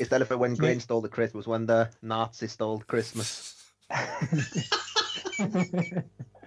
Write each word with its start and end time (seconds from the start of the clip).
Istället 0.00 0.28
för 0.28 0.36
when 0.36 0.54
Grinch 0.54 0.82
stole 0.82 1.08
the 1.08 1.14
Christmas, 1.14 1.46
when 1.46 1.66
the 1.66 1.86
Nazis 2.00 2.52
stole 2.52 2.82
Christmas. 2.88 3.54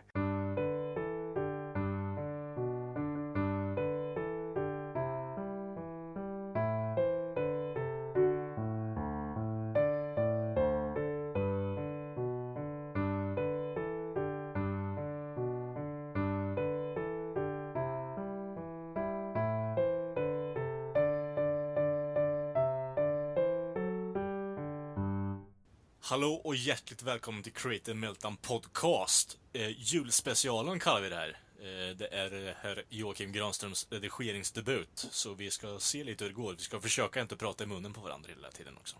hjärtligt 26.67 27.03
välkommen 27.03 27.43
till 27.43 27.53
Creative 27.53 27.97
Meltdown 27.97 28.37
Podcast. 28.37 29.37
Eh, 29.53 29.69
julspecialen 29.77 30.79
kallar 30.79 31.01
vi 31.01 31.09
det 31.09 31.15
här. 31.15 31.37
Eh, 31.59 31.95
det 31.97 32.07
är 32.07 32.47
eh, 32.47 32.53
herr 32.61 32.83
Joakim 32.89 33.31
Granströms 33.31 33.87
redigeringsdebut, 33.89 35.07
så 35.11 35.33
vi 35.33 35.51
ska 35.51 35.79
se 35.79 36.03
lite 36.03 36.23
hur 36.23 36.31
det 36.31 36.35
går. 36.35 36.53
Vi 36.53 36.57
ska 36.63 36.79
försöka 36.79 37.21
inte 37.21 37.35
prata 37.35 37.63
i 37.63 37.67
munnen 37.67 37.93
på 37.93 38.01
varandra 38.01 38.29
hela 38.35 38.51
tiden 38.51 38.77
också. 38.77 38.95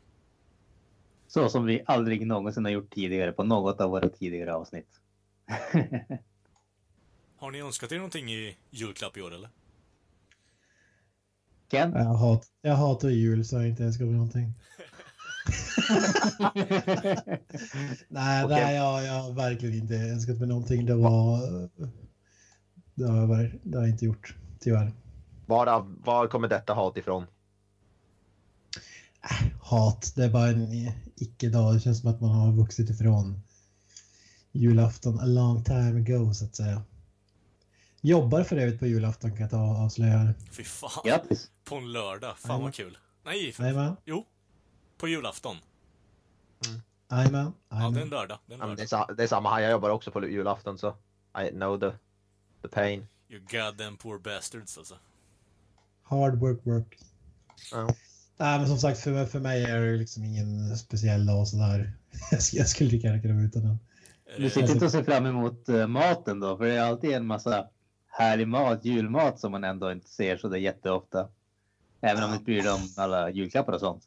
Så 1.27 1.49
som 1.49 1.65
vi 1.65 1.83
aldrig 1.85 2.27
någonsin 2.27 2.65
har 2.65 2.71
gjort 2.71 2.93
tidigare 2.93 3.31
på 3.31 3.43
något 3.43 3.81
av 3.81 3.89
våra 3.89 4.09
tidigare 4.09 4.53
avsnitt. 4.53 4.89
Har 7.37 7.51
ni 7.51 7.61
önskat 7.61 7.91
er 7.91 7.95
någonting 7.95 8.33
i 8.33 8.57
julklapp 8.69 9.17
i 9.17 9.21
år 9.21 9.33
eller? 9.33 9.49
Ken? 11.67 11.91
Jag, 11.93 12.03
hat, 12.03 12.47
jag 12.61 12.75
hatar 12.75 13.09
jul 13.09 13.45
så 13.45 13.55
jag 13.55 13.67
inte 13.67 13.83
ens 13.83 13.97
kommer 13.97 14.13
någonting. 14.13 14.53
nej, 18.07 18.45
Okej. 18.45 18.61
nej 18.63 18.75
jag, 18.75 19.03
jag 19.05 19.13
har 19.13 19.33
verkligen 19.33 19.75
inte 19.81 19.95
önskat 19.95 20.39
mig 20.39 20.47
någonting. 20.47 20.85
Det 20.85 20.95
var... 20.95 21.39
Det 22.95 23.05
har 23.07 23.17
jag, 23.17 23.27
ver- 23.27 23.59
det 23.63 23.77
har 23.77 23.83
jag 23.85 23.93
inte 23.93 24.05
gjort, 24.05 24.35
tyvärr. 24.59 24.91
Var, 25.45 25.85
var 26.05 26.27
kommer 26.27 26.47
detta 26.47 26.73
hat 26.73 26.97
ifrån? 26.97 27.25
Hat, 29.61 30.13
det 30.15 30.23
är 30.23 30.29
bara 30.29 30.47
en 30.47 30.91
icke-dag. 31.15 31.73
Det 31.75 31.79
känns 31.79 31.99
som 32.01 32.09
att 32.09 32.21
man 32.21 32.29
har 32.29 32.51
vuxit 32.51 32.89
ifrån 32.89 33.39
julafton 34.51 35.19
a 35.19 35.25
long 35.25 35.63
time 35.63 35.99
ago, 36.01 36.33
så 36.33 36.45
att 36.45 36.55
säga. 36.55 36.81
Jobbar 38.01 38.43
för 38.43 38.57
övrigt 38.57 38.79
på 38.79 38.87
julafton 38.87 39.31
kan 39.31 39.41
jag 39.41 39.49
ta 39.49 39.61
och 39.61 39.77
avslöja 39.77 40.17
här. 40.17 40.33
Fy 40.51 40.63
fan. 40.63 41.03
Grattis! 41.05 41.49
På 41.63 41.75
en 41.75 41.91
lördag. 41.91 42.37
Fan 42.37 42.49
Jajamän. 42.49 42.63
vad 42.63 42.73
kul. 42.73 42.97
Nej, 43.25 43.51
för... 43.51 43.63
Jajamän, 43.63 43.95
jo. 44.05 44.25
På 44.97 45.07
julafton. 45.07 45.55
Jajamän, 47.11 47.53
Ja, 47.69 47.89
det 47.89 47.99
är 47.99 48.03
en 48.03 48.09
lördag. 48.09 48.39
Det 48.45 48.53
är 48.53 48.55
en 48.55 48.61
Ja, 48.61 48.67
lördag. 48.67 48.89
sa- 48.89 49.13
det 49.17 49.23
är 49.23 49.27
samma 49.27 49.49
här, 49.53 49.61
jag 49.61 49.71
jobbar 49.71 49.89
också 49.89 50.11
på 50.11 50.27
julafton 50.27 50.77
så 50.77 50.95
I 51.47 51.49
know 51.49 51.79
the, 51.79 51.91
the 52.61 52.67
pain. 52.67 53.07
You 53.29 53.39
goddamn 53.51 53.97
poor 53.97 54.19
bastards 54.19 54.77
alltså. 54.77 54.95
Hard 56.03 56.39
work 56.39 56.59
work. 56.63 56.97
Ja. 57.71 57.87
Nej, 58.37 58.59
men 58.59 58.67
som 58.67 58.77
sagt, 58.77 58.99
för, 58.99 59.25
för 59.25 59.39
mig 59.39 59.63
är 59.63 59.81
det 59.81 59.97
liksom 59.97 60.23
ingen 60.23 60.77
speciell 60.77 61.25
dag 61.25 61.47
sådär. 61.47 61.93
Jag 62.31 62.41
skulle, 62.43 62.59
jag 62.61 62.69
skulle 62.69 62.89
lika 62.89 63.07
gärna 63.07 63.21
kunna 63.21 63.33
vara 63.33 63.43
utan 63.45 63.61
den. 63.63 63.79
Du 64.37 64.49
sitter 64.49 64.71
inte 64.73 64.85
och 64.85 64.91
ser 64.91 65.03
fram 65.03 65.25
emot 65.25 65.69
eh, 65.69 65.87
maten 65.87 66.39
då? 66.39 66.57
För 66.57 66.65
det 66.65 66.73
är 66.73 66.81
alltid 66.81 67.11
en 67.11 67.25
massa 67.27 67.67
härlig 68.07 68.47
mat, 68.47 68.85
julmat 68.85 69.39
som 69.39 69.51
man 69.51 69.63
ändå 69.63 69.91
inte 69.91 70.09
ser 70.09 70.37
så 70.37 70.47
det 70.49 70.59
jätteofta. 70.59 71.27
Även 72.01 72.23
om 72.23 72.29
du 72.29 72.33
inte 72.35 72.45
bryr 72.45 72.61
dig 72.63 72.71
om 72.71 72.89
alla 72.97 73.29
julklappar 73.29 73.73
och 73.73 73.79
sånt. 73.79 74.03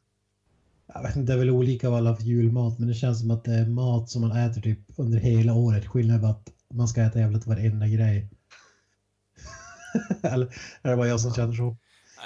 Jag 0.94 1.02
vet 1.02 1.16
inte, 1.16 1.32
det 1.32 1.36
är 1.36 1.38
väl 1.38 1.50
olika 1.50 1.90
vad 1.90 1.98
alla 1.98 2.16
för 2.16 2.22
julmat, 2.22 2.78
men 2.78 2.88
det 2.88 2.94
känns 2.94 3.20
som 3.20 3.30
att 3.30 3.44
det 3.44 3.52
är 3.54 3.66
mat 3.66 4.10
som 4.10 4.22
man 4.22 4.32
äter 4.36 4.60
typ 4.60 4.78
under 4.96 5.18
hela 5.18 5.54
året. 5.54 5.86
Skillnaden 5.86 6.24
är 6.24 6.30
att 6.30 6.52
man 6.74 6.88
ska 6.88 7.02
äta 7.02 7.18
jävligt 7.18 7.46
varenda 7.46 7.86
grej. 7.86 8.28
Eller 10.22 10.46
är 10.82 10.90
det 10.90 10.96
bara 10.96 11.08
jag 11.08 11.20
som 11.20 11.34
känner 11.34 11.52
så? 11.52 11.76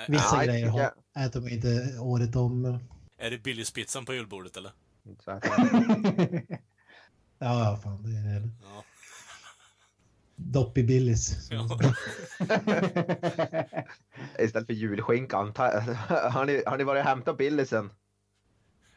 Vissa 0.09 0.37
Nej, 0.37 0.47
grejer 0.47 0.69
har, 0.69 0.93
äter 1.27 1.41
man 1.41 1.51
inte 1.51 1.99
året 1.99 2.37
om. 2.37 2.63
men- 2.63 2.85
Är 3.19 3.31
det 3.31 3.39
Billys 3.43 3.71
pizzan 3.73 4.05
på 4.05 4.15
julbordet 4.15 4.57
eller? 4.57 4.73
Ja, 7.43 7.65
ja, 7.65 7.81
fan, 7.83 8.03
det 8.03 8.09
är 8.19 8.41
det. 8.41 8.49
Ja. 8.63 8.85
Dopp 10.37 10.79
i 10.79 10.83
Billys. 10.85 11.51
ja. 11.51 11.69
Istället 14.39 14.67
för 14.67 14.73
julskinkan. 14.73 15.53
Ta, 15.53 15.63
har, 16.31 16.45
ni, 16.45 16.63
har 16.67 16.79
ni 16.79 16.85
varit 16.85 17.01
och 17.03 17.09
hämtat 17.09 17.39
Billisen? 17.39 17.91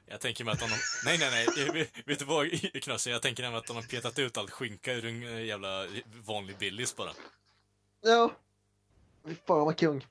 Jag 0.05 0.21
tänker 0.21 0.43
mig 0.43 0.51
att 0.51 0.59
de... 0.59 0.69
Nej, 1.05 1.17
nej, 1.17 1.29
nej. 1.31 1.89
Vet- 2.05 2.19
du 2.19 2.25
vad, 2.25 2.51
Knasse? 2.83 3.09
Jag 3.09 3.21
tänker 3.21 3.43
nämligen 3.43 3.59
att 3.59 3.67
de 3.67 3.75
har 3.75 3.83
petat 3.83 4.19
ut 4.19 4.37
allt 4.37 4.51
skinka 4.51 4.93
ur 4.93 5.05
en 5.05 5.23
eh, 5.23 5.43
jävla 5.45 5.85
vanlig 6.25 6.57
Billys 6.57 6.95
bara. 6.95 7.09
Ja. 8.03 8.31
Fy 9.27 9.35
fan 9.47 9.65
vad 9.65 9.77
kung. 9.79 10.07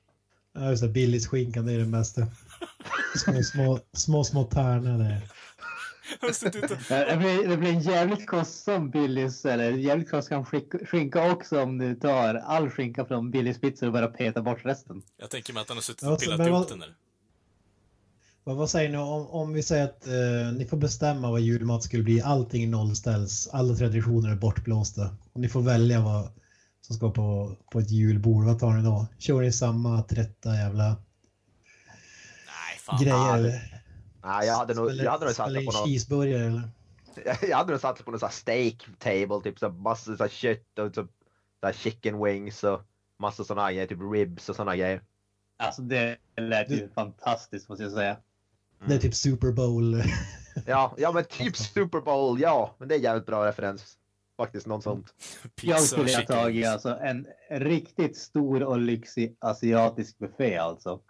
Ja, 0.53 0.69
just 0.69 0.81
det. 0.83 0.89
Billys 0.89 1.27
skinkan, 1.27 1.65
det 1.65 1.73
är 1.73 1.77
det 1.77 1.85
bästa. 1.85 2.27
Små, 3.15 3.43
små, 3.43 3.79
små, 3.93 4.23
små 4.23 4.43
tärnor 4.43 4.93
och... 4.99 6.27
det, 6.89 7.17
blir, 7.17 7.47
det 7.47 7.57
blir 7.57 7.69
en 7.69 7.81
jävligt 7.81 8.27
kostsam 8.27 8.89
Billys, 8.89 9.45
eller 9.45 9.71
jävligt 9.71 10.09
kostsam 10.09 10.43
sk- 10.43 10.85
skinka 10.85 11.31
också 11.31 11.61
om 11.61 11.77
du 11.77 11.95
tar 11.95 12.35
all 12.35 12.69
skinka 12.69 13.05
från 13.05 13.31
Billys 13.31 13.59
pizza 13.61 13.85
och 13.85 13.93
bara 13.93 14.07
petar 14.07 14.41
bort 14.41 14.65
resten. 14.65 15.03
Jag 15.17 15.29
tänker 15.29 15.53
mig 15.53 15.61
att 15.61 15.67
han 15.67 15.77
har 15.77 15.81
suttit 15.81 16.03
och 16.09 16.19
pillat 16.19 16.47
ihop 16.47 16.69
den 16.69 16.79
där. 16.79 16.95
Vad, 18.43 18.55
vad 18.55 18.69
säger 18.69 18.89
ni 18.89 18.97
om, 18.97 19.27
om 19.27 19.53
vi 19.53 19.63
säger 19.63 19.83
att 19.83 20.07
eh, 20.07 20.53
ni 20.57 20.65
får 20.65 20.77
bestämma 20.77 21.31
vad 21.31 21.41
julmat 21.41 21.83
skulle 21.83 22.03
bli. 22.03 22.21
Allting 22.21 22.71
nollställs. 22.71 23.47
Alla 23.53 23.75
traditioner 23.75 24.29
är 24.31 24.35
bortblåsta. 24.35 25.15
Och 25.33 25.41
ni 25.41 25.49
får 25.49 25.61
välja 25.61 26.01
vad 26.01 26.31
som 26.81 26.95
ska 26.95 27.11
på, 27.11 27.55
på 27.71 27.79
ett 27.79 27.89
julbord. 27.91 28.45
Vad 28.45 28.59
tar 28.59 28.73
ni 28.73 28.83
då? 28.83 29.07
Kör 29.17 29.41
ni 29.41 29.51
samma 29.51 30.01
trötta 30.03 30.55
jävla 30.55 30.87
Nej, 30.87 32.79
fan. 32.79 33.01
grejer? 33.03 33.35
eller? 33.37 33.81
Nej, 34.23 34.47
jag 34.47 34.55
hade 34.57 34.73
nog, 34.73 34.91
jag 34.91 35.11
hade 35.11 35.25
nog 35.25 35.33
satsat 35.35 35.55
på 35.65 35.71
något. 35.71 35.85
cheeseburgare 35.87 36.45
eller? 36.45 36.69
Jag 37.49 37.57
hade 37.57 37.71
nog 37.71 37.81
satsat 37.81 38.05
på 38.05 38.11
någon 38.11 38.19
sån 38.19 38.27
här 38.27 38.33
steak 38.33 38.85
table, 38.99 39.41
typ 39.43 39.59
så 39.59 39.69
massor 39.69 40.15
så 40.15 40.27
kött 40.27 40.79
och 40.79 40.95
så, 40.95 41.07
så 41.63 41.71
chicken 41.73 42.23
wings 42.23 42.63
och 42.63 42.81
massor 43.19 43.43
såna 43.43 43.71
grejer, 43.71 43.87
typ 43.87 43.99
ribs 44.13 44.49
och 44.49 44.55
såna 44.55 44.75
grejer. 44.75 45.01
Alltså 45.57 45.81
det 45.81 46.17
lät 46.37 46.69
ju 46.71 46.75
Du- 46.75 46.89
fantastiskt 46.95 47.69
måste 47.69 47.83
jag 47.83 47.91
säga. 47.91 48.17
Det 48.87 48.93
är 48.95 48.99
typ 48.99 49.15
Super 49.15 49.51
Bowl. 49.51 50.03
Ja, 50.65 50.93
ja 50.97 51.11
men 51.11 51.23
typ 51.25 51.57
Super 51.57 51.99
Bowl, 52.01 52.39
ja. 52.41 52.75
Men 52.77 52.87
det 52.87 52.95
är 52.95 52.99
jävligt 52.99 53.25
bra 53.25 53.47
referens. 53.47 53.97
Faktiskt, 54.37 54.67
något 54.67 54.83
sånt. 54.83 55.13
Pizza 55.55 55.71
Jag 55.73 55.81
skulle 55.81 56.15
ha 56.15 56.21
tagit 56.23 56.67
alltså 56.67 56.97
en 57.01 57.27
riktigt 57.51 58.17
stor 58.17 58.63
och 58.63 58.79
lyxig 58.79 59.35
asiatisk 59.39 60.17
buffé 60.17 60.57
alltså. 60.57 60.91
Och 60.91 61.01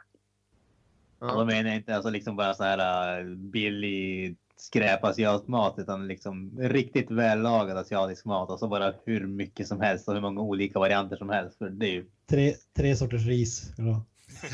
då 1.19 1.27
Ja. 1.27 1.45
menar 1.45 1.69
jag 1.69 1.75
inte 1.75 1.95
alltså 1.95 2.09
liksom 2.09 2.35
bara 2.35 2.53
så 2.53 2.63
här 2.63 3.19
äh, 3.19 3.25
billig 3.35 4.35
skräp 4.57 5.03
asiatmat 5.03 5.75
utan 5.79 6.07
liksom 6.07 6.51
riktigt 6.59 7.11
vällagad 7.11 7.77
asiatisk 7.77 8.25
mat 8.25 8.49
och 8.49 8.59
så 8.59 8.67
bara 8.67 8.93
hur 9.05 9.27
mycket 9.27 9.67
som 9.67 9.81
helst 9.81 10.07
och 10.07 10.13
hur 10.13 10.21
många 10.21 10.41
olika 10.41 10.79
varianter 10.79 11.15
som 11.15 11.29
helst. 11.29 11.57
För 11.57 11.69
det 11.69 11.85
är 11.85 11.91
ju, 11.91 12.05
tre, 12.29 12.53
tre 12.75 12.95
sorters 12.95 13.25
ris. 13.25 13.71
Ja. 13.77 14.05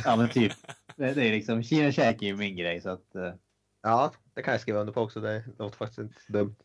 ja 0.06 0.16
men 0.16 0.30
typ, 0.30 0.54
det 1.00 1.14
det 1.14 1.28
är 1.28 1.32
liksom, 1.32 1.64
kinakäk 1.64 2.22
är 2.22 2.26
ju 2.26 2.36
min 2.36 2.56
grej 2.58 2.82
så 2.82 2.90
att 2.90 3.16
äh, 3.16 3.34
ja, 3.84 4.14
det 4.34 4.42
kan 4.42 4.52
jag 4.52 4.62
skriva 4.62 4.80
under 4.80 4.94
på 4.94 5.02
också. 5.02 5.20
Det 5.22 5.44
låter 5.60 5.78
faktiskt 5.78 6.00
inte 6.00 6.20
dumt. 6.28 6.56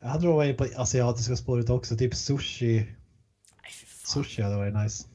Jag 0.00 0.08
hade 0.08 0.24
nog 0.26 0.34
varit 0.34 0.58
på 0.58 0.66
asiatiska 0.76 1.36
spåret 1.36 1.70
också. 1.70 1.96
Typ 1.96 2.14
sushi. 2.14 2.76
Nej. 2.76 3.72
Sushi 4.04 4.42
hade 4.42 4.56
varit 4.56 4.74
nice. 4.74 5.08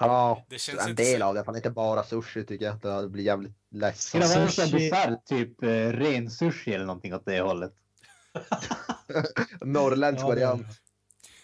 Ja, 0.00 0.44
Det 0.48 0.58
känns 0.58 0.86
en 0.86 0.94
del 0.94 1.20
så- 1.20 1.26
av 1.26 1.34
det. 1.34 1.44
Fan 1.44 1.56
inte 1.56 1.70
bara 1.70 2.04
sushi 2.04 2.44
tycker 2.44 2.64
jag. 2.82 3.02
Det 3.02 3.08
blir 3.08 3.24
jävligt 3.24 3.52
skulle 3.94 4.24
det 4.26 4.40
ledsamt. 4.40 4.72
vara 4.72 4.80
bisarr 4.80 5.16
typ 5.26 5.62
äh, 5.62 5.66
ren 5.68 6.30
sushi 6.30 6.74
eller 6.74 6.86
någonting 6.86 7.14
åt 7.14 7.24
det 7.26 7.40
hållet? 7.40 7.72
Norrländsk 9.60 10.22
Ja, 10.24 10.28
variant. 10.28 10.66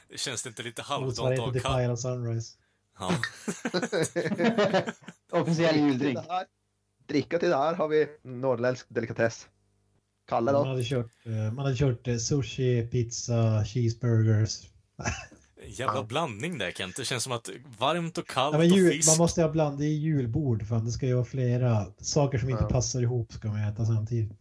Det 0.09 0.19
känns 0.19 0.47
inte 0.47 0.63
lite 0.63 0.83
halvdant 0.83 1.39
av 1.65 1.97
Sunrise. 1.97 2.57
Ja. 2.99 3.13
Officiell 5.41 5.77
juldrink. 5.77 6.19
Dricka 7.09 7.39
till 7.39 7.49
det 7.49 7.57
här 7.57 7.75
har 7.75 7.89
vi 7.89 8.07
norrländsk 8.23 8.87
delikatess. 8.89 9.47
Kalle 10.29 10.53
Man 10.53 10.63
då? 10.63 10.69
hade 10.69 10.85
kört, 10.85 11.11
eh, 11.27 11.53
man 11.53 11.59
hade 11.65 11.77
kört 11.77 12.09
eh, 12.09 12.17
sushi, 12.17 12.89
pizza, 12.93 13.65
cheeseburgers. 13.65 14.61
Jävla 15.67 16.03
blandning 16.05 16.59
där 16.59 16.71
Kent. 16.71 16.97
Det 16.97 17.05
känns 17.05 17.23
som 17.25 17.33
att 17.33 17.51
varmt 17.79 18.19
och 18.19 18.29
kallt 18.29 18.53
Ja, 18.55 18.59
men 18.59 18.73
och 18.73 18.77
jul, 18.79 18.93
fisk. 18.93 19.09
man 19.09 19.19
måste 19.19 19.43
ha 19.43 19.49
bland, 19.49 19.79
det 19.79 19.85
är 19.85 19.89
julbord. 19.89 20.67
Fan, 20.69 20.85
det 20.85 20.91
ska 20.93 21.07
ju 21.07 21.15
vara 21.15 21.25
flera 21.25 21.87
saker 21.99 22.39
som 22.39 22.51
inte 22.51 22.63
Ja. 22.65 22.69
passar 22.69 23.01
ihop 23.03 23.33
ska 23.33 23.49
man 23.49 23.61
äta 23.69 23.85
samtidigt. 23.87 24.33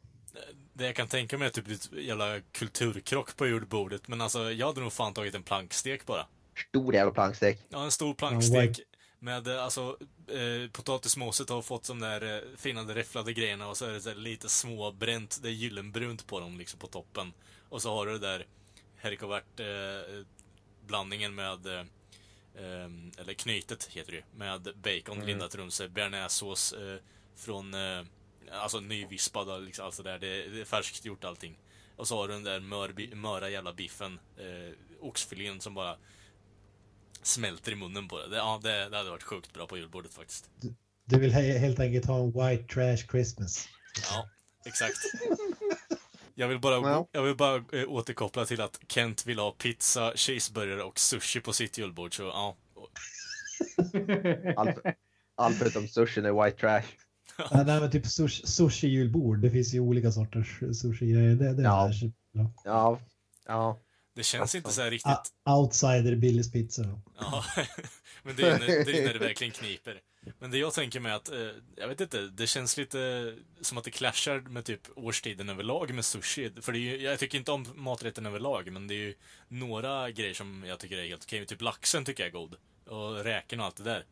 Det 0.74 0.86
jag 0.86 0.96
kan 0.96 1.08
tänka 1.08 1.38
mig 1.38 1.48
är 1.48 1.52
typ 1.52 1.68
ett 1.72 1.90
jävla 1.94 2.40
kulturkrock 2.52 3.36
på 3.38 3.48
julbordet. 3.48 4.08
Men 4.08 4.22
alltså, 4.22 4.52
jag 4.52 4.68
hade 4.68 4.82
nog 4.82 4.94
fan 4.94 5.14
tagit 5.14 5.36
en 5.36 5.44
plankstek 5.44 6.06
bara. 6.06 6.26
Stor 6.70 6.94
jävla 6.96 7.12
plankstek. 7.14 7.60
Ja, 7.70 7.84
en 7.84 7.92
stor 7.92 8.14
plankstek 8.14 8.80
Med 9.20 9.48
eh, 9.48 9.64
alltså, 9.64 9.98
eh, 10.28 10.70
potatismoset 10.72 11.50
har 11.50 11.62
fått 11.62 11.88
de 11.88 12.00
där 12.00 12.36
eh, 12.36 12.42
fina 12.58 12.82
räfflade 12.82 13.34
grejerna 13.34 13.68
och 13.68 13.78
så 13.78 13.86
är 13.86 13.94
det 13.94 14.02
så 14.02 14.10
här 14.10 14.16
lite 14.16 14.50
småbränt, 14.50 15.40
det 15.42 15.48
är 15.50 15.52
gyllenbrunt 15.52 16.28
på 16.28 16.40
dem 16.40 16.58
liksom 16.58 16.80
på 16.80 16.88
toppen. 16.88 17.34
Och 17.70 17.82
så 17.82 17.94
har 17.96 18.06
du 18.06 18.12
det 18.12 18.28
där 18.28 18.46
haricots 19.02 19.60
eh, 19.60 20.26
blandningen 20.88 21.36
med 21.36 21.66
eh, 21.66 21.80
eh, 22.56 22.90
eller 23.18 23.34
knytet 23.34 23.86
heter 23.86 24.12
det 24.12 24.24
med 24.36 24.62
bacon 24.62 25.16
Mm. 25.18 25.28
lindat 25.28 25.74
sig, 25.74 25.90
bearnaisesås 25.90 26.74
eh, 26.74 26.98
från, 27.36 27.74
eh, 27.74 28.04
alltså 28.52 28.80
nyvispad 28.80 29.50
och 29.50 29.62
liksom 29.62 29.86
allt 29.86 29.96
sådär. 29.96 30.20
Det, 30.20 30.48
det 30.48 30.62
är 30.62 30.66
färskt 30.66 31.06
gjort 31.06 31.24
allting. 31.24 31.58
Och 31.96 32.08
så 32.08 32.18
har 32.18 32.28
du 32.28 32.34
den 32.34 32.44
där 32.44 32.60
mör, 32.60 33.16
möra 33.16 33.50
jävla 33.50 33.74
biffen, 33.74 34.20
eh, 34.38 34.74
oxfilén 35.02 35.62
som 35.62 35.74
bara 35.74 35.98
smälter 37.28 37.72
i 37.72 37.76
munnen 37.76 38.08
på 38.08 38.18
det. 38.20 38.28
det 38.30 38.36
ja, 38.36 38.60
det, 38.64 38.90
det 38.90 38.98
hade 38.98 39.10
varit 39.10 39.24
sjukt 39.24 39.54
bra 39.54 39.68
på 39.68 39.78
julbordet 39.78 40.14
faktiskt. 40.14 40.50
Du 41.06 41.20
vill 41.20 41.32
he 41.34 41.58
helt 41.58 41.80
enkelt 41.80 42.06
ha 42.06 42.20
en 42.20 42.32
white 42.32 42.74
trash 42.74 42.98
Christmas. 43.12 43.68
Ja, 44.12 44.30
exakt. 44.66 44.96
Jag 46.38 46.48
vill 46.48 46.60
bara, 46.60 46.76
Ja. 46.90 47.08
jag 47.12 47.24
vill 47.24 47.36
bara 47.36 47.56
eh, 47.56 47.84
återkoppla 47.88 48.46
till 48.46 48.62
att 48.62 48.80
Kent 48.88 49.26
vill 49.26 49.40
ha 49.40 49.52
pizza, 49.52 50.12
cheeseburgare 50.16 50.84
och 50.84 51.00
sushi 51.00 51.40
på 51.42 51.54
sitt 51.54 51.78
julbord, 51.78 52.16
så 52.16 52.24
ja. 52.24 52.56
Allt, 54.56 54.76
allt 55.36 55.58
förutom 55.58 55.88
sushin 55.88 56.26
är 56.26 56.44
white 56.46 56.58
trash. 56.58 56.84
Ja, 57.52 57.64
nej, 57.64 57.80
men 57.82 57.92
typ 57.92 58.06
sushi, 58.08 58.46
sushi-julbord. 58.46 59.38
Det 59.42 59.52
finns 59.52 59.74
ju 59.74 59.80
olika 59.80 60.12
sorters 60.12 60.60
sushi-grejer. 60.82 61.36
Det, 61.36 61.54
det 61.54 61.64
Ja. 61.64 61.90
är 61.90 62.12
bra. 62.34 62.52
Ja. 62.64 63.00
Ja. 63.46 63.80
Det 64.16 64.24
känns 64.24 64.56
inte 64.56 64.72
så 64.72 64.82
här 64.82 64.88
Ah, 64.88 64.92
riktigt 64.92 65.34
outsider 65.46 66.16
Billys 66.16 66.52
pizza. 66.52 67.02
Ja, 67.20 67.46
men 68.24 68.36
det 68.36 68.44
är, 68.44 68.60
när, 68.60 68.68
det 68.68 69.00
är 69.00 69.06
när 69.06 69.14
det 69.14 69.20
verkligen 69.20 69.54
kniper. 69.54 70.02
Men 70.40 70.52
det 70.52 70.58
jag 70.58 70.74
tänker 70.74 71.00
med 71.00 71.16
att, 71.16 71.32
eh, 71.32 71.50
jag 71.76 71.88
vet 71.88 72.02
inte, 72.02 72.22
det 72.22 72.48
känns 72.48 72.78
lite 72.78 73.34
som 73.62 73.78
att 73.78 73.84
det 73.84 73.92
clashar 73.92 74.40
med 74.40 74.66
typ 74.66 74.82
årstiden 74.96 75.50
överlag 75.50 75.94
med 75.94 76.06
sushi. 76.06 76.52
För 76.62 76.72
det 76.72 76.78
är 76.78 76.82
ju, 76.82 77.02
jag 77.02 77.20
tycker 77.20 77.38
inte 77.38 77.52
om 77.52 77.66
maträtten 77.76 78.26
överlag, 78.26 78.72
men 78.72 78.88
det 78.88 78.94
är 78.94 79.00
ju 79.00 79.16
några 79.48 80.12
grejer 80.12 80.34
som 80.34 80.64
jag 80.68 80.80
tycker 80.80 80.98
är 80.98 81.08
helt 81.08 81.24
okej. 81.24 81.46
Typ 81.46 81.62
laxen 81.62 82.06
tycker 82.06 82.24
jag 82.24 82.28
är 82.28 82.34
god. 82.34 82.56
Och 82.86 83.24
räken 83.24 83.60
och 83.60 83.66
allt 83.66 83.78
det 83.78 83.84
där. 83.84 84.06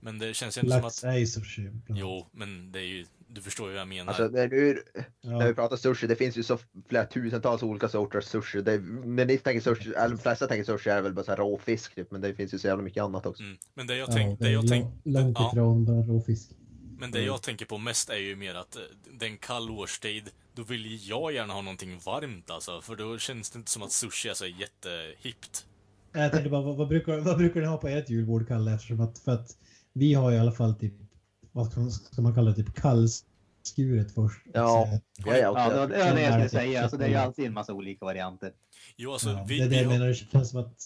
Men 0.00 0.18
det 0.18 0.34
känns 0.34 0.58
ju 0.58 0.60
inte 0.60 0.72
som 0.72 0.82
Lax 0.82 1.04
att... 1.04 1.10
är 1.10 1.18
ju 1.18 1.26
sushi. 1.26 1.70
Jo, 1.88 2.26
men 2.32 2.72
det 2.72 2.78
är 2.78 2.84
ju, 2.84 3.06
du 3.34 3.40
förstår 3.40 3.66
ju 3.68 3.72
vad 3.72 3.80
jag 3.80 3.88
menar. 3.88 4.08
Alltså, 4.08 4.28
när, 4.28 4.48
du, 4.48 4.84
när 5.22 5.38
vi 5.44 5.48
Ja. 5.48 5.54
pratar 5.54 5.76
sushi, 5.76 6.06
det 6.06 6.16
finns 6.16 6.36
ju 6.36 6.42
så 6.42 6.58
flera 6.88 7.04
tusentals 7.06 7.62
olika 7.62 7.88
sorters 7.88 8.24
sushi. 8.24 8.62
Det, 8.62 8.78
när 9.04 9.24
ni 9.24 9.38
tänker 9.38 9.60
sushi, 9.60 9.94
eller 9.94 10.16
de 10.16 10.18
flesta 10.18 10.46
tänker 10.46 10.64
sushi 10.64 10.90
är 10.90 11.02
väl 11.02 11.12
bara 11.12 11.24
så 11.24 11.30
här 11.30 11.36
råfisk 11.38 11.94
typ, 11.94 12.10
men 12.10 12.20
det 12.20 12.34
finns 12.34 12.54
ju 12.54 12.58
så 12.58 12.66
jävla 12.66 12.82
mycket 12.84 13.02
annat 13.02 13.26
också. 13.26 13.42
Mm. 13.42 13.56
Men 13.74 13.86
det 13.86 13.96
jag, 13.96 14.08
Ja, 14.08 14.12
tänk, 14.12 14.40
det 14.40 14.48
är 14.48 14.52
långt 15.04 15.36
ja. 15.38 15.50
ifrån 15.52 15.84
den 15.84 16.06
råfisk. 16.06 16.50
Men 16.98 17.10
det 17.10 17.22
jag 17.22 17.42
tänker 17.42 17.66
på 17.66 17.78
mest 17.78 18.10
är 18.10 18.16
ju 18.18 18.36
mer 18.36 18.54
att 18.54 18.76
eh, 18.76 18.82
det 19.18 19.26
är 19.26 19.30
en 19.30 19.36
kall 19.36 19.70
årstid, 19.70 20.30
då 20.54 20.62
vill 20.62 20.86
ju 20.86 20.96
jag 20.96 21.32
gärna 21.32 21.54
ha 21.54 21.62
någonting 21.62 21.98
varmt 22.04 22.50
alltså. 22.50 22.80
För 22.80 22.96
då 22.96 23.18
känns 23.18 23.50
det 23.50 23.58
inte 23.58 23.70
som 23.70 23.82
att 23.82 23.92
sushi 23.92 24.28
är 24.28 24.34
så 24.34 24.46
jättehippt. 24.46 25.66
Jag 26.12 26.32
tänkte 26.32 26.50
bara, 26.50 26.62
vad, 26.62 26.76
vad, 26.76 26.88
brukar, 26.88 27.18
vad 27.18 27.38
brukar 27.38 27.60
ni 27.60 27.66
ha 27.66 27.76
på 27.76 27.88
ert 27.88 28.10
julbord, 28.10 28.48
Kalle? 28.48 28.74
Eftersom 28.74 29.00
att, 29.00 29.18
för 29.18 29.32
att 29.32 29.56
vi 29.92 30.14
har 30.14 30.32
i 30.32 30.38
alla 30.38 30.52
fall 30.52 30.74
typ, 30.74 30.92
vad 31.54 31.70
ska 31.70 31.80
man, 31.80 31.90
ska 31.90 32.22
man 32.22 32.34
kalla 32.34 32.50
det, 32.50 32.56
typ 32.64 32.74
kallskuret 32.74 34.14
först. 34.14 34.40
Ja. 34.52 35.00
Så, 35.22 35.28
Jag 35.28 35.38
är 35.38 35.48
också, 35.48 35.60
Ja, 35.62 35.70
det 35.70 35.76
var 35.78 35.86
det 35.88 35.98
jag 36.22 36.32
skulle 36.32 36.42
Ja, 36.42 36.48
säga. 36.48 36.82
Alltså, 36.82 36.96
det 36.96 37.04
är 37.04 37.08
ju 37.08 37.14
alltid 37.14 37.44
en 37.46 37.52
massa 37.54 37.72
olika 37.72 38.04
varianter. 38.04 38.52
Jo, 38.96 39.12
alltså, 39.12 39.30
ja, 39.30 39.44
vi, 39.48 39.58
det 39.58 39.64
är 39.64 39.68
det 39.68 39.76
vi 39.76 39.82
jag 39.82 39.88
menar, 39.92 40.06
det 40.06 40.14
känns 40.14 40.50
som 40.50 40.60
att 40.60 40.84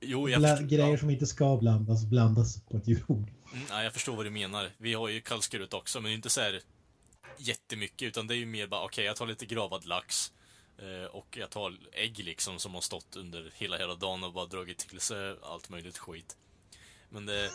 jo, 0.00 0.28
jag, 0.28 0.68
grejer 0.68 0.90
ja, 0.90 0.98
som 0.98 1.10
inte 1.10 1.26
ska 1.26 1.56
blandas, 1.56 2.04
blandas 2.04 2.62
på 2.62 2.76
ett 2.76 2.88
julbord. 2.88 3.28
mm, 3.52 3.64
ja, 3.70 3.82
jag 3.82 3.92
förstår 3.92 4.16
vad 4.16 4.26
du 4.26 4.30
menar. 4.30 4.70
Vi 4.78 4.94
har 4.94 5.08
ju 5.08 5.20
kallskuret 5.20 5.74
också, 5.74 6.00
men 6.00 6.04
det 6.10 6.12
är 6.12 6.16
inte 6.16 6.30
så 6.30 6.40
här 6.40 6.60
jättemycket, 7.38 8.06
utan 8.08 8.26
det 8.26 8.34
är 8.34 8.38
ju 8.38 8.46
mer 8.46 8.66
bara, 8.66 8.84
okej, 8.84 9.04
jag 9.04 9.16
tar 9.16 9.26
lite 9.26 9.46
gravad 9.46 9.84
lax. 9.84 10.32
eh, 10.78 11.10
Och 11.14 11.36
jag 11.40 11.50
tar 11.50 11.78
ägg 11.92 12.18
liksom 12.24 12.58
som 12.58 12.74
har 12.74 12.80
stått 12.80 13.16
under 13.16 13.52
hela 13.54 13.76
hela 13.78 13.94
dagen 13.94 14.24
och 14.24 14.32
bara 14.32 14.46
dragit 14.46 14.78
till 14.78 15.00
sig 15.00 15.36
allt 15.42 15.68
möjligt 15.70 15.98
skit. 15.98 16.36
Men 17.10 17.26
det... 17.26 17.50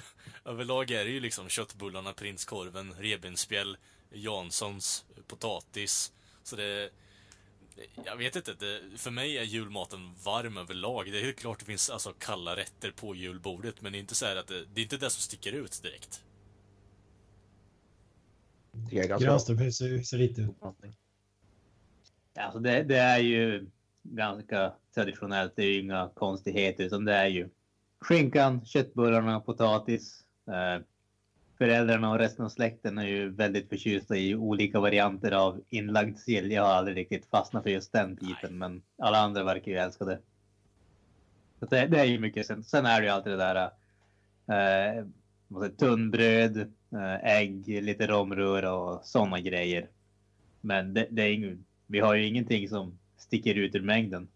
överlag 0.44 0.90
är 0.90 1.04
det 1.04 1.10
ju 1.10 1.20
liksom 1.20 1.48
köttbullarna, 1.48 2.12
prinskorven, 2.12 2.94
revbensspjäll, 2.98 3.76
Janssons, 4.10 5.04
potatis. 5.26 6.12
Så 6.42 6.56
det... 6.56 6.90
Jag 8.04 8.16
vet 8.16 8.36
inte, 8.36 8.54
det, 8.54 8.80
för 8.96 9.10
mig 9.10 9.38
är 9.38 9.42
julmaten 9.42 10.14
varm 10.24 10.56
överlag. 10.56 11.12
Det 11.12 11.20
är 11.20 11.24
helt 11.24 11.38
klart 11.38 11.58
det 11.58 11.64
finns 11.64 11.90
alltså 11.90 12.14
kalla 12.18 12.56
rätter 12.56 12.90
på 12.90 13.14
julbordet, 13.14 13.80
men 13.80 13.92
det 13.92 13.98
är 13.98 14.00
inte 14.00 14.14
så 14.14 14.26
här 14.26 14.36
att 14.36 14.46
det, 14.46 14.64
det 14.74 14.80
är 14.80 14.82
inte 14.82 14.96
det 14.96 15.10
som 15.10 15.22
sticker 15.22 15.52
ut 15.52 15.82
direkt. 15.82 16.24
Granström, 18.90 19.58
hur 19.58 19.70
ser, 19.70 19.88
hur 19.88 20.02
ser 20.02 20.18
ditt 20.18 20.38
ut? 20.38 20.56
Alltså 22.34 22.58
det, 22.58 22.82
det 22.82 22.96
är 22.96 23.18
ju 23.18 23.66
ganska 24.02 24.72
traditionellt. 24.94 25.52
Det 25.56 25.62
är 25.62 25.66
ju 25.66 25.80
inga 25.80 26.10
konstigheter 26.14 26.84
utan 26.84 27.04
det 27.04 27.14
är 27.14 27.26
ju 27.26 27.48
skinkan, 28.02 28.64
köttbullarna, 28.64 29.40
potatis. 29.40 30.24
Eh, 30.46 30.84
föräldrarna 31.58 32.10
och 32.10 32.18
resten 32.18 32.44
av 32.44 32.48
släkten 32.48 32.98
är 32.98 33.06
ju 33.06 33.30
väldigt 33.30 33.68
förtjusta 33.68 34.16
i 34.16 34.34
olika 34.34 34.80
varianter 34.80 35.32
av 35.32 35.62
inlagd 35.68 36.18
sill. 36.18 36.50
Jag 36.50 36.62
har 36.62 36.72
aldrig 36.72 36.96
riktigt 36.96 37.26
fastnat 37.26 37.62
för 37.62 37.70
just 37.70 37.92
den 37.92 38.16
typen, 38.16 38.58
men 38.58 38.82
alla 38.98 39.18
andra 39.18 39.44
verkar 39.44 39.72
ju 39.72 39.78
älska 39.78 40.04
det. 40.04 40.18
Så 41.60 41.66
det, 41.66 41.86
det 41.86 42.00
är 42.00 42.04
ju 42.04 42.18
mycket. 42.18 42.46
Sen, 42.46 42.64
sen 42.64 42.86
är 42.86 43.00
det 43.00 43.06
ju 43.06 43.12
alltid 43.12 43.32
det 43.32 43.36
där 43.36 43.70
eh, 44.46 45.04
tunnbröd, 45.78 46.56
eh, 46.92 47.36
ägg, 47.38 47.68
lite 47.68 48.06
romröra 48.06 48.74
och 48.74 49.04
sådana 49.04 49.40
grejer. 49.40 49.88
Men 50.60 50.94
det, 50.94 51.06
det 51.10 51.22
är 51.22 51.32
inget, 51.32 51.58
vi 51.86 52.00
har 52.00 52.14
ju 52.14 52.26
ingenting 52.26 52.68
som 52.68 52.98
sticker 53.16 53.54
ut 53.54 53.74
ur 53.74 53.82
mängden. 53.82 54.28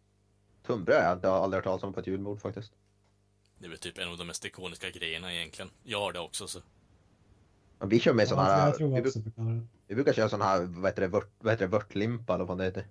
Tunnbröd 0.66 1.24
har 1.24 1.30
jag 1.30 1.42
aldrig 1.42 1.58
hört 1.58 1.64
talas 1.64 1.82
om 1.82 1.92
på 1.92 2.00
ett 2.00 2.06
julbord 2.06 2.40
faktiskt. 2.40 2.72
Det 3.58 3.66
är 3.66 3.68
väl 3.68 3.78
typ 3.78 3.98
en 3.98 4.08
av 4.08 4.18
de 4.18 4.26
mest 4.26 4.44
ikoniska 4.44 4.90
grejerna 4.90 5.34
egentligen. 5.34 5.70
Jag 5.82 6.00
har 6.00 6.12
det 6.12 6.18
också 6.20 6.46
så. 6.46 6.60
Men 7.78 7.88
vi 7.88 8.00
kör 8.00 8.14
med 8.14 8.28
sån 8.28 8.38
Ja, 8.38 8.44
här, 8.44 8.66
jag 8.66 8.76
tror 8.76 8.88
vi, 8.88 9.08
också 9.08 9.18
det. 9.18 9.66
vi 9.86 9.94
brukar 9.94 10.12
köra 10.12 10.28
sån 10.28 10.40
här, 10.42 10.62
vad 10.62 10.90
heter 10.90 11.02
det, 11.02 11.08
vört, 11.08 11.30
vad 11.38 11.52
heter 11.52 11.64
det 11.64 11.70
vörtlimpa 11.72 12.34
eller 12.34 12.44
vad 12.44 12.58
det 12.58 12.64
heter. 12.64 12.86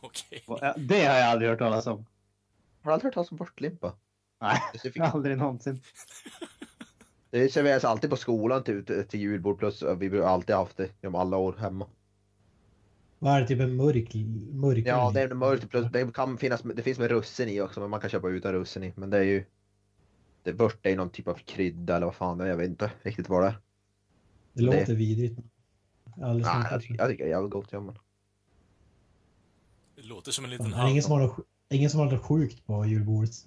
Okej. 0.00 0.42
Ja, 0.46 0.74
Det 0.78 1.04
har 1.04 1.16
jag 1.16 1.28
aldrig 1.28 1.50
hört 1.50 1.58
talas 1.58 1.86
om. 1.86 2.06
Har 2.82 2.90
du 2.90 2.92
aldrig 2.92 3.04
hört 3.04 3.14
talas 3.14 3.30
om 3.30 3.36
vörtlimpa? 3.36 3.96
Nej, 4.40 4.60
aldrig 5.00 5.38
någonsin. 5.38 5.82
Det 7.30 7.52
serveras 7.52 7.84
alltid 7.84 8.10
på 8.10 8.16
skolan 8.16 8.64
till, 8.64 8.84
till, 8.86 9.08
till 9.08 9.20
julbord 9.20 9.58
plus 9.58 9.82
vi 9.82 10.18
har 10.18 10.28
alltid 10.28 10.56
haft 10.56 10.76
det 10.76 10.90
genom 11.00 11.14
alla 11.14 11.36
år 11.36 11.52
hemma. 11.58 11.86
Vad 13.22 13.32
är 13.32 13.40
det, 13.40 13.46
typ 13.46 13.60
en 13.60 13.76
mörk, 13.76 14.14
mörk 14.52 14.86
Ja, 14.86 15.10
det 15.14 15.20
är 15.20 15.34
mörkt 15.34 15.70
plus 15.70 15.86
det 15.92 16.14
kan 16.14 16.38
finnas, 16.38 16.62
det 16.62 16.82
finns 16.82 16.98
med 16.98 17.10
russin 17.10 17.48
i 17.48 17.60
också 17.60 17.80
men 17.80 17.90
man 17.90 18.00
kan 18.00 18.10
köpa 18.10 18.28
utan 18.28 18.52
russin 18.52 18.84
i. 18.84 18.92
Men 18.96 19.10
det 19.10 19.18
är 19.18 19.22
ju 19.22 19.44
det 20.42 20.52
vört 20.52 20.86
är 20.86 20.90
ju 20.90 20.96
någon 20.96 21.10
typ 21.10 21.28
av 21.28 21.34
krydda 21.34 21.96
eller 21.96 22.06
vad 22.06 22.14
fan 22.14 22.38
det 22.38 22.44
är, 22.44 22.48
jag 22.48 22.56
vet 22.56 22.68
inte 22.68 22.90
riktigt 23.02 23.28
vad 23.28 23.42
det 23.42 23.48
är. 23.48 23.58
Det 24.52 24.62
låter 24.62 24.94
vidrigt. 24.94 25.38
Jag 26.16 26.22
har 26.22 26.30
aldrig 26.30 26.46
Nej, 26.46 26.66
jag, 26.70 26.80
det. 26.80 26.82
tycker, 26.82 26.94
jag 26.94 27.10
tycker 27.10 27.24
det 27.24 27.30
är 27.30 27.34
jävligt 27.34 27.52
gott 27.52 27.68
ja, 27.70 27.80
men. 27.80 27.98
Det 29.96 30.02
låter 30.02 30.32
som 30.32 30.44
en 30.44 30.50
Det 30.50 30.56
liten 30.56 30.74
är 30.74 30.88
ingen 30.88 31.02
som 31.02 31.12
har 31.12 31.20
något, 31.20 31.46
ingen 31.70 31.90
som 31.90 32.00
har 32.00 32.10
något 32.10 32.22
sjukt 32.24 32.66
på 32.66 32.86
julbordet. 32.86 33.46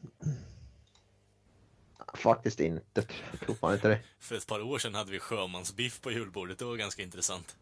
Faktiskt 2.14 2.60
inte. 2.60 3.06
Jag 3.32 3.40
tror 3.40 3.56
fan 3.56 3.74
inte 3.74 3.88
det. 3.88 4.00
För 4.20 4.36
ett 4.36 4.48
par 4.48 4.62
år 4.62 4.78
sedan 4.78 4.96
hade 4.96 5.12
vi 5.12 5.20
sjömansbiff 5.20 6.02
på 6.02 6.12
julbordet. 6.12 6.60
Det 6.60 6.66
var 6.66 6.76
ganska 6.76 7.04
intressant. 7.04 7.58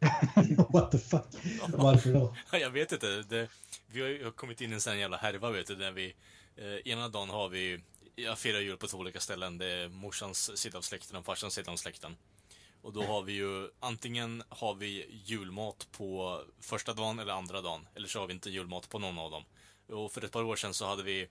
What 0.72 0.90
the 0.90 0.98
fuck? 0.98 1.26
Varför 1.68 2.12
då? 2.12 2.36
Jag 2.52 2.70
vet 2.70 2.92
inte. 2.92 3.22
Det, 3.22 3.48
vi 3.86 4.00
har 4.00 4.08
ju 4.08 4.30
kommit 4.30 4.60
in 4.60 4.70
i 4.70 4.74
en 4.74 4.80
sån 4.80 4.92
här 4.92 5.00
jävla 5.00 5.16
härva 5.16 5.50
vet 5.50 5.66
du, 5.66 5.74
där 5.74 5.92
vi... 5.92 6.14
Eh, 6.56 6.92
ena 6.92 7.08
dagen 7.08 7.30
har 7.30 7.48
vi... 7.48 7.80
Jag 8.14 8.38
firar 8.38 8.60
jul 8.60 8.76
på 8.76 8.86
två 8.86 8.98
olika 8.98 9.20
ställen. 9.20 9.58
Det 9.58 9.66
är 9.66 9.88
morsans 9.88 10.58
sida 10.58 10.78
av 10.78 10.82
släkten 10.82 11.16
och 11.16 11.24
farsans 11.24 11.54
sida 11.54 11.72
av 11.72 11.76
släkten. 11.76 12.16
Och 12.82 12.92
då 12.92 13.02
har 13.02 13.22
vi 13.22 13.32
ju, 13.32 13.70
antingen 13.80 14.42
har 14.48 14.74
vi 14.74 15.20
julmat 15.24 15.88
på 15.92 16.40
första 16.60 16.94
dagen 16.94 17.18
eller 17.18 17.32
andra 17.32 17.60
dagen. 17.60 17.88
Eller 17.94 18.08
så 18.08 18.20
har 18.20 18.26
vi 18.26 18.32
inte 18.32 18.50
julmat 18.50 18.88
på 18.88 18.98
någon 18.98 19.18
av 19.18 19.30
dem. 19.30 19.44
Och 19.88 20.12
för 20.12 20.24
ett 20.24 20.32
par 20.32 20.42
år 20.42 20.56
sedan 20.56 20.74
så 20.74 20.86
hade 20.86 21.02
vi 21.02 21.28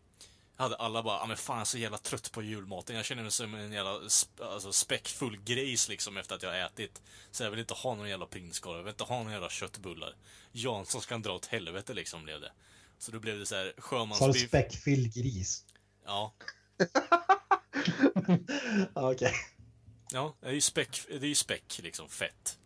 hade 0.56 0.76
alla 0.76 1.04
bara, 1.04 1.20
ja 1.20 1.26
men 1.26 1.38
fan 1.38 1.56
jag 1.56 1.62
är 1.62 1.66
så 1.66 1.78
jävla 1.78 1.98
trött 1.98 2.32
på 2.32 2.42
julmaten. 2.42 2.96
Jag 2.96 3.06
känner 3.06 3.24
mig 3.24 3.32
som 3.32 3.54
en 3.54 3.72
jävla 3.72 4.00
alltså, 4.42 4.72
späckfull 4.72 5.38
grejs 5.44 5.90
liksom 5.90 6.18
efter 6.18 6.36
att 6.36 6.44
jag 6.44 6.50
har 6.50 6.58
ätit. 6.58 7.02
Så 7.32 7.44
jag 7.44 7.52
vill 7.52 7.60
inte 7.60 7.74
ha 7.74 7.96
någon 7.96 8.10
jävla 8.10 8.26
prinskorv, 8.26 8.76
jag 8.78 8.84
vill 8.84 8.92
inte 8.92 9.04
ha 9.04 9.18
några 9.18 9.32
jävla 9.32 9.50
köttbullar. 9.50 10.16
Jansson 10.52 11.02
ska 11.02 11.18
dra 11.18 11.34
åt 11.34 11.46
helvete 11.46 11.94
liksom 11.94 12.24
blev 12.24 12.42
det. 12.42 12.52
Så 13.00 13.12
då 13.12 13.20
blev 13.20 13.40
det 13.40 13.46
så 13.46 13.56
här 13.56 13.66
Sa 13.66 13.74
du 13.76 13.82
sjömansbiff. 13.82 14.48
späckfylld 14.48 15.14
gris? 15.14 15.66
Ja. 16.06 16.34
Okej. 18.94 19.34
Ja, 20.12 20.36
det 20.42 20.48
är 20.48 20.52
ju 20.52 20.62
späck, 20.62 21.06
det 21.08 21.16
är 21.26 21.30
ju 21.30 21.36
späck 21.36 21.80
liksom, 21.84 22.10
fett. 22.10 22.58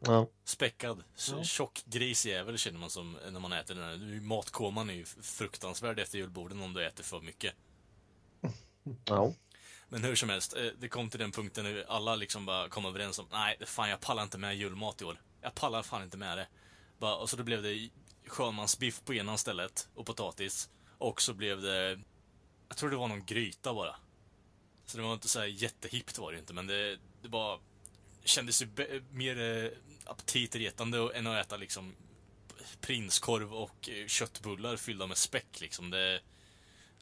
Ja. 0.00 0.26
Späckad, 0.44 1.04
Ja. 1.30 1.44
tjock 1.44 1.82
grisjävel 1.86 2.58
känner 2.58 2.78
man 2.78 2.90
som 2.90 3.18
när 3.30 3.40
man 3.40 3.52
äter 3.52 3.74
den 3.74 3.84
här. 3.84 4.20
Matkoman 4.20 4.90
är 4.90 4.94
ju 4.94 5.04
fruktansvärd 5.22 5.98
efter 5.98 6.18
julborden 6.18 6.62
om 6.62 6.74
du 6.74 6.86
äter 6.86 7.04
för 7.04 7.20
mycket. 7.20 7.54
Ja. 9.04 9.34
Men 9.88 10.04
hur 10.04 10.14
som 10.14 10.28
helst, 10.28 10.56
eh, 10.56 10.66
det 10.78 10.88
kom 10.88 11.10
till 11.10 11.20
den 11.20 11.32
punkten 11.32 11.64
nu 11.64 11.84
alla 11.88 12.16
liksom 12.16 12.46
bara 12.46 12.68
kom 12.68 12.86
överens 12.86 13.18
om 13.18 13.26
nej, 13.32 13.56
fan 13.66 13.90
jag 13.90 14.00
pallar 14.00 14.22
inte 14.22 14.38
med 14.38 14.56
julmat 14.56 15.00
i 15.02 15.04
år. 15.04 15.20
Jag 15.40 15.54
pallar 15.54 15.82
fan 15.82 16.02
inte 16.02 16.16
med 16.16 16.38
det. 16.38 16.48
Bara, 16.98 17.16
och 17.16 17.30
så 17.30 17.36
då 17.36 17.42
blev 17.42 17.62
det 17.62 17.90
sjömansbiff 18.26 19.02
på 19.04 19.14
ena 19.14 19.36
stället 19.36 19.88
och 19.94 20.06
potatis. 20.06 20.70
Och 20.98 21.22
så 21.22 21.34
blev 21.34 21.60
det, 21.62 22.00
jag 22.68 22.76
tror 22.76 22.90
det 22.90 22.96
var 22.96 23.08
någon 23.08 23.24
gryta 23.26 23.74
bara. 23.74 23.96
Så 24.86 24.96
det 24.96 25.02
var 25.02 25.12
inte 25.14 25.28
så 25.28 25.38
här 25.38 25.46
jättehippt 25.46 26.18
var 26.18 26.32
det 26.32 26.38
inte, 26.38 26.52
men 26.52 26.66
det, 26.66 26.98
det 27.22 27.28
bara 27.28 27.58
kändes 28.24 28.62
ju 28.62 28.68
mer 29.10 29.40
eh, 29.40 29.70
aptitretande 30.08 31.10
än 31.14 31.26
att 31.26 31.46
äta 31.46 31.56
liksom 31.56 31.94
prinskorv 32.80 33.54
och 33.54 33.88
eh, 33.88 34.06
köttbullar 34.06 34.76
fyllda 34.76 35.06
med 35.06 35.16
späck 35.16 35.60
liksom. 35.60 35.90
Det, 35.90 36.20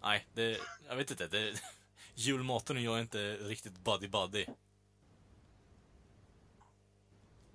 nej, 0.03 0.27
det, 0.35 0.59
jag 0.89 0.97
vet 0.97 1.11
inte. 1.11 1.27
Det, 1.27 1.53
julmaten 2.15 2.77
och 2.77 2.83
jag 2.83 2.97
är 2.97 3.01
inte 3.01 3.35
riktigt 3.35 3.79
buddy-buddy. 3.85 4.47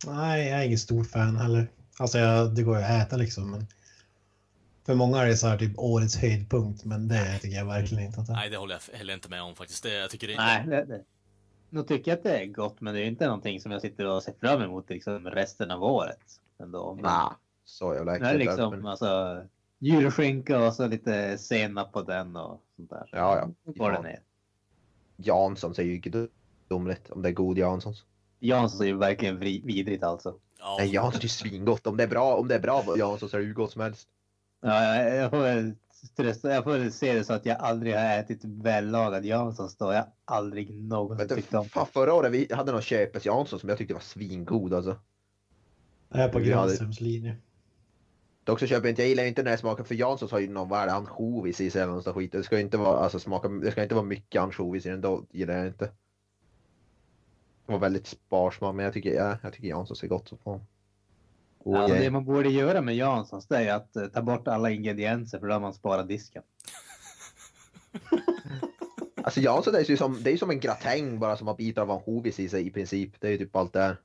Nej, 0.05 0.47
jag 0.47 0.59
är 0.59 0.65
ingen 0.65 0.79
stor 0.79 1.03
fan 1.03 1.35
heller. 1.35 1.67
Alltså 1.97 2.17
jag, 2.17 2.55
det 2.55 2.63
går 2.63 2.77
ju 2.77 2.83
att 2.83 3.07
äta 3.07 3.17
liksom. 3.17 3.51
Men 3.51 3.67
för 4.85 4.95
många 4.95 5.21
är 5.21 5.25
det 5.25 5.37
så 5.37 5.47
här 5.47 5.57
typ 5.57 5.79
årets 5.79 6.15
höjdpunkt, 6.15 6.85
men 6.85 7.07
det 7.07 7.39
tycker 7.39 7.57
jag 7.57 7.65
verkligen 7.65 8.03
inte 8.03 8.19
att 8.19 8.27
det 8.27 8.33
är. 8.33 8.37
Nej, 8.37 8.49
det 8.49 8.57
håller 8.57 8.79
jag 8.87 8.97
heller 8.97 9.13
inte 9.13 9.29
med 9.29 9.41
om 9.41 9.55
faktiskt. 9.55 9.83
Det, 9.83 9.93
jag 9.93 10.09
tycker 10.09 10.27
det, 10.27 10.35
Nej, 10.35 10.65
det, 10.67 10.85
det. 10.85 11.03
Nog 11.73 11.87
tycker 11.87 12.11
jag 12.11 12.17
att 12.17 12.23
det 12.23 12.37
är 12.39 12.45
gott, 12.45 12.81
men 12.81 12.93
det 12.93 12.99
är 13.01 13.05
inte 13.05 13.25
någonting 13.25 13.59
som 13.61 13.71
jag 13.71 13.81
sitter 13.81 14.05
och 14.07 14.23
ser 14.23 14.33
fram 14.39 14.61
emot 14.61 14.89
liksom 14.89 15.25
resten 15.29 15.71
av 15.71 15.83
året. 15.83 16.19
Ändå. 16.59 16.93
Men 16.93 17.03
Nah, 17.03 17.31
så 17.65 17.93
jävla 17.93 18.11
det 18.11 18.17
är 18.25 18.33
äckligt. 18.33 18.49
liksom 18.51 18.71
men- 18.71 18.87
alltså, 18.87 19.41
julskinka 19.79 20.59
och 20.67 20.73
så 20.73 20.87
lite 20.87 21.37
senap 21.37 21.91
på 21.93 22.01
den 22.01 22.35
och 22.35 22.61
sånt 22.75 22.89
där. 22.89 23.09
Ja, 23.11 23.37
ja. 23.65 23.71
Går 23.73 23.89
det 23.89 23.95
Ja. 23.95 24.01
ner. 24.01 24.19
Janssons 25.17 25.79
är 25.79 25.83
ju 25.83 25.97
gudomligt 25.97 27.09
om 27.09 27.21
det 27.21 27.29
är 27.29 27.33
god 27.33 27.57
Janssons. 27.57 28.05
Janssons 28.39 28.81
är 28.81 28.85
ju 28.85 28.97
verkligen 28.97 29.39
vidrigt 29.39 30.03
alltså. 30.03 30.35
ja, 30.59 30.75
Nej, 30.79 30.93
Janssons 30.93 31.17
är 31.19 31.23
ju 31.23 31.29
svingott. 31.29 31.87
Om 31.87 31.97
det 31.97 32.03
är 32.03 32.07
bra, 32.07 32.35
om 32.35 32.47
det 32.47 32.55
är 32.55 32.59
bra 32.59 32.83
Janssons 32.97 33.31
så 33.31 33.37
är 33.37 33.41
det 33.41 33.47
hur 33.47 33.53
gott 33.53 33.71
som 33.71 33.81
helst. 33.81 34.07
Ja, 34.61 34.83
jag, 34.95 35.15
jag, 35.33 35.73
får 36.01 36.23
väl 36.23 36.33
stressa, 36.33 36.53
jag 36.53 36.63
får 36.63 36.71
väl 36.71 36.91
se 36.91 37.13
det 37.13 37.23
så 37.23 37.33
att 37.33 37.45
jag 37.45 37.57
aldrig 37.59 37.95
har 37.95 38.19
ätit 38.19 38.41
vällagad 38.43 39.25
Janssons 39.25 39.77
då. 39.77 39.85
Jag 39.85 39.97
har 39.97 40.13
aldrig 40.25 40.73
någonsin 40.73 41.27
du, 41.27 41.35
tyckt 41.35 41.53
om. 41.53 41.65
fan, 41.65 41.85
förra 41.85 42.13
året 42.13 42.31
vi 42.31 42.47
hade 42.53 42.71
någon 42.71 42.81
köpes 42.81 43.25
Jansson 43.25 43.59
som 43.59 43.69
jag 43.69 43.77
tyckte 43.77 43.93
var 43.93 44.01
svingod 44.01 44.73
alltså. 44.73 44.97
Jag 46.09 46.21
är 46.21 46.29
på 46.29 46.39
Granströms 46.39 47.01
linje. 47.01 47.35
Dock 48.43 48.59
så 48.59 48.67
köper 48.67 48.87
jag 48.87 48.91
inte, 48.91 49.01
jag 49.01 49.09
gillar 49.09 49.23
inte 49.23 49.41
den 49.41 49.49
här 49.49 49.57
smaken 49.57 49.85
för 49.85 49.95
Janssons 49.95 50.31
har 50.31 50.39
ju 50.39 50.49
någon, 50.49 50.69
vad 50.69 50.79
är 50.79 50.85
det, 50.85 50.93
ansjovis 50.93 51.61
i 51.61 51.69
sig 51.69 51.81
eller 51.81 51.93
någon 51.93 52.03
sån 52.03 52.13
skit. 52.13 52.31
Det 52.31 52.43
ska 52.43 52.55
ju 52.55 52.61
inte 52.61 52.77
vara, 52.77 52.97
alltså 52.97 53.19
smaka, 53.19 53.47
det 53.47 53.71
ska 53.71 53.83
inte 53.83 53.95
vara 53.95 54.05
mycket 54.05 54.41
ansjovis 54.41 54.85
i 54.85 54.89
den, 54.89 55.01
då 55.01 55.25
gillar 55.31 55.53
jag 55.57 55.67
inte. 55.67 55.85
Det 57.65 57.71
var 57.71 57.79
väldigt 57.79 58.07
sparsmak, 58.07 58.75
men 58.75 58.85
jag 58.85 58.93
tycker, 58.93 59.13
ja, 59.13 59.37
jag 59.43 59.53
tycker 59.53 59.67
Janssons 59.67 60.03
är 60.03 60.07
gott 60.07 60.27
som 60.29 60.37
fan. 60.37 60.65
Oh, 61.63 61.79
Alltså, 61.79 61.97
det 61.97 62.11
man 62.11 62.25
borde 62.25 62.49
göra 62.49 62.81
med 62.81 62.95
Janssons 62.95 63.47
det 63.47 63.57
är 63.57 63.73
att 63.73 63.95
eh, 63.95 64.07
ta 64.07 64.21
bort 64.21 64.47
alla 64.47 64.71
ingredienser 64.71 65.39
för 65.39 65.47
då 65.47 65.53
har 65.53 65.59
man 65.59 65.73
sparat 65.73 66.07
disken. 66.07 66.43
Alltså 69.23 69.39
Jansson 69.41 69.75
är 69.75 69.89
ju 69.89 69.97
som, 69.97 70.23
det 70.23 70.29
är 70.29 70.31
ju 70.31 70.37
som 70.37 70.49
en 70.49 70.59
gratäng 70.59 71.19
bara 71.19 71.37
som 71.37 71.47
har 71.47 71.55
bitar 71.55 71.81
av 71.81 71.91
ansjovis 71.91 72.39
i 72.39 72.49
sig 72.49 72.67
i 72.67 72.71
princip. 72.71 73.11
Det 73.19 73.27
är 73.27 73.31
ju 73.31 73.37
typ 73.37 73.55
allt 73.55 73.73
det 73.73 73.81
är. 73.81 73.97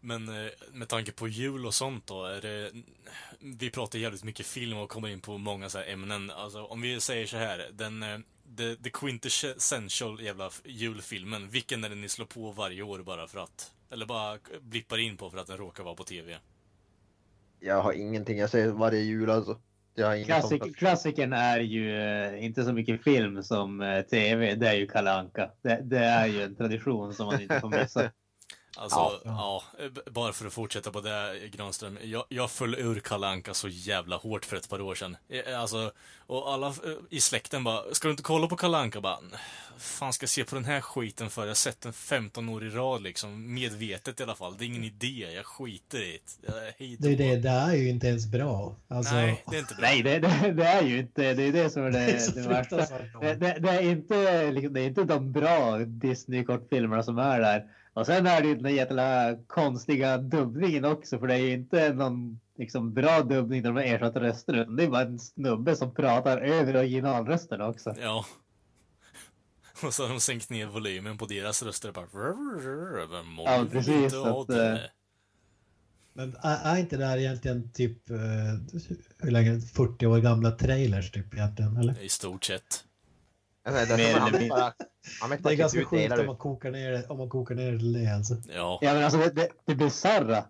Men 0.00 0.28
eh, 0.28 0.50
med 0.72 0.88
tanke 0.88 1.12
på 1.12 1.28
jul 1.28 1.66
och 1.66 1.74
sånt 1.74 2.06
då, 2.06 2.24
är 2.24 2.40
det... 2.40 2.70
Vi 3.40 3.70
pratar 3.70 3.98
jävligt 3.98 4.24
mycket 4.24 4.46
film 4.46 4.78
och 4.78 4.88
kommer 4.88 5.08
in 5.08 5.20
på 5.20 5.38
många 5.38 5.68
så 5.68 5.78
här 5.78 5.86
ämnen. 5.92 6.30
Alltså 6.30 6.64
om 6.64 6.80
vi 6.80 7.00
säger 7.00 7.26
så 7.26 7.36
här, 7.36 7.70
den... 7.72 8.02
eh, 8.02 8.18
The, 8.56 8.76
the 8.76 8.90
quintessential 8.90 10.20
jävla 10.20 10.50
julfilmen, 10.64 11.48
vilken 11.48 11.84
är 11.84 11.88
det 11.88 11.94
ni 11.94 12.08
slår 12.08 12.26
på 12.26 12.52
varje 12.52 12.82
år 12.82 12.98
bara 12.98 13.26
för 13.26 13.38
att... 13.38 13.72
Eller 13.92 14.06
bara 14.06 14.38
blippar 14.60 14.98
in 14.98 15.16
på 15.16 15.30
för 15.30 15.38
att 15.38 15.46
den 15.46 15.56
råkar 15.56 15.84
vara 15.84 15.94
på 15.94 16.04
TV? 16.04 16.38
Jag 17.60 17.82
har 17.82 17.92
ingenting, 17.92 18.38
jag 18.38 18.50
ser 18.50 18.68
varje 18.68 19.00
jul 19.00 19.30
alltså. 19.30 19.60
Jag 19.94 20.06
har 20.06 20.14
inget 20.14 20.26
Klassik, 20.26 20.62
sånt. 20.62 20.76
klassikern 20.76 21.32
är 21.32 21.60
ju 21.60 22.00
eh, 22.00 22.44
inte 22.44 22.64
så 22.64 22.72
mycket 22.72 23.04
film 23.04 23.42
som 23.42 23.80
eh, 23.80 24.02
tv. 24.02 24.54
Det 24.54 24.68
är 24.68 24.74
ju 24.74 24.86
Kalle 24.86 25.12
Anka. 25.12 25.50
Det, 25.62 25.80
det 25.84 25.98
är 25.98 26.26
ju 26.26 26.42
en 26.42 26.56
tradition 26.56 27.14
som 27.14 27.26
man 27.26 27.40
inte 27.40 27.60
får 27.60 27.68
missa. 27.68 28.10
Alltså, 28.76 29.20
Ja. 29.24 29.62
ja, 29.78 29.84
bara 30.10 30.32
för 30.32 30.46
att 30.46 30.52
fortsätta 30.52 30.90
på 30.90 31.00
det, 31.00 31.38
Granström. 31.52 31.98
Jag, 32.02 32.24
jag 32.28 32.50
föll 32.50 32.74
ur 32.74 33.00
Kalle 33.00 33.26
Anka 33.26 33.54
så 33.54 33.68
jävla 33.68 34.16
hårt 34.16 34.44
för 34.44 34.56
ett 34.56 34.68
par 34.68 34.80
år 34.80 34.94
sedan. 34.94 35.16
Eh, 35.28 35.60
Alltså, 35.60 35.92
och 36.26 36.52
alla 36.52 36.66
eh, 36.66 36.72
i 37.10 37.20
släkten 37.20 37.64
bara, 37.64 37.94
ska 37.94 38.08
du 38.08 38.12
inte 38.12 38.22
kolla 38.22 38.46
på 38.46 38.56
Kalle 38.56 38.76
Anka? 38.78 39.00
Bara, 39.00 39.18
fan 39.78 40.12
ska 40.12 40.24
jag 40.24 40.30
se 40.30 40.44
på 40.44 40.54
den 40.54 40.64
här 40.64 40.80
skiten 40.80 41.30
för? 41.30 41.42
Jag 41.42 41.48
har 41.48 41.54
sett 41.54 41.80
den 41.80 41.92
15 41.92 42.48
år 42.48 42.64
i 42.64 42.70
rad 42.70 43.02
liksom, 43.02 43.54
medvetet 43.54 44.20
i 44.20 44.22
alla 44.22 44.34
fall. 44.34 44.54
Det 44.58 44.64
är 44.64 44.66
ingen 44.66 44.84
idé, 44.84 45.26
jag 45.34 45.46
skiter 45.46 45.98
i 46.02 46.18
det. 46.40 46.48
Är 46.84 46.96
Det 46.98 47.08
är 47.12 47.16
det, 47.16 47.36
det 47.36 47.48
är 47.48 47.74
ju 47.74 47.88
inte 47.88 48.06
ens 48.06 48.26
bra. 48.26 48.76
Alltså, 48.88 49.14
Nej, 49.14 49.44
det 49.50 49.56
är 49.56 49.60
inte 49.60 49.74
bra. 49.74 49.82
Nej, 49.88 50.02
det, 50.02 50.18
det, 50.18 50.52
det 50.52 50.64
är 50.66 50.82
ju 50.82 50.98
inte. 50.98 51.34
Det 51.34 51.42
är 51.42 51.52
det 51.52 51.70
som 51.70 51.82
är 51.84 51.90
det 51.90 51.98
är 52.10 52.12
det, 52.12 52.20
så 52.20 52.32
det 52.32 52.48
värsta. 52.48 52.76
det, 53.20 53.34
det, 53.58 53.70
är 53.70 53.82
inte, 53.82 54.50
liksom, 54.52 54.74
det 54.74 54.80
är 54.80 54.86
inte 54.86 55.04
de 55.04 55.32
bra 55.32 55.78
Disney-kortfilmerna 55.78 57.02
som 57.02 57.18
är 57.18 57.40
där. 57.40 57.64
Och 57.94 58.06
sen 58.06 58.26
är 58.26 58.42
det 58.42 58.48
ju 58.48 58.54
den 58.54 58.62
där 58.62 58.70
jävla 58.70 59.36
konstiga 59.46 60.18
dubbningen 60.18 60.84
också. 60.84 61.18
För 61.18 61.26
det 61.26 61.34
är 61.34 61.38
ju 61.38 61.52
inte 61.52 61.92
någon 61.92 62.40
liksom, 62.58 62.94
bra 62.94 63.22
dubbning 63.22 63.62
där 63.62 63.72
de 63.72 63.80
ersatt 63.80 64.16
röster. 64.16 64.54
Utan 64.54 64.76
det 64.76 64.84
är 64.84 64.88
bara 64.88 65.02
en 65.02 65.18
snubbe 65.18 65.76
som 65.76 65.94
pratar 65.94 66.38
över 66.38 66.76
originalrösten 66.76 67.60
också. 67.60 67.94
Ja. 68.00 68.26
Och 69.82 69.94
så 69.94 70.02
har 70.02 70.08
de 70.08 70.20
sänkt 70.20 70.50
ner 70.50 70.66
volymen 70.66 71.18
på 71.18 71.26
deras 71.26 71.62
röster. 71.62 71.92
Bara, 71.92 72.06
Ja, 73.44 73.66
precis, 73.72 74.14
att, 74.14 74.50
eh, 74.50 74.78
Men 76.12 76.36
är, 76.42 76.74
är 76.74 76.78
inte 76.78 76.96
det 76.96 77.06
här 77.06 77.18
egentligen 77.18 77.72
typ, 77.72 78.10
eh, 78.10 78.16
hur 79.18 79.30
länge, 79.30 79.60
40 79.60 80.06
år 80.06 80.18
gamla 80.18 80.50
trailers 80.50 81.10
typ 81.10 81.34
egentligen? 81.34 81.76
Eller? 81.76 82.02
I 82.02 82.08
stort 82.08 82.44
sett. 82.44 82.84
Alltså, 83.64 83.96
det 83.96 84.02
är 84.02 84.14
Mer 84.14 84.16
eller 84.16 84.38
mindre. 84.38 84.72
Det 85.50 85.56
ganska 85.56 85.84
sjukt 85.84 86.18
om 86.18 86.26
man 86.26 86.36
kokar 86.36 86.70
ner 86.70 86.92
det, 86.92 87.06
om 87.08 87.18
man 87.18 87.28
kokar 87.28 87.54
ner 87.54 87.72
det 87.72 87.78
till 87.78 87.92
det 87.92 88.14
alltså. 88.14 88.34
Ja. 88.48 88.78
Ja 88.82 88.94
men 88.94 89.04
alltså 89.04 89.18
det, 89.18 89.30
det, 89.30 89.48
det 89.64 89.74
bisarra. 89.74 90.44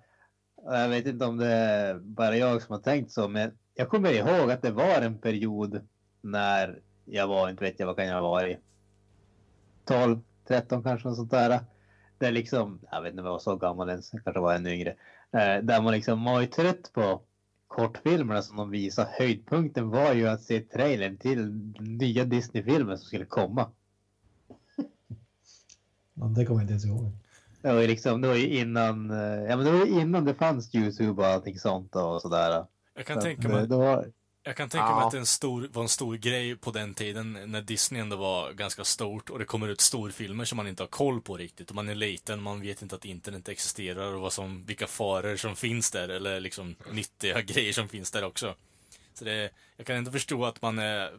Jag 0.64 0.88
vet 0.88 1.06
inte 1.06 1.24
om 1.24 1.36
det 1.36 1.46
är 1.46 1.94
bara 1.94 2.36
jag 2.36 2.62
som 2.62 2.72
har 2.72 2.82
tänkt 2.82 3.12
så 3.12 3.28
men 3.28 3.52
jag 3.74 3.88
kommer 3.88 4.12
ihåg 4.12 4.50
att 4.50 4.62
det 4.62 4.70
var 4.70 5.02
en 5.02 5.18
period 5.18 5.88
när 6.20 6.80
jag 7.04 7.26
var, 7.28 7.48
inte 7.50 7.64
vet 7.64 7.80
jag 7.80 7.86
vad 7.86 7.96
kan 7.96 8.06
jag 8.06 8.14
ha 8.14 8.30
varit. 8.30 8.58
12, 9.84 10.20
13 10.48 10.82
kanske 10.82 11.08
något 11.08 11.16
sånt 11.16 11.30
där. 11.30 11.60
Det 12.18 12.26
är 12.26 12.32
liksom, 12.32 12.80
jag 12.90 13.02
vet 13.02 13.10
inte 13.10 13.20
om 13.20 13.26
jag 13.26 13.32
var 13.32 13.38
så 13.38 13.56
gammal 13.56 13.88
ens, 13.88 14.12
jag 14.12 14.24
kanske 14.24 14.40
var 14.40 14.54
ännu 14.54 14.74
yngre. 14.74 14.90
Eh, 15.32 15.62
där 15.62 15.82
man 15.82 15.92
liksom 15.92 16.24
var 16.24 16.40
ju 16.40 16.46
trött 16.46 16.90
på 16.92 17.22
kortfilmerna 17.72 18.42
som 18.42 18.56
de 18.56 18.70
visade. 18.70 19.08
Höjdpunkten 19.18 19.88
var 19.88 20.12
ju 20.12 20.28
att 20.28 20.42
se 20.42 20.60
trailern 20.60 21.16
till 21.16 21.48
nya 21.80 22.24
Disney-filmer 22.24 22.96
som 22.96 23.06
skulle 23.06 23.24
komma. 23.24 23.70
Ja, 26.14 26.24
det 26.24 26.44
kommer 26.44 26.60
jag 26.60 26.64
inte 26.64 26.72
ens 26.72 26.84
ihåg. 26.84 27.10
Det 27.62 27.72
var 27.72 27.80
ju 27.80 27.86
liksom, 27.86 28.20
det 28.20 28.28
var 28.28 28.34
ju 28.34 28.48
innan, 28.48 29.10
eh, 29.10 29.42
ja 29.48 29.56
men 29.56 29.64
det 29.66 29.72
var 29.72 30.00
innan 30.00 30.24
det 30.24 30.34
fanns 30.34 30.74
Youtube 30.74 31.22
och 31.22 31.28
allting 31.28 31.58
sånt 31.58 31.96
och 31.96 32.22
sådär. 32.22 32.66
Jag 32.94 33.06
kan 33.06 33.16
Så 33.16 33.22
tänka 33.22 33.48
mig 33.48 33.68
det 33.68 33.76
var, 33.76 34.12
Jag 34.44 34.56
kan 34.56 34.68
tänka 34.68 34.84
mig 34.84 34.94
Ja. 34.94 35.06
att 35.06 35.12
det 35.12 35.18
en 35.18 35.26
stor, 35.26 35.68
var 35.72 35.82
en 35.82 35.88
stor 35.88 36.16
grej 36.16 36.56
på 36.56 36.70
den 36.70 36.94
tiden 36.94 37.38
när 37.46 37.62
Disney 37.62 38.00
ändå 38.02 38.16
var 38.16 38.52
ganska 38.52 38.84
stort 38.84 39.30
och 39.30 39.38
det 39.38 39.44
kommer 39.44 39.68
ut 39.68 39.80
storfilmer 39.80 40.44
som 40.44 40.56
man 40.56 40.68
inte 40.68 40.82
har 40.82 40.88
koll 40.88 41.20
på 41.20 41.36
riktigt. 41.36 41.70
Och 41.70 41.76
man 41.76 41.88
är 41.88 41.94
liten, 41.94 42.42
man 42.42 42.60
vet 42.60 42.82
inte 42.82 42.94
att 42.94 43.04
internet 43.04 43.48
existerar 43.48 44.14
och 44.14 44.20
vad 44.20 44.32
som, 44.32 44.64
vilka 44.64 44.86
faror 44.86 45.36
som 45.36 45.56
finns 45.56 45.90
där 45.90 46.08
eller 46.08 46.40
liksom 46.40 46.74
nyttiga 46.90 47.40
grejer 47.42 47.72
som 47.72 47.88
finns 47.88 48.10
där 48.10 48.24
också. 48.24 48.54
Så 49.14 49.24
det, 49.24 49.50
jag 49.76 49.86
kan 49.86 49.96
inte 49.96 50.12
förstå 50.12 50.44
att 50.44 50.62
man 50.62 50.78
är 50.78 51.10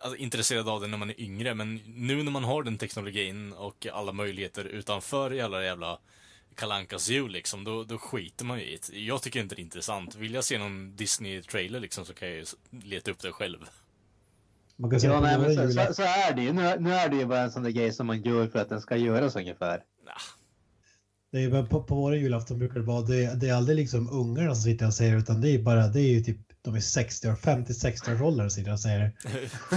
alltså, 0.00 0.16
intresserad 0.16 0.68
av 0.68 0.80
det 0.80 0.86
när 0.86 0.98
man 0.98 1.10
är 1.10 1.20
yngre, 1.20 1.54
men 1.54 1.76
nu 1.86 2.22
när 2.22 2.32
man 2.32 2.44
har 2.44 2.62
den 2.62 2.78
teknologin 2.78 3.52
och 3.52 3.86
alla 3.92 4.12
möjligheter 4.12 4.64
utanför 4.64 5.40
alla 5.40 5.64
jävla 5.64 5.98
Kalankas 6.56 7.08
jul 7.08 7.30
liksom, 7.30 7.64
då, 7.64 7.84
då 7.84 7.98
skiter 7.98 8.44
man 8.44 8.58
ju 8.58 8.64
i 8.64 8.78
det. 8.90 8.98
Jag 8.98 9.22
tycker 9.22 9.40
inte 9.40 9.54
det 9.54 9.60
är 9.60 9.64
intressant. 9.64 10.14
Vill 10.14 10.34
jag 10.34 10.44
se 10.44 10.58
någon 10.58 10.96
Disney-trailer 10.96 11.80
liksom 11.80 12.04
så 12.04 12.14
kan 12.14 12.28
jag 12.28 12.36
ju 12.36 12.44
leta 12.70 13.10
upp 13.10 13.18
det 13.18 13.32
själv. 13.32 13.58
Man 14.76 14.90
kan 14.90 15.00
säga 15.00 15.12
ja, 15.12 15.20
nej, 15.20 15.38
men 15.38 15.54
så, 15.54 15.80
så, 15.86 15.94
så 15.94 16.02
är 16.02 16.34
det 16.34 16.42
ju. 16.42 16.52
Nu, 16.52 16.76
nu 16.78 16.94
är 16.94 17.08
det 17.08 17.16
ju 17.16 17.26
bara 17.26 17.40
en 17.40 17.50
sån 17.50 17.62
där 17.62 17.70
grej 17.70 17.92
som 17.92 18.06
man 18.06 18.22
gör 18.22 18.46
för 18.46 18.58
att 18.58 18.68
den 18.68 18.80
ska 18.80 18.96
göras 18.96 19.36
ungefär. 19.36 19.82
Nah, 20.04 20.14
det 21.32 21.42
är 21.42 21.66
på, 21.66 21.82
på 21.82 21.94
våra 21.94 22.16
julafton 22.16 22.58
brukar 22.58 22.80
det 22.80 22.86
vara, 22.86 23.02
det, 23.02 23.40
det 23.40 23.48
är 23.48 23.54
aldrig 23.54 23.76
liksom 23.78 24.10
ungarna 24.10 24.54
som 24.54 24.62
sitter 24.62 24.86
och 24.86 24.94
säger 24.94 25.16
utan 25.16 25.40
det 25.40 25.50
är 25.50 25.62
bara, 25.62 25.86
det 25.86 26.00
är 26.00 26.08
ju 26.08 26.20
typ, 26.20 26.40
de 26.70 26.74
är 26.76 26.80
60 26.80 27.28
år, 27.28 27.34
50-60 27.34 28.14
års 28.14 28.20
ålder 28.20 28.44
och 28.44 28.52
sitter 28.52 28.72
och 28.72 28.80
säger 28.80 28.98
det. 28.98 29.12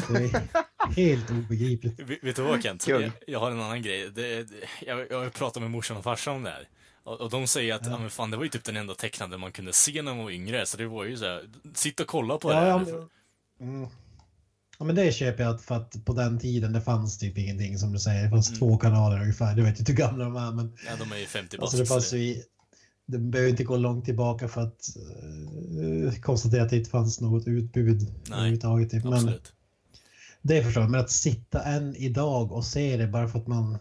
Det 0.10 0.24
är 0.24 0.42
helt 0.96 1.32
obegripligt. 1.32 2.00
Vet 2.24 2.36
du 2.36 2.42
vad 2.42 2.64
Kent? 2.64 2.88
Jag, 2.88 3.12
jag 3.28 3.40
har 3.40 3.52
en 3.52 3.60
annan 3.62 3.82
grej. 3.82 4.10
Det, 4.16 4.44
det, 4.44 4.56
jag, 4.88 5.06
jag 5.12 5.20
har 5.20 5.30
pratat 5.30 5.62
med 5.62 5.72
morsan 5.72 5.98
och 5.98 6.04
farsan 6.04 6.36
om 6.36 6.44
det 6.44 6.50
här. 6.50 6.68
Och, 7.04 7.22
och 7.22 7.30
de 7.30 7.48
säger 7.48 7.76
att, 7.76 7.86
ja. 7.86 7.98
men 8.00 8.10
fan, 8.10 8.32
det 8.32 8.38
var 8.38 8.44
ju 8.44 8.50
typ 8.50 8.64
den 8.64 8.78
enda 8.78 8.94
tecknade 8.96 9.38
man 9.38 9.52
kunde 9.52 9.74
se 9.74 10.02
när 10.02 10.16
man 10.16 10.24
var 10.24 10.32
yngre. 10.32 10.66
Så 10.66 10.78
det 10.78 10.88
var 10.88 11.04
ju 11.06 11.18
så 11.18 11.26
här, 11.26 11.50
sitt 11.76 12.00
och 12.00 12.08
kolla 12.08 12.38
på 12.38 12.50
det 12.50 12.56
Ja, 12.56 12.62
här. 12.62 12.68
ja, 12.70 12.78
men- 13.60 13.70
mm. 13.76 13.90
Ja, 14.80 14.86
men 14.86 14.96
det 14.96 15.12
köper 15.12 15.44
jag 15.44 15.62
för 15.62 15.76
att 15.76 16.06
på 16.06 16.14
den 16.14 16.40
tiden 16.40 16.74
det 16.74 16.82
fanns 16.82 17.18
typ 17.18 17.38
ingenting 17.38 17.78
som 17.78 17.94
du 17.94 18.00
säger. 18.00 18.24
Det 18.24 18.30
fanns 18.30 18.48
Mm. 18.50 18.60
två 18.60 18.78
kanaler 18.78 19.22
ungefär. 19.22 19.56
Du 19.56 19.62
vet 19.64 19.80
inte 19.80 19.92
hur 19.92 19.98
gamla 19.98 20.24
de 20.24 20.36
är 20.36 20.52
men 20.52 20.78
Ja, 20.86 20.92
de 21.00 21.12
är 21.12 21.18
ju 21.18 21.26
50 21.26 21.58
bast. 21.58 21.64
alltså 21.64 21.78
det 21.78 21.86
fanns 21.86 22.10
det- 22.12 22.18
ju 22.18 22.42
det 23.12 23.20
behöver 23.20 23.50
inte 23.50 23.64
gå 23.64 23.78
långt 23.78 24.06
tillbaka 24.06 24.48
för 24.48 24.62
att 24.62 24.90
uh, 25.80 26.14
konstatera 26.22 26.64
att 26.64 26.70
det 26.70 26.78
inte 26.78 26.90
fanns 26.90 27.22
något 27.22 27.48
utbud 27.48 28.02
Nej, 28.30 28.38
överhuvudtaget. 28.38 28.92
Typ. 28.92 29.04
Men 29.04 29.14
Absolut. 29.14 29.54
det 30.42 30.64
förstår 30.64 30.84
jag. 30.84 30.92
Men 30.92 31.00
att 31.00 31.12
sitta 31.12 31.64
än 31.64 31.96
idag 31.96 32.52
och 32.52 32.66
se 32.66 32.98
det 32.98 33.08
bara 33.08 33.28
för 33.28 33.40
att 33.40 33.48
man... 33.48 33.78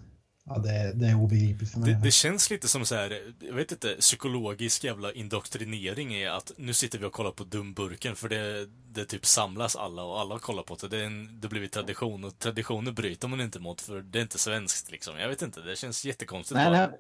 Ja, 0.50 0.58
det, 0.58 0.92
det 0.94 1.06
är 1.06 1.14
obegripligt 1.14 1.72
för 1.72 1.80
mig. 1.80 1.94
Det, 1.94 2.00
det 2.00 2.10
känns 2.10 2.50
lite 2.50 2.68
som 2.68 2.86
så 2.86 2.94
här, 2.94 3.18
jag 3.40 3.54
vet 3.54 3.72
inte, 3.72 3.96
psykologisk 4.00 4.84
jävla 4.84 5.12
indoktrinering 5.12 6.14
är 6.14 6.30
att 6.30 6.52
nu 6.56 6.72
sitter 6.74 6.98
vi 6.98 7.04
och 7.04 7.12
kollar 7.12 7.30
på 7.30 7.44
Dumburken 7.44 8.16
för 8.16 8.28
det, 8.28 8.66
det 8.92 9.04
typ 9.04 9.26
samlas 9.26 9.76
alla 9.76 10.02
och 10.02 10.20
alla 10.20 10.38
kollar 10.38 10.62
på 10.62 10.76
det. 10.80 10.88
Det, 10.88 10.98
är 10.98 11.06
en, 11.06 11.40
det 11.40 11.48
blir 11.48 11.62
en 11.62 11.68
tradition 11.68 12.24
och 12.24 12.38
traditioner 12.38 12.92
bryter 12.92 13.28
man 13.28 13.40
inte 13.40 13.60
mot 13.60 13.80
för 13.80 14.00
det 14.00 14.18
är 14.18 14.22
inte 14.22 14.38
svenskt 14.38 14.90
liksom. 14.90 15.18
Jag 15.18 15.28
vet 15.28 15.42
inte, 15.42 15.60
det 15.60 15.76
känns 15.76 16.04
jättekonstigt 16.04 16.56
Nej, 16.56 16.64
bara. 16.70 16.86
nej. 16.86 16.98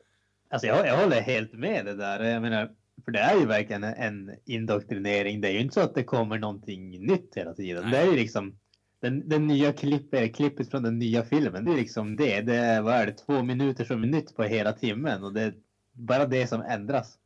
Alltså 0.50 0.66
jag, 0.66 0.86
jag 0.86 0.96
håller 0.96 1.20
helt 1.20 1.52
med 1.52 1.84
det 1.84 1.94
där. 1.94 2.24
Jag 2.24 2.42
menar, 2.42 2.70
för 3.04 3.12
det 3.12 3.18
är 3.18 3.38
ju 3.38 3.46
verkligen 3.46 3.84
en, 3.84 4.36
indoktrinering. 4.44 5.40
Det 5.40 5.48
är 5.48 5.52
ju 5.52 5.60
inte 5.60 5.74
så 5.74 5.80
att 5.80 5.94
det 5.94 6.04
kommer 6.04 6.38
någonting 6.38 7.06
nytt 7.06 7.32
hela 7.36 7.54
tiden. 7.54 7.82
Nej. 7.82 7.92
Det 7.92 7.98
är 7.98 8.06
ju 8.06 8.16
liksom 8.16 8.58
den, 9.00 9.28
den 9.28 9.46
nya 9.46 9.72
klippet, 9.72 10.36
klippet 10.36 10.70
från 10.70 10.82
den 10.82 10.98
nya 10.98 11.24
filmen. 11.24 11.64
Det 11.64 11.72
är 11.72 11.76
liksom 11.76 12.16
det. 12.16 12.40
Det 12.40 12.56
är, 12.56 12.80
vad 12.80 12.94
är 12.94 13.06
det, 13.06 13.12
två 13.12 13.42
minuter 13.42 13.84
som 13.84 14.02
är 14.02 14.06
nytt 14.06 14.36
på 14.36 14.42
hela 14.42 14.72
timmen 14.72 15.24
och 15.24 15.32
det 15.32 15.42
är 15.42 15.54
bara 15.92 16.26
det 16.26 16.46
som 16.46 16.62
ändras. 16.62 17.18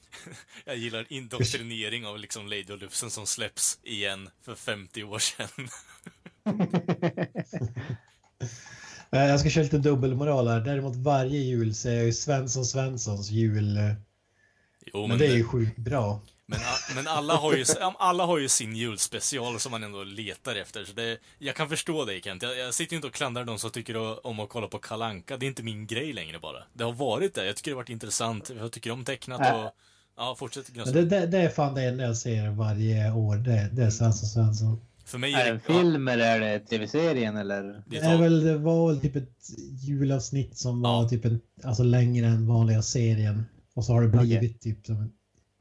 Jag 0.64 0.76
gillar 0.76 1.06
indoktrinering 1.08 2.06
av 2.06 2.18
liksom 2.18 2.46
Lady 2.46 2.72
och 2.72 2.78
Lufsen 2.78 3.10
som 3.10 3.26
släpps 3.26 3.80
igen 3.82 4.30
för 4.42 4.54
50 4.54 5.04
år 5.04 5.18
sedan. 5.18 5.68
Eh, 9.12 9.26
Jag 9.26 9.40
ska 9.40 9.50
köra 9.50 9.64
lite 9.64 9.78
dubbelmoral 9.78 10.48
här. 10.48 10.60
Däremot 10.60 10.96
varje 10.96 11.40
jul 11.40 11.74
ser 11.74 11.94
jag 11.94 12.04
ju 12.04 12.12
Svensson 12.12 12.64
Svenssons 12.64 13.30
jul. 13.30 13.78
Jo, 14.86 15.06
Men 15.06 15.18
det 15.18 15.26
är 15.26 15.36
ju 15.36 15.44
sjukt 15.44 15.78
bra. 15.78 16.20
Men, 16.46 16.60
men 16.94 17.06
alla, 17.06 17.34
har 17.34 17.54
ju, 17.54 17.64
alla 17.98 18.26
har 18.26 18.38
ju 18.38 18.48
sin 18.48 18.76
julspecial 18.76 19.60
som 19.60 19.70
man 19.72 19.82
ändå 19.82 20.04
letar 20.04 20.56
efter. 20.56 20.84
Så 20.84 20.92
det, 20.92 21.18
jag 21.38 21.54
kan 21.54 21.68
förstå 21.68 22.04
dig 22.04 22.20
Kent. 22.22 22.42
Jag, 22.42 22.58
jag 22.58 22.74
sitter 22.74 22.92
ju 22.92 22.96
inte 22.96 23.08
och 23.08 23.14
klandrar 23.14 23.44
de 23.44 23.58
som 23.58 23.70
tycker 23.70 24.26
om 24.26 24.40
att 24.40 24.48
kolla 24.48 24.68
på 24.68 24.78
Kalanka. 24.78 25.36
Det 25.36 25.46
är 25.46 25.48
inte 25.48 25.62
min 25.62 25.86
grej 25.86 26.12
längre 26.12 26.38
bara. 26.38 26.58
Det 26.72 26.84
har 26.84 26.92
varit 26.92 27.34
det. 27.34 27.46
Jag 27.46 27.56
tycker 27.56 27.70
det 27.70 27.74
har 27.74 27.82
varit 27.82 27.88
intressant. 27.88 28.50
Jag 28.58 28.72
tycker 28.72 28.90
om 28.90 29.04
tecknat 29.04 29.40
och... 29.40 29.74
Ja, 30.16 30.34
fortsätt 30.38 30.76
Men 30.76 30.92
det, 30.92 31.04
det, 31.04 31.26
det 31.26 31.38
är 31.38 31.48
fan 31.48 31.74
det 31.74 31.82
enda 31.82 32.04
jag 32.04 32.16
ser 32.16 32.48
varje 32.48 33.12
år. 33.12 33.36
Det, 33.36 33.70
det 33.72 33.82
är 33.82 33.90
Svensson 33.90 34.28
Svensson. 34.28 34.80
För 35.04 35.18
mig 35.18 35.32
Är 35.34 35.38
är 35.40 35.44
det 35.44 35.50
en 35.50 35.60
film 35.60 36.08
eller 36.08 36.24
är 36.24 36.40
det 36.40 36.58
tv-serien 36.60 37.36
eller? 37.36 37.82
Det 37.86 37.96
är 37.98 38.18
väl, 38.18 38.44
det 38.44 38.58
var 38.58 38.88
väl 38.88 39.00
typ 39.00 39.16
ett 39.16 39.36
julavsnitt 39.82 40.58
som 40.58 40.82
var 40.82 41.02
Ja. 41.02 41.08
typ 41.08 41.24
en, 41.24 41.40
alltså 41.64 41.82
längre 41.82 42.26
än 42.26 42.46
vanliga 42.46 42.82
serien. 42.82 43.44
Och 43.74 43.84
så 43.84 43.92
har 43.92 44.02
det 44.02 44.08
blivit 44.08 44.60
typ 44.60 44.86
som 44.86 45.12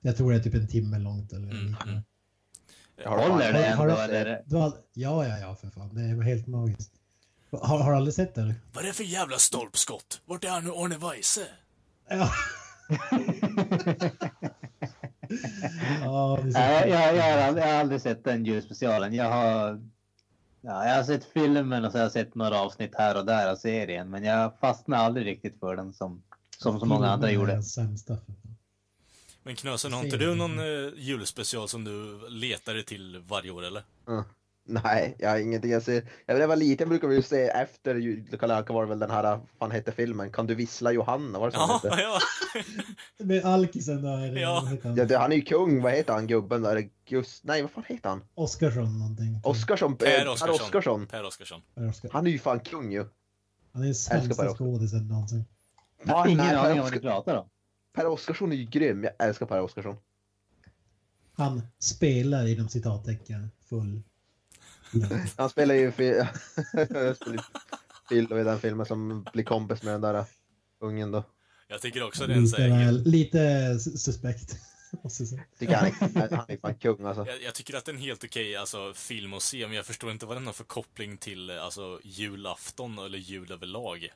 Jag 0.01 0.17
tror 0.17 0.31
det 0.31 0.37
är 0.37 0.43
typ 0.43 0.53
en 0.53 0.67
timme 0.67 0.99
långt 0.99 1.33
eller 1.33 1.51
Mm, 1.51 1.75
mm. 1.87 2.01
Håller 3.05 3.53
det 3.53 3.65
ändå 3.65 3.83
har- 3.83 4.09
eller? 4.09 4.41
Ja, 4.45 4.73
ja, 4.93 5.37
ja 5.39 5.55
för 5.55 5.69
fan. 5.69 5.95
Det 5.95 6.01
är 6.01 6.21
helt 6.21 6.47
magiskt. 6.47 6.91
Har, 7.51 7.79
har 7.79 7.91
du 7.91 7.97
aldrig 7.97 8.13
sett 8.13 8.35
det? 8.35 8.41
Eller? 8.41 8.55
Vad 8.73 8.83
är 8.83 8.87
det 8.87 8.93
för 8.93 9.03
jävla 9.03 9.37
stolpskott? 9.37 10.21
Vart 10.25 10.43
är 10.43 10.61
nu 10.61 10.69
Arne 10.69 10.97
Weise? 10.97 11.41
Ja. 12.09 12.31
ja, 16.01 16.39
Nej, 16.43 16.89
jag, 16.89 17.15
jag, 17.15 17.23
har 17.23 17.37
aldrig, 17.37 17.65
jag 17.65 17.71
har 17.71 17.79
aldrig 17.79 18.01
sett 18.01 18.23
den 18.23 18.45
julspecialen. 18.45 19.13
Jag 19.13 19.31
har, 19.31 19.81
ja, 20.61 20.87
jag 20.87 20.95
har 20.95 21.03
sett 21.03 21.25
filmen 21.25 21.85
och 21.85 21.91
så 21.91 21.97
har 21.97 22.03
jag 22.03 22.11
sett 22.11 22.35
några 22.35 22.59
avsnitt 22.59 22.95
här 22.97 23.17
och 23.17 23.25
där 23.25 23.51
av 23.51 23.55
serien. 23.55 24.09
Men 24.09 24.23
jag 24.23 24.59
fastnade 24.59 25.01
aldrig 25.03 25.25
riktigt 25.25 25.59
för 25.59 25.75
den 25.75 25.93
som, 25.93 26.23
som 26.57 26.79
så 26.79 26.85
många 26.85 27.07
andra 27.07 27.31
gjorde. 27.31 27.61
Men 29.43 29.55
Knösen, 29.55 29.93
har 29.93 30.03
inte 30.03 30.17
du 30.17 30.35
någon 30.35 30.59
uh, 30.59 30.93
julspecial 30.95 31.67
som 31.67 31.83
du 31.83 32.29
letar 32.29 32.73
dig 32.73 32.85
till 32.85 33.23
varje 33.27 33.51
år 33.51 33.65
eller? 33.65 33.83
Mm. 34.07 34.23
Nej, 34.69 35.15
jag 35.19 35.29
har 35.29 35.37
ingenting 35.37 35.71
jag 35.71 35.83
ser. 35.83 35.93
Jag 36.25 36.33
när 36.33 36.41
jag 36.41 36.47
var 36.47 36.55
liten 36.55 36.89
brukade 36.89 37.09
vi 37.09 37.15
ju 37.15 37.21
se 37.21 37.43
efter 37.43 38.37
Kalle 38.37 38.55
Anka 38.55 38.73
var 38.73 38.83
det 38.83 38.89
väl 38.89 38.99
den 38.99 39.11
här, 39.11 39.23
vad 39.23 39.41
fan 39.59 39.71
hette 39.71 39.91
filmen? 39.91 40.31
Kan 40.31 40.47
du 40.47 40.55
vissla 40.55 40.91
Johanna? 40.91 41.39
Var 41.39 41.45
det 41.45 41.51
så 41.51 41.59
Ja, 41.59 41.79
hette? 41.83 42.01
ja. 42.01 42.19
Med 43.25 43.45
alkisen 43.45 44.01
där. 44.01 44.35
Ja. 44.37 44.67
han? 44.83 44.95
Ja, 44.95 45.05
det, 45.05 45.17
han 45.17 45.31
är 45.31 45.35
ju 45.35 45.41
kung, 45.41 45.81
vad 45.81 45.91
heter 45.91 46.13
han 46.13 46.27
gubben 46.27 46.61
där? 46.61 46.89
Gust... 47.05 47.43
Nej, 47.43 47.61
vad 47.61 47.71
fan 47.71 47.83
heter 47.87 48.09
han? 48.09 48.23
Oskarsson 48.33 48.99
någonting. 48.99 49.41
Oskarsson? 49.43 49.95
Per 49.95 50.25
eh, 50.25 50.31
Oscarsson. 50.31 50.55
Oskarsson. 50.55 51.07
Per 51.07 51.23
Oscarsson. 51.23 51.61
Per 51.75 51.89
Oskar. 51.89 52.09
Han 52.13 52.27
är 52.27 52.31
ju 52.31 52.39
fan 52.39 52.59
kung 52.59 52.91
ju. 52.91 53.05
Han 53.73 53.81
är 53.81 53.85
den 53.85 53.93
Per 53.93 53.93
sämsta 53.93 54.55
skådisen 54.55 55.07
någonsin. 55.07 55.45
Jag 56.03 56.13
har 56.13 56.27
ingen 56.27 56.39
aning 56.39 56.61
Per 56.61 56.71
om 56.71 56.79
vad 56.79 56.91
ni 56.93 56.99
pratar 56.99 57.35
om. 57.35 57.49
Per 57.95 58.07
Oskarsson 58.07 58.51
är 58.51 58.55
ju 58.55 58.65
grym. 58.65 59.03
Jag 59.03 59.13
älskar 59.27 59.45
Per 59.45 59.61
Oskarsson. 59.61 59.95
Han 61.33 61.61
spelar 61.79 62.47
inom 62.47 62.69
citattecken 62.69 63.51
full. 63.69 64.01
Han 65.37 65.49
spelar 65.49 65.75
ju 65.75 65.91
Phil 68.09 68.33
i 68.33 68.43
den 68.43 68.59
filmen 68.59 68.85
som 68.85 69.25
blir 69.33 69.43
kompis 69.43 69.83
med 69.83 69.93
den 69.93 70.01
där 70.01 70.25
ungen 70.79 71.11
då. 71.11 71.23
Jag 71.67 71.81
tycker 71.81 72.03
också 72.03 72.27
det 72.27 72.33
är 72.57 72.69
en 72.69 73.03
Lite, 73.03 73.79
suspekt. 73.79 74.55
Tycker 75.59 75.75
han, 75.75 75.87
är, 75.87 76.35
han 76.35 76.45
är 76.47 76.57
fan 76.57 76.75
kung 76.75 77.05
alltså. 77.05 77.27
jag, 77.27 77.41
jag 77.41 77.53
tycker 77.53 77.77
att 77.77 77.85
det 77.85 77.91
är 77.91 77.95
en 77.95 78.01
helt 78.01 78.23
okej 78.23 78.55
alltså, 78.55 78.93
film 78.93 79.33
att 79.33 79.43
se, 79.43 79.67
men 79.67 79.75
jag 79.75 79.85
förstår 79.85 80.11
inte 80.11 80.25
vad 80.25 80.37
den 80.37 80.45
har 80.45 80.53
för 80.53 80.63
koppling 80.63 81.17
till 81.17 81.49
alltså, 81.51 81.99
julafton 82.03 82.99
eller 82.99 83.17
jul 83.17 83.51
överlag. 83.51 84.09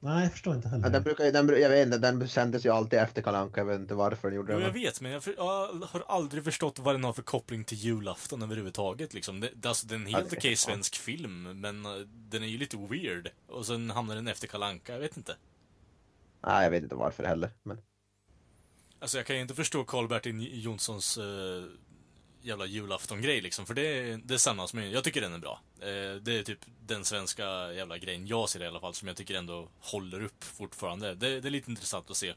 Nej, 0.00 0.22
jag 0.22 0.32
förstår 0.32 0.54
inte 0.54 0.68
Ja, 0.68 0.72
den 0.72 0.82
heller. 0.82 1.00
brukar, 1.00 1.32
den, 1.32 1.48
jag 1.62 1.68
vet 1.70 1.86
inte, 1.86 1.98
den 1.98 2.28
sändes 2.28 2.66
ju 2.66 2.70
alltid 2.70 2.98
efter 2.98 3.22
Kalle 3.22 3.38
Anka. 3.38 3.60
Jag 3.60 3.64
vet 3.66 3.80
inte 3.80 3.94
varför 3.94 4.28
den 4.28 4.36
gjorde 4.36 4.52
Jo, 4.52 4.58
det. 4.58 4.64
jag 4.64 4.72
vet, 4.72 5.00
men 5.00 5.12
jag, 5.12 5.24
för, 5.24 5.34
jag 5.36 5.68
har 5.82 6.04
aldrig 6.08 6.44
förstått 6.44 6.78
vad 6.78 6.94
den 6.94 7.04
har 7.04 7.12
för 7.12 7.22
koppling 7.22 7.64
till 7.64 7.78
julafton 7.78 8.42
överhuvudtaget. 8.42 9.14
Liksom. 9.14 9.40
Det, 9.40 9.66
alltså, 9.66 9.86
det 9.86 9.94
är 9.94 9.96
en 9.96 10.06
helt 10.06 10.32
Ja, 10.32 10.38
okej 10.38 10.56
svensk 10.56 10.96
film, 10.96 11.60
men 11.60 11.86
eh, 11.86 11.92
den 12.08 12.42
är 12.42 12.46
ju 12.46 12.58
lite 12.58 12.76
weird. 12.76 13.28
Och 13.46 13.66
sen 13.66 13.90
hamnar 13.90 14.14
den 14.14 14.28
efter 14.28 14.46
Kalanka, 14.46 14.92
jag 14.92 15.00
vet 15.00 15.16
inte. 15.16 15.36
Nej, 16.46 16.64
jag 16.64 16.70
vet 16.70 16.82
inte 16.82 16.94
varför 16.94 17.24
heller. 17.24 17.50
Men... 17.62 17.80
Alltså 19.00 19.16
jag 19.16 19.26
kan 19.26 19.36
ju 19.36 19.42
inte 19.42 19.54
förstå 19.54 19.84
Karl-Bertil 19.84 20.62
Jonssons 20.64 21.18
uh, 21.18 21.24
jävla 22.48 22.66
julafton-grej 22.66 23.40
liksom, 23.40 23.66
för 23.66 23.74
det, 23.74 24.16
det 24.16 24.34
är 24.34 24.38
samma 24.38 24.68
som 24.68 24.90
Jag 24.90 25.04
tycker 25.04 25.20
den 25.20 25.34
är 25.34 25.38
bra. 25.38 25.60
Eh, 25.80 26.14
det 26.22 26.38
är 26.38 26.42
typ 26.42 26.58
den 26.86 27.04
svenska 27.04 27.72
jävla 27.72 27.98
grejen 27.98 28.26
jag 28.26 28.48
ser 28.48 28.62
i 28.62 28.66
alla 28.66 28.80
fall, 28.80 28.94
som 28.94 29.08
jag 29.08 29.16
tycker 29.16 29.34
ändå 29.34 29.68
håller 29.80 30.22
upp 30.22 30.44
fortfarande. 30.44 31.14
Det, 31.14 31.40
det 31.40 31.48
är 31.48 31.50
lite 31.50 31.70
intressant 31.70 32.10
att 32.10 32.16
se. 32.16 32.28
Eh, 32.28 32.34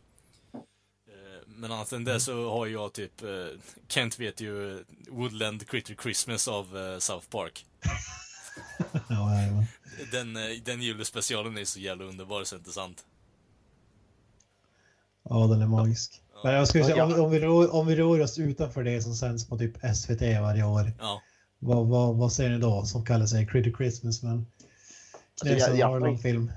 men 1.46 1.72
annat 1.72 1.92
än 1.92 2.04
det 2.04 2.20
så 2.20 2.52
har 2.52 2.68
jag 2.68 2.94
typ, 2.94 3.24
eh, 3.24 3.46
Kent 3.88 4.20
vet 4.20 4.42
ju 4.42 4.84
Woodland 5.10 5.68
Critter 5.68 5.96
Christmas 6.04 6.48
av 6.48 7.00
South 7.00 7.28
Park. 7.30 7.66
Den, 10.12 10.34
den 10.64 10.82
julespecialen 10.82 11.58
är 11.58 11.66
så 11.66 11.80
jävla 11.80 12.06
underbar 12.06 12.44
så 12.44 12.56
det 12.56 12.58
är 12.58 12.60
inte 12.60 12.72
sant. 12.72 13.06
ja, 15.24 15.48
den 15.48 15.62
är 15.62 15.68
magisk. 15.68 16.22
Men 16.44 16.54
jag 16.54 16.68
skulle 16.68 16.84
säga, 16.84 17.06
om, 17.06 17.20
om, 17.22 17.32
vi 17.32 17.40
rör, 17.40 17.76
om 17.76 17.88
vi 17.88 17.96
rör 17.96 18.22
oss 18.22 18.40
utanför 18.40 18.84
det 18.84 19.02
som 19.02 19.14
sänds 19.14 19.48
på 19.50 19.58
typ 19.58 19.78
SVT 19.96 20.22
varje 20.22 20.64
år. 20.64 20.92
Ja. 21.00 21.22
Vad, 21.60 21.88
vad, 21.88 22.16
vad 22.16 22.32
säger 22.32 22.50
ni 22.50 22.58
då 22.58 22.84
som 22.86 23.06
kallar 23.06 23.26
sig 23.26 23.48
Critter 23.48 23.72
Christmas? 23.72 24.24
Men 24.24 24.46
det 25.44 25.50
är 25.50 25.54
jag- 25.54 25.62
så 25.72 25.76
jag- 25.78 25.88
har 25.88 26.00
någon 26.00 26.18
film. 26.18 26.52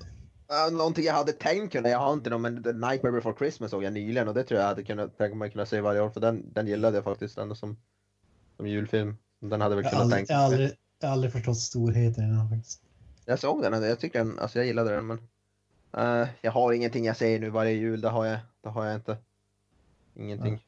Uh, 0.70 0.76
någonting 0.76 1.04
jag 1.04 1.14
hade 1.14 1.32
tänkt 1.32 1.72
kunna, 1.72 1.88
jag 1.88 1.98
har 1.98 2.12
inte 2.12 2.30
någon, 2.30 2.42
men 2.42 2.62
The 2.62 2.72
Nightmare 2.72 3.12
Before 3.12 3.34
Christmas 3.38 3.70
såg 3.70 3.84
jag 3.84 3.92
nyligen 3.92 4.28
och 4.28 4.34
det 4.34 4.44
tror 4.44 4.60
jag 4.60 4.66
hade 4.66 4.82
kunnat 4.82 5.18
tänka 5.18 5.34
mig 5.36 5.50
kunna 5.50 5.66
se 5.66 5.80
varje 5.80 6.00
år 6.00 6.10
för 6.10 6.20
den, 6.20 6.52
den 6.52 6.66
gillade 6.66 6.96
jag 6.96 7.04
faktiskt 7.04 7.38
ändå 7.38 7.54
som, 7.54 7.76
som 8.56 8.66
julfilm. 8.66 9.16
Den 9.40 9.60
hade 9.60 9.74
väl 9.76 9.84
Jag 9.84 9.90
har 9.90 9.96
kunnat 9.98 10.02
aldrig, 10.04 10.18
tänka 10.28 10.32
jag 10.32 10.38
mig. 10.50 10.54
aldrig, 10.54 10.78
jag 11.00 11.08
har 11.08 11.12
aldrig 11.12 11.32
förstått 11.32 11.58
storheten 11.58 12.24
i 12.24 12.26
den 12.36 12.48
faktiskt. 12.48 12.80
Jag 13.24 13.38
såg 13.38 13.62
den, 13.62 13.82
jag 13.82 13.98
tycker 14.00 14.18
den, 14.18 14.38
alltså 14.38 14.58
jag 14.58 14.66
gillade 14.66 14.90
den 14.94 15.06
men 15.06 15.18
eh, 15.96 16.28
jag 16.42 16.52
har 16.52 16.72
ingenting 16.72 17.04
jag 17.04 17.16
ser 17.16 17.38
nu 17.38 17.50
varje 17.50 17.72
jul, 17.72 18.00
det 18.00 18.08
har 18.08 18.24
jag, 18.24 18.38
det 18.62 18.68
har 18.68 18.84
jag 18.86 18.94
inte. 18.94 19.16
Ingenting. 20.16 20.60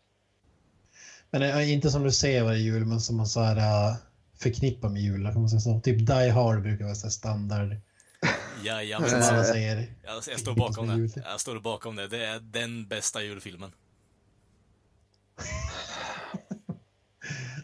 Men 1.31 1.43
äh, 1.43 1.73
inte 1.73 1.91
som 1.91 2.03
du 2.03 2.13
ser 2.13 2.43
varje 2.43 2.59
jul, 2.59 2.85
men 2.85 3.01
som 3.01 3.17
man 3.17 3.27
så 3.27 3.41
här 3.41 3.57
äh, 3.57 3.97
förknippar 4.39 4.89
med 4.89 5.03
jul. 5.03 5.25
Kan 5.33 5.41
man 5.41 5.49
säga 5.49 5.61
så. 5.61 5.81
Typ 5.81 6.07
Die 6.07 6.31
Hard 6.31 6.63
brukar 6.63 6.85
vara 6.85 6.95
så 6.95 7.11
standard. 7.11 7.77
Jajamän. 8.65 9.11
Som 9.11 9.19
alla 9.23 9.45
säger. 9.45 9.95
Jag, 10.05 10.15
jag 10.15 10.41
står 10.41 10.55
bakom 10.55 10.87
det. 10.87 11.23
Jag 11.25 11.41
står 11.41 11.61
bakom 11.61 11.97
det. 11.97 12.09
Det 12.09 12.27
är 12.27 12.41
den 12.41 12.89
bästa 12.89 13.23
julfilmen. 13.23 13.73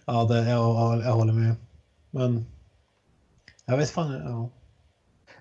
Ja, 0.04 0.24
det, 0.24 0.38
jag, 0.38 0.76
jag, 0.76 1.04
jag 1.04 1.12
håller 1.12 1.32
med. 1.32 1.54
Men 2.10 2.46
jag 3.64 3.76
vet 3.76 3.90
fan. 3.90 4.12
Ja. 4.12 4.50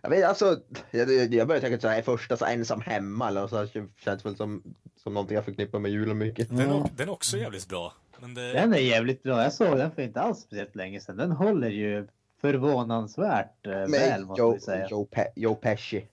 Jag 0.01 0.09
vet 0.09 0.25
alltså, 0.25 0.59
jag, 0.91 1.33
jag 1.33 1.47
började 1.47 1.67
tänka 1.67 1.81
så 1.81 1.87
här 1.87 2.01
första 2.01 2.37
så 2.37 2.45
ensam 2.45 2.81
hemma 2.81 3.27
eller 3.27 3.47
så 3.47 3.57
här, 3.57 3.87
känns 4.03 4.25
väl 4.25 4.35
som, 4.35 4.63
som 5.03 5.13
någonting 5.13 5.35
jag 5.35 5.45
förknippar 5.45 5.79
med 5.79 5.91
julen 5.91 6.17
mycket. 6.17 6.49
Den, 6.49 6.59
är, 6.59 6.65
Ja. 6.65 6.89
den 6.95 7.09
är 7.09 7.11
också 7.11 7.37
jävligt 7.37 7.67
bra. 7.67 7.93
Men 8.19 8.33
det, 8.33 8.53
Den 8.53 8.73
är 8.73 8.77
jävligt 8.77 9.23
bra. 9.23 9.43
Jag 9.43 9.53
såg 9.53 9.77
den 9.77 9.91
för 9.91 10.01
inte 10.01 10.21
alls 10.21 10.39
speciellt 10.39 10.75
länge 10.75 10.99
sedan. 11.01 11.17
Den 11.17 11.31
håller 11.31 11.69
ju 11.69 12.07
förvånansvärt 12.41 13.65
eh, 13.67 13.71
väl 13.71 14.25
måste 14.25 14.41
Joe, 14.41 14.53
vi 14.53 14.59
säga. 14.59 14.87
Joe, 14.89 15.07
Pe- 15.11 15.31
Joe 15.35 15.55
Pesci. 15.55 16.05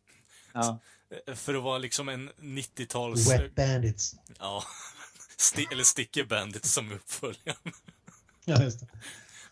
Ja. 0.52 0.78
Eh, 1.26 1.34
För 1.34 1.54
att 1.54 1.62
vara 1.62 1.78
liksom 1.78 2.08
en 2.08 2.30
90-tals... 2.40 3.32
Wet 3.32 3.54
Bandits. 3.54 4.14
Ja. 4.38 4.62
Sti- 5.38 5.72
eller 5.72 5.84
Sticky 5.84 6.24
Bandit 6.24 6.64
som 6.64 6.92
uppföljaren. 6.92 7.72
Ja, 8.44 8.62
just 8.62 8.80
det. 8.80 8.86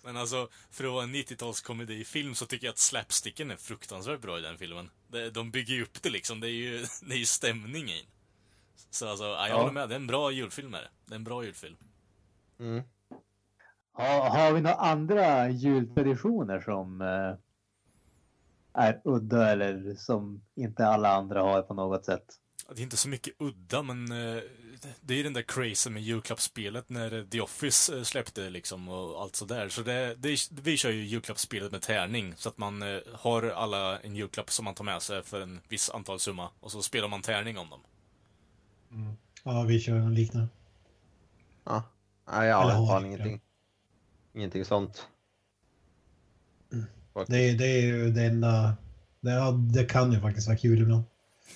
Men 0.06 0.16
alltså, 0.16 0.48
för 0.70 0.84
att 0.84 0.92
vara 0.92 1.04
en 1.04 1.14
90-talskomedifilm 1.14 2.34
så 2.34 2.46
tycker 2.46 2.66
jag 2.66 2.72
att 2.72 2.78
slapsticken 2.78 3.50
är 3.50 3.56
fruktansvärt 3.56 4.20
bra 4.20 4.38
i 4.38 4.42
den 4.42 4.58
filmen. 4.58 4.90
De 5.32 5.50
bygger 5.50 5.74
ju 5.74 5.82
upp 5.82 6.02
det 6.02 6.10
liksom, 6.10 6.40
det 6.40 6.48
är 6.48 6.52
ju, 6.52 6.78
det 7.02 7.14
är 7.14 7.18
ju 7.18 7.24
stämning 7.24 7.84
i 7.90 7.96
den. 7.96 8.06
Så 8.90 9.08
alltså, 9.08 9.24
ja, 9.24 9.48
jag 9.48 9.50
Ja. 9.50 9.60
håller 9.60 9.72
med, 9.72 9.88
det 9.88 9.94
är 9.94 10.00
en 10.00 10.06
bra 10.06 10.30
julfilm 10.30 10.74
är 10.74 10.78
det. 10.78 10.88
Det 11.06 11.12
är 11.14 11.16
en 11.16 11.24
bra 11.24 11.44
julfilm. 11.44 11.76
Mm. 12.60 12.82
Har, 13.92 14.30
har 14.30 14.52
vi 14.52 14.60
några 14.60 14.76
andra 14.76 15.50
jultraditioner 15.50 16.60
som 16.60 17.00
eh, 17.00 17.34
är 18.82 19.00
udda 19.04 19.50
eller 19.52 19.94
som 19.94 20.42
inte 20.54 20.86
alla 20.86 21.08
andra 21.16 21.42
har 21.42 21.62
på 21.62 21.74
något 21.74 22.04
sätt? 22.04 22.24
Det 22.74 22.80
är 22.80 22.82
inte 22.82 22.96
så 22.96 23.08
mycket 23.08 23.34
udda, 23.38 23.82
men 23.82 24.12
eh, 24.12 24.42
det 25.00 25.14
är 25.14 25.18
ju 25.18 25.22
den 25.22 25.32
där 25.32 25.42
crazy 25.42 25.90
med 25.90 26.02
julklappsspelet 26.02 26.88
när 26.88 27.24
The 27.30 27.40
Office 27.40 27.96
eh, 27.96 28.02
släppte 28.02 28.50
liksom 28.50 28.88
och 28.88 29.22
allt 29.22 29.36
sådär. 29.36 29.68
Så 29.68 29.82
det, 29.82 30.14
det, 30.14 30.50
vi 30.62 30.76
kör 30.76 30.90
ju 30.90 31.04
julklappsspelet 31.06 31.72
med 31.72 31.82
tärning, 31.82 32.34
så 32.36 32.48
att 32.48 32.58
man 32.58 32.82
eh, 32.82 32.98
har 33.14 33.42
alla 33.42 33.98
en 34.00 34.16
julklapp 34.16 34.50
som 34.50 34.64
man 34.64 34.74
tar 34.74 34.84
med 34.84 35.02
sig 35.02 35.22
för 35.22 35.40
en 35.40 35.60
viss 35.68 35.90
antal 35.90 36.20
summa 36.20 36.50
och 36.60 36.72
så 36.72 36.82
spelar 36.82 37.08
man 37.08 37.22
tärning 37.22 37.58
om 37.58 37.70
dem. 37.70 37.80
Ja, 39.44 39.62
vi 39.62 39.80
kör 39.80 39.94
något 39.98 40.12
liknande. 40.18 40.48
Ja. 41.64 41.82
Nej, 42.32 42.48
jag 42.48 42.56
har 42.56 42.86
fan 42.86 43.06
ingenting. 43.06 43.40
Ingenting 44.34 44.64
sånt. 44.64 45.06
Det, 47.26 47.36
är- 47.38 47.54
det 47.58 47.66
är 47.66 47.80
ju 47.82 48.10
det 48.10 48.24
enda... 48.24 48.76
Det, 49.20 49.52
det 49.72 49.84
kan 49.84 50.12
ju 50.12 50.20
faktiskt 50.20 50.46
vara 50.46 50.58
kul 50.58 50.82
ibland. 50.82 51.02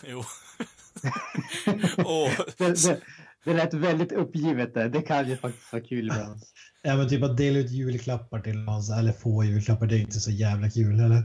Jo. 0.05 0.25
och, 1.99 2.47
Det, 2.59 2.87
det, 2.87 3.01
det 3.45 3.55
lät 3.55 3.75
väldigt 3.75 4.13
uppgivet 4.13 4.75
där. 4.75 4.89
Det 4.89 5.03
kan 5.03 5.29
ju 5.29 5.37
faktiskt 5.37 5.73
vara 5.73 5.83
kul 5.83 6.07
ibland. 6.07 6.43
Ja, 6.83 6.97
men 6.97 7.09
typ 7.09 7.23
att 7.23 7.37
dela 7.37 7.59
ut 7.59 7.71
julklappar 7.71 8.41
till 8.41 8.59
någon, 8.59 8.83
eller 8.99 9.13
få 9.13 9.45
julklappar, 9.45 9.87
det 9.87 9.97
är 9.97 10.01
inte 10.01 10.21
så 10.21 10.31
jävla 10.31 10.71
kul, 10.71 11.01
eller? 11.01 11.23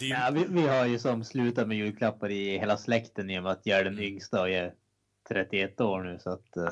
ju, 0.00 0.06
Ja, 0.08 0.30
vi, 0.34 0.46
vi 0.48 0.68
har 0.68 0.86
ju 0.86 0.98
som 0.98 1.24
slutat 1.24 1.68
med 1.68 1.76
julklappar 1.76 2.30
i 2.30 2.58
hela 2.58 2.76
släkten 2.76 3.30
i 3.30 3.38
och 3.38 3.42
med 3.42 3.52
att 3.52 3.66
jag 3.66 3.78
är 3.78 3.84
den 3.84 3.98
yngsta 3.98 4.40
och 4.40 4.50
jag 4.50 4.64
är 4.64 4.74
31 5.28 5.80
år 5.80 6.02
nu 6.02 6.18
så 6.18 6.30
att 6.30 6.56
eh, 6.56 6.70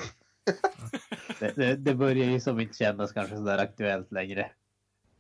det, 1.40 1.56
det, 1.56 1.76
det 1.76 1.94
börjar 1.94 2.26
ju 2.26 2.40
som 2.40 2.60
inte 2.60 2.74
kännas 2.74 3.12
kanske 3.12 3.36
sådär 3.36 3.58
aktuellt 3.58 4.12
längre. 4.12 4.50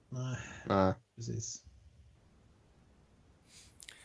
Nej, 0.08 0.36
Nej. 0.66 0.94
precis. 1.16 1.62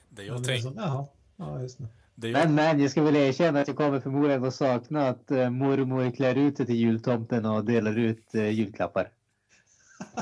det 0.09 0.23
Ja, 0.23 0.41
jag 0.47 0.61
så, 0.61 0.73
jaha, 0.75 1.07
ja, 1.35 1.61
just 1.61 1.77
det. 1.77 1.87
Det 2.19 2.31
Men, 2.31 2.41
jag, 2.41 2.51
men 2.51 2.79
jag 2.79 2.91
ska 2.91 3.03
väl 3.03 3.15
erkänna 3.15 3.59
att 3.61 3.67
jag 3.67 3.77
kommer 3.77 3.99
förmodligen 3.99 4.43
att 4.43 4.55
sakna 4.55 5.07
att 5.09 5.31
uh, 5.31 5.49
mormor 5.49 6.11
klär 6.11 6.35
ut 6.35 6.57
sig 6.57 6.65
till 6.65 6.75
jultomten 6.75 7.45
och 7.45 7.65
delar 7.65 7.97
ut 7.97 8.25
uh, 8.35 8.49
julklappar. 8.49 9.11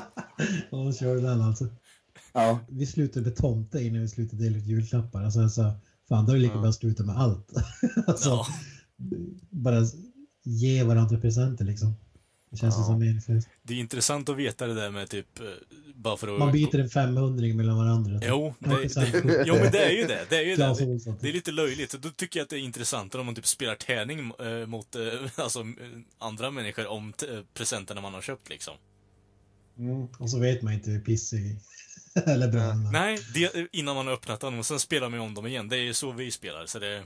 Ja, 0.71 0.77
då 0.77 0.93
kör 0.93 1.15
du 1.15 1.21
den 1.21 1.41
alltså. 1.41 1.67
Ja, 2.33 2.59
Vi 2.69 2.85
slutar 2.85 3.21
med 3.21 3.35
tomte 3.35 3.83
innan 3.83 4.01
vi 4.01 4.07
slutar 4.07 4.37
dela 4.37 4.57
ut 4.57 4.63
julklappar. 4.65 5.23
Alltså, 5.23 5.49
så, 5.49 5.71
fan, 6.09 6.25
då 6.25 6.31
är 6.31 6.35
det 6.35 6.41
lika 6.41 6.53
Ja. 6.55 6.59
bra 6.59 6.69
att 6.69 6.75
sluta 6.75 7.03
med 7.03 7.17
allt. 7.17 7.51
alltså, 8.07 8.29
ja, 8.29 8.45
Bara 9.49 9.81
ge 10.43 10.83
varandra 10.83 11.17
presenter 11.19 11.65
liksom. 11.65 11.93
Det 12.49 12.57
känns 12.57 12.75
Ja. 12.77 12.83
som 12.83 12.99
meningslöst. 12.99 13.47
det 13.63 13.73
är 13.73 13.77
intressant 13.77 14.29
att 14.29 14.37
veta 14.37 14.67
det 14.67 14.73
där 14.73 14.89
med 14.91 15.09
typ, 15.09 15.39
eh, 15.39 15.45
bara 15.95 16.17
för 16.17 16.27
att... 16.33 16.39
Man 16.39 16.51
byter 16.51 16.79
en 16.79 16.89
500 16.89 17.53
mellan 17.55 17.77
varandra. 17.77 18.19
Jo, 18.23 18.53
Man 18.59 18.69
det, 18.81 18.93
det, 19.23 19.43
jo 19.47 19.53
men 19.55 19.71
det 19.71 19.79
är 19.85 19.89
ju 19.91 20.07
det. 20.07 20.25
Det 20.29 20.35
är 20.37 20.41
ju 20.43 20.55
det. 20.55 21.15
Det 21.21 21.29
är 21.29 21.33
lite 21.33 21.51
löjligt. 21.51 21.91
Då 22.01 22.09
tycker 22.09 22.39
jag 22.39 22.43
att 22.43 22.49
det 22.49 22.55
är 22.55 22.59
intressantare 22.59 23.19
om 23.19 23.25
man 23.25 23.35
typ 23.35 23.47
spelar 23.47 23.75
tärning 23.75 24.31
eh, 24.39 24.65
mot 24.67 24.95
eh, 24.95 25.01
alltså, 25.35 25.65
andra 26.17 26.51
människor 26.51 26.87
om 26.87 27.13
t- 27.13 27.43
presenterna 27.53 28.01
man 28.01 28.13
har 28.13 28.21
köpt 28.21 28.49
liksom. 28.49 28.73
Mm. 29.77 30.07
Och 30.19 30.29
så 30.29 30.39
vet 30.39 30.61
man 30.61 30.73
inte 30.73 30.89
hur 30.91 30.99
pissig 31.01 31.59
eller 32.25 32.47
bra 32.47 32.61
är. 32.61 32.91
Nej, 32.91 33.19
det, 33.33 33.67
innan 33.71 33.95
man 33.95 34.07
har 34.07 34.13
öppnat 34.13 34.39
dem 34.39 34.59
och 34.59 34.65
sen 34.65 34.79
spelar 34.79 35.09
man 35.09 35.19
om 35.19 35.33
dem 35.33 35.47
igen. 35.47 35.69
Det 35.69 35.75
är 35.77 35.81
ju 35.83 35.93
så 35.93 36.11
vi 36.11 36.31
spelar, 36.31 36.65
så 36.65 36.79
det, 36.79 37.03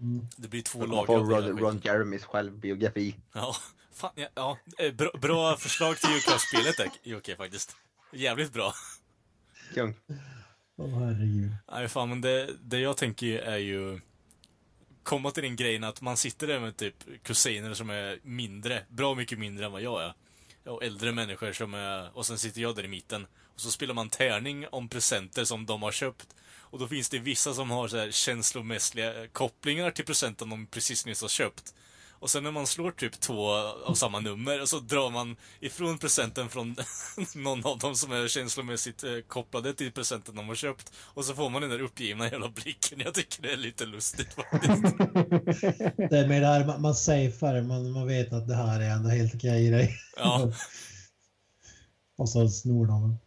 Mm. 0.00 0.26
det 0.36 0.48
blir 0.48 0.62
två 0.62 0.78
Man 0.78 0.88
lag 0.88 1.06
får 1.06 1.18
av 1.20 1.26
hela 1.34 1.48
Ron. 1.48 1.58
Ron 1.58 1.80
Jeremys 1.84 2.24
självbiografi. 2.24 3.14
Ja, 3.34 3.56
fan, 3.94 4.10
ja, 4.14 4.28
ja 4.34 4.58
eh, 4.78 4.94
bra, 4.94 5.10
bra 5.20 5.56
förslag 5.56 5.98
till 5.98 6.10
julklappsspelet 6.10 6.76
där, 6.76 6.90
Jocke, 7.02 7.36
faktiskt. 7.36 7.76
Jävligt 8.12 8.52
bra. 8.52 8.74
Kung. 9.74 9.94
Åh 10.76 10.98
herregud. 10.98 11.50
Nej, 11.72 11.88
fan, 11.88 12.08
men 12.08 12.20
det, 12.20 12.50
det 12.60 12.78
jag 12.78 12.96
tänker 12.96 13.38
är 13.38 13.58
ju 13.58 14.00
komma 15.02 15.30
till 15.30 15.42
den 15.42 15.56
grejen 15.56 15.84
att 15.84 16.00
man 16.00 16.16
sitter 16.16 16.46
där 16.46 16.60
med 16.60 16.76
typ 16.76 17.22
kusiner 17.22 17.74
som 17.74 17.90
är 17.90 18.18
mindre, 18.22 18.82
bra 18.88 19.14
mycket 19.14 19.38
mindre 19.38 19.66
än 19.66 19.72
vad 19.72 19.82
jag 19.82 20.02
är. 20.02 20.14
Och 20.70 20.84
äldre 20.84 21.12
människor 21.12 21.52
som 21.52 21.74
är, 21.74 22.16
och 22.16 22.26
sen 22.26 22.38
sitter 22.38 22.60
jag 22.60 22.76
där 22.76 22.84
i 22.84 22.88
mitten. 22.88 23.26
Och 23.54 23.60
så 23.60 23.70
spelar 23.70 23.94
man 23.94 24.08
tärning 24.08 24.66
om 24.68 24.88
presenter 24.88 25.44
som 25.44 25.66
de 25.66 25.82
har 25.82 25.92
köpt. 25.92 26.34
Och 26.56 26.78
då 26.78 26.88
finns 26.88 27.08
det 27.08 27.18
vissa 27.18 27.54
som 27.54 27.70
har 27.70 27.88
så 27.88 27.96
här 27.96 28.10
känslomässiga 28.10 29.28
kopplingar 29.28 29.90
till 29.90 30.04
presenten 30.04 30.50
de 30.50 30.66
precis 30.66 31.06
nyss 31.06 31.22
har 31.22 31.28
köpt. 31.28 31.74
Och 32.24 32.30
sen 32.30 32.42
när 32.42 32.50
man 32.50 32.66
slår 32.66 32.90
typ 32.90 33.20
två 33.20 33.50
av 33.86 33.94
samma 33.94 34.20
nummer 34.20 34.62
och 34.62 34.68
så 34.68 34.80
drar 34.80 35.10
man 35.10 35.36
ifrån 35.60 35.98
presenten 35.98 36.48
från 36.48 36.76
någon 37.34 37.66
av 37.66 37.78
dem 37.78 37.94
som 37.94 38.12
är 38.12 38.28
känslomässigt 38.28 39.04
eh, 39.04 39.10
kopplade 39.26 39.74
till 39.74 39.92
presenten 39.92 40.34
de 40.34 40.48
har 40.48 40.54
köpt. 40.54 40.92
Och 40.96 41.24
så 41.24 41.34
får 41.34 41.50
man 41.50 41.62
den 41.62 41.70
där 41.70 41.80
uppgivna 41.80 42.30
jävla 42.30 42.48
blicken. 42.48 43.00
Jag 43.00 43.14
tycker 43.14 43.42
det 43.42 43.52
är 43.52 43.56
lite 43.56 43.86
lustigt 43.86 44.32
faktiskt. 44.32 44.82
Det 46.10 46.18
är 46.18 46.28
med 46.28 46.42
det 46.42 46.46
här, 46.46 46.66
man, 46.66 46.82
man 46.82 46.94
safear, 46.94 47.62
man, 47.62 47.92
man 47.92 48.06
vet 48.06 48.32
att 48.32 48.48
det 48.48 48.56
här 48.56 48.80
är 48.80 48.90
ändå 48.90 49.08
helt 49.08 49.34
okej 49.34 49.68
grej. 49.68 49.96
Ja, 50.16 50.52
Och 52.18 52.28
så 52.28 52.48
snor 52.48 52.86
de. 52.86 53.18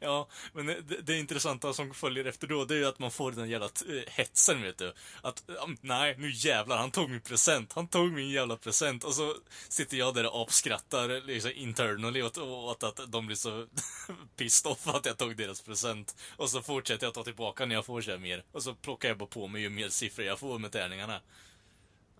Ja, 0.00 0.28
men 0.52 0.66
det, 0.66 0.82
det 1.02 1.18
intressanta 1.18 1.72
som 1.72 1.94
följer 1.94 2.24
efter 2.24 2.46
då, 2.46 2.64
det 2.64 2.74
är 2.74 2.78
ju 2.78 2.86
att 2.86 2.98
man 2.98 3.10
får 3.10 3.32
den 3.32 3.48
jävla 3.50 3.66
eh, 3.66 4.12
hetsen, 4.12 4.62
vet 4.62 4.78
du. 4.78 4.92
Att, 5.22 5.42
nej, 5.80 6.14
nu 6.18 6.30
jävlar, 6.34 6.76
han 6.76 6.90
tog 6.90 7.10
min 7.10 7.20
present, 7.20 7.72
han 7.72 7.88
tog 7.88 8.12
min 8.12 8.30
jävla 8.30 8.56
present. 8.56 9.04
Och 9.04 9.14
så 9.14 9.34
sitter 9.68 9.96
jag 9.96 10.14
där 10.14 10.34
och 10.34 10.42
apskrattar 10.42 11.26
liksom 11.26 11.50
internally 11.54 12.22
åt, 12.22 12.38
åt 12.38 12.82
att 12.82 13.00
de 13.08 13.26
blir 13.26 13.36
så 13.36 13.66
pissed 14.36 14.72
off 14.72 14.86
att 14.86 15.06
jag 15.06 15.16
tog 15.16 15.36
deras 15.36 15.62
present. 15.62 16.16
Och 16.36 16.50
så 16.50 16.62
fortsätter 16.62 17.06
jag 17.06 17.14
ta 17.14 17.24
tillbaka 17.24 17.66
när 17.66 17.74
jag 17.74 17.86
får 17.86 18.00
så 18.00 18.10
här 18.10 18.18
mer. 18.18 18.44
Och 18.52 18.62
så 18.62 18.74
plockar 18.74 19.08
jag 19.08 19.18
bara 19.18 19.28
på 19.28 19.46
mig 19.48 19.62
ju 19.62 19.70
mer 19.70 19.88
siffror 19.88 20.26
jag 20.26 20.38
får 20.38 20.58
med 20.58 20.72
tärningarna. 20.72 21.20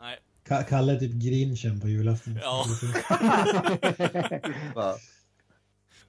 Nej, 0.00 0.18
Ka- 0.48 0.64
Kalle 0.68 0.92
är 0.92 0.96
typ 1.00 1.12
grinchen 1.12 1.80
på 1.80 1.88
julafton. 1.88 2.38
Ja. 2.42 2.66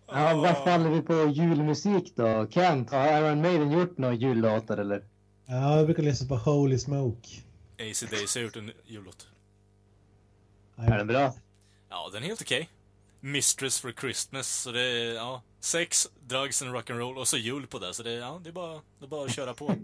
Ja, 0.07 0.35
vad 0.35 0.63
faller 0.63 0.89
vi 0.89 1.01
på 1.01 1.13
julmusik 1.29 2.13
då? 2.15 2.47
Kent, 2.49 2.91
har 2.91 3.07
Iron 3.21 3.41
Maiden 3.41 3.71
gjort 3.71 3.97
några 3.97 4.13
jullåtar 4.13 4.77
eller? 4.77 5.03
Ja, 5.45 5.77
jag 5.77 5.85
brukar 5.85 6.03
lyssna 6.03 6.27
på 6.27 6.35
Holy 6.35 6.77
Smoke. 6.77 7.29
AC 7.79 8.03
Daisy 8.11 8.39
har 8.39 8.43
gjort 8.45 8.55
en 8.55 8.71
jullåt. 8.85 9.27
Är 10.75 10.97
den 10.97 11.07
bra? 11.07 11.33
Ja, 11.89 12.09
den 12.13 12.23
är 12.23 12.27
helt 12.27 12.41
okej. 12.41 12.69
Mistress 13.19 13.79
for 13.79 13.91
Christmas, 13.91 14.47
så 14.61 14.71
det 14.71 14.81
är, 14.81 15.13
ja, 15.13 15.41
sex, 15.59 16.09
drugs 16.21 16.61
and 16.61 16.71
rock'n'roll 16.75 17.15
och 17.17 17.27
så 17.27 17.37
jul 17.37 17.67
på 17.67 17.79
det, 17.79 17.93
så 17.93 18.03
det, 18.03 18.11
är- 18.11 18.19
ja, 18.19 18.41
det 18.43 18.49
är 18.49 18.53
bara, 18.53 18.73
det 18.99 19.05
är 19.05 19.07
bara 19.07 19.25
att 19.25 19.35
köra 19.35 19.53
på. 19.53 19.75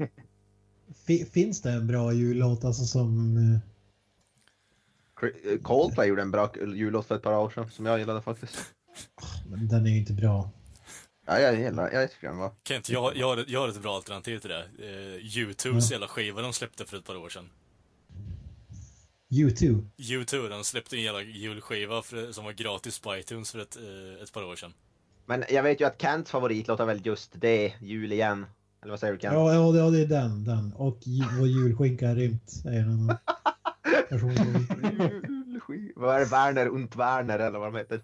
Fi- 1.08 1.26
finns 1.32 1.62
det 1.62 1.72
en 1.72 1.88
bra 1.88 2.14
jullåt 2.14 2.64
alltså 2.66 2.84
som... 2.86 3.38
eh, 3.38 3.60
Coldplay 5.62 6.08
gjorde 6.10 6.22
en 6.22 6.32
bra 6.32 6.52
jullåt 6.76 7.08
för 7.08 7.16
ett 7.16 7.22
par 7.22 7.38
år 7.38 7.50
sedan 7.50 7.72
som 7.72 7.86
jag 7.86 8.00
gillade 8.00 8.22
faktiskt. 8.22 8.56
Men 9.50 9.68
Den 9.68 9.86
är 9.86 9.90
ju 9.90 9.98
inte 9.98 10.14
bra. 10.14 10.50
Ja, 11.26 11.40
jag 11.40 11.60
gillar 11.60 11.92
jag 11.92 12.12
tycker 12.12 12.28
den 12.28 12.38
var. 12.38 12.52
Kent, 12.68 12.90
jag, 12.90 13.18
jag, 13.18 13.28
har, 13.28 13.38
ett- 13.38 13.50
jag 13.50 13.60
har 13.60 13.68
ett 13.70 13.82
bra 13.82 13.96
alternativ 13.96 14.40
till 14.40 14.50
det. 14.50 14.64
Eh, 14.80 15.24
U2s 15.26 15.92
jävla 15.92 16.08
skiva 16.08 16.42
de 16.42 16.54
släppte 16.54 16.86
för 16.86 16.98
ett 16.98 17.06
par 17.06 17.16
år 17.18 17.30
sedan. 17.30 17.50
U2. 19.32 19.86
U2, 19.98 20.50
de 20.50 20.64
släppte 20.64 20.96
en 20.96 21.02
jävla 21.02 21.22
julskiva 21.22 22.02
för, 22.02 22.32
som 22.32 22.46
var 22.46 22.52
gratis 22.52 23.00
på 23.00 23.18
iTunes 23.18 23.52
för 23.52 23.60
ett, 23.60 23.78
eh, 23.78 24.24
ett 24.24 24.34
par 24.34 24.44
år 24.44 24.56
sedan. 24.56 24.74
Men 25.26 25.44
jag 25.50 25.64
vet 25.64 25.82
ju 25.82 25.86
att 25.88 26.02
Kents 26.02 26.32
favoritlåt 26.32 26.80
är 26.80 26.86
väl 26.86 27.06
just 27.06 27.32
det, 27.36 27.74
Jul 27.82 28.12
igen. 28.12 28.46
Eller 28.82 28.90
vad 28.92 29.00
säger 29.00 29.14
du 29.14 29.20
Kent? 29.20 29.34
Ja, 29.34 29.54
ja, 29.54 29.72
det- 29.72 29.78
ja, 29.80 29.90
det 29.90 30.02
är 30.02 30.08
den. 30.08 30.44
den. 30.44 30.74
Och 30.74 30.98
vår 31.40 31.48
julskinka 31.48 32.10
är 32.10 32.16
rymt. 32.16 32.52
Är 32.66 32.72
en. 32.80 33.14
Julskiv- 34.10 35.92
Vad 35.96 36.16
är 36.16 36.20
det? 36.20 36.26
Werner 36.26 36.70
und 36.70 36.96
Werner 36.96 37.40
eller 37.40 37.60
vad 37.60 37.74
de 37.74 37.78
heter? 37.78 38.02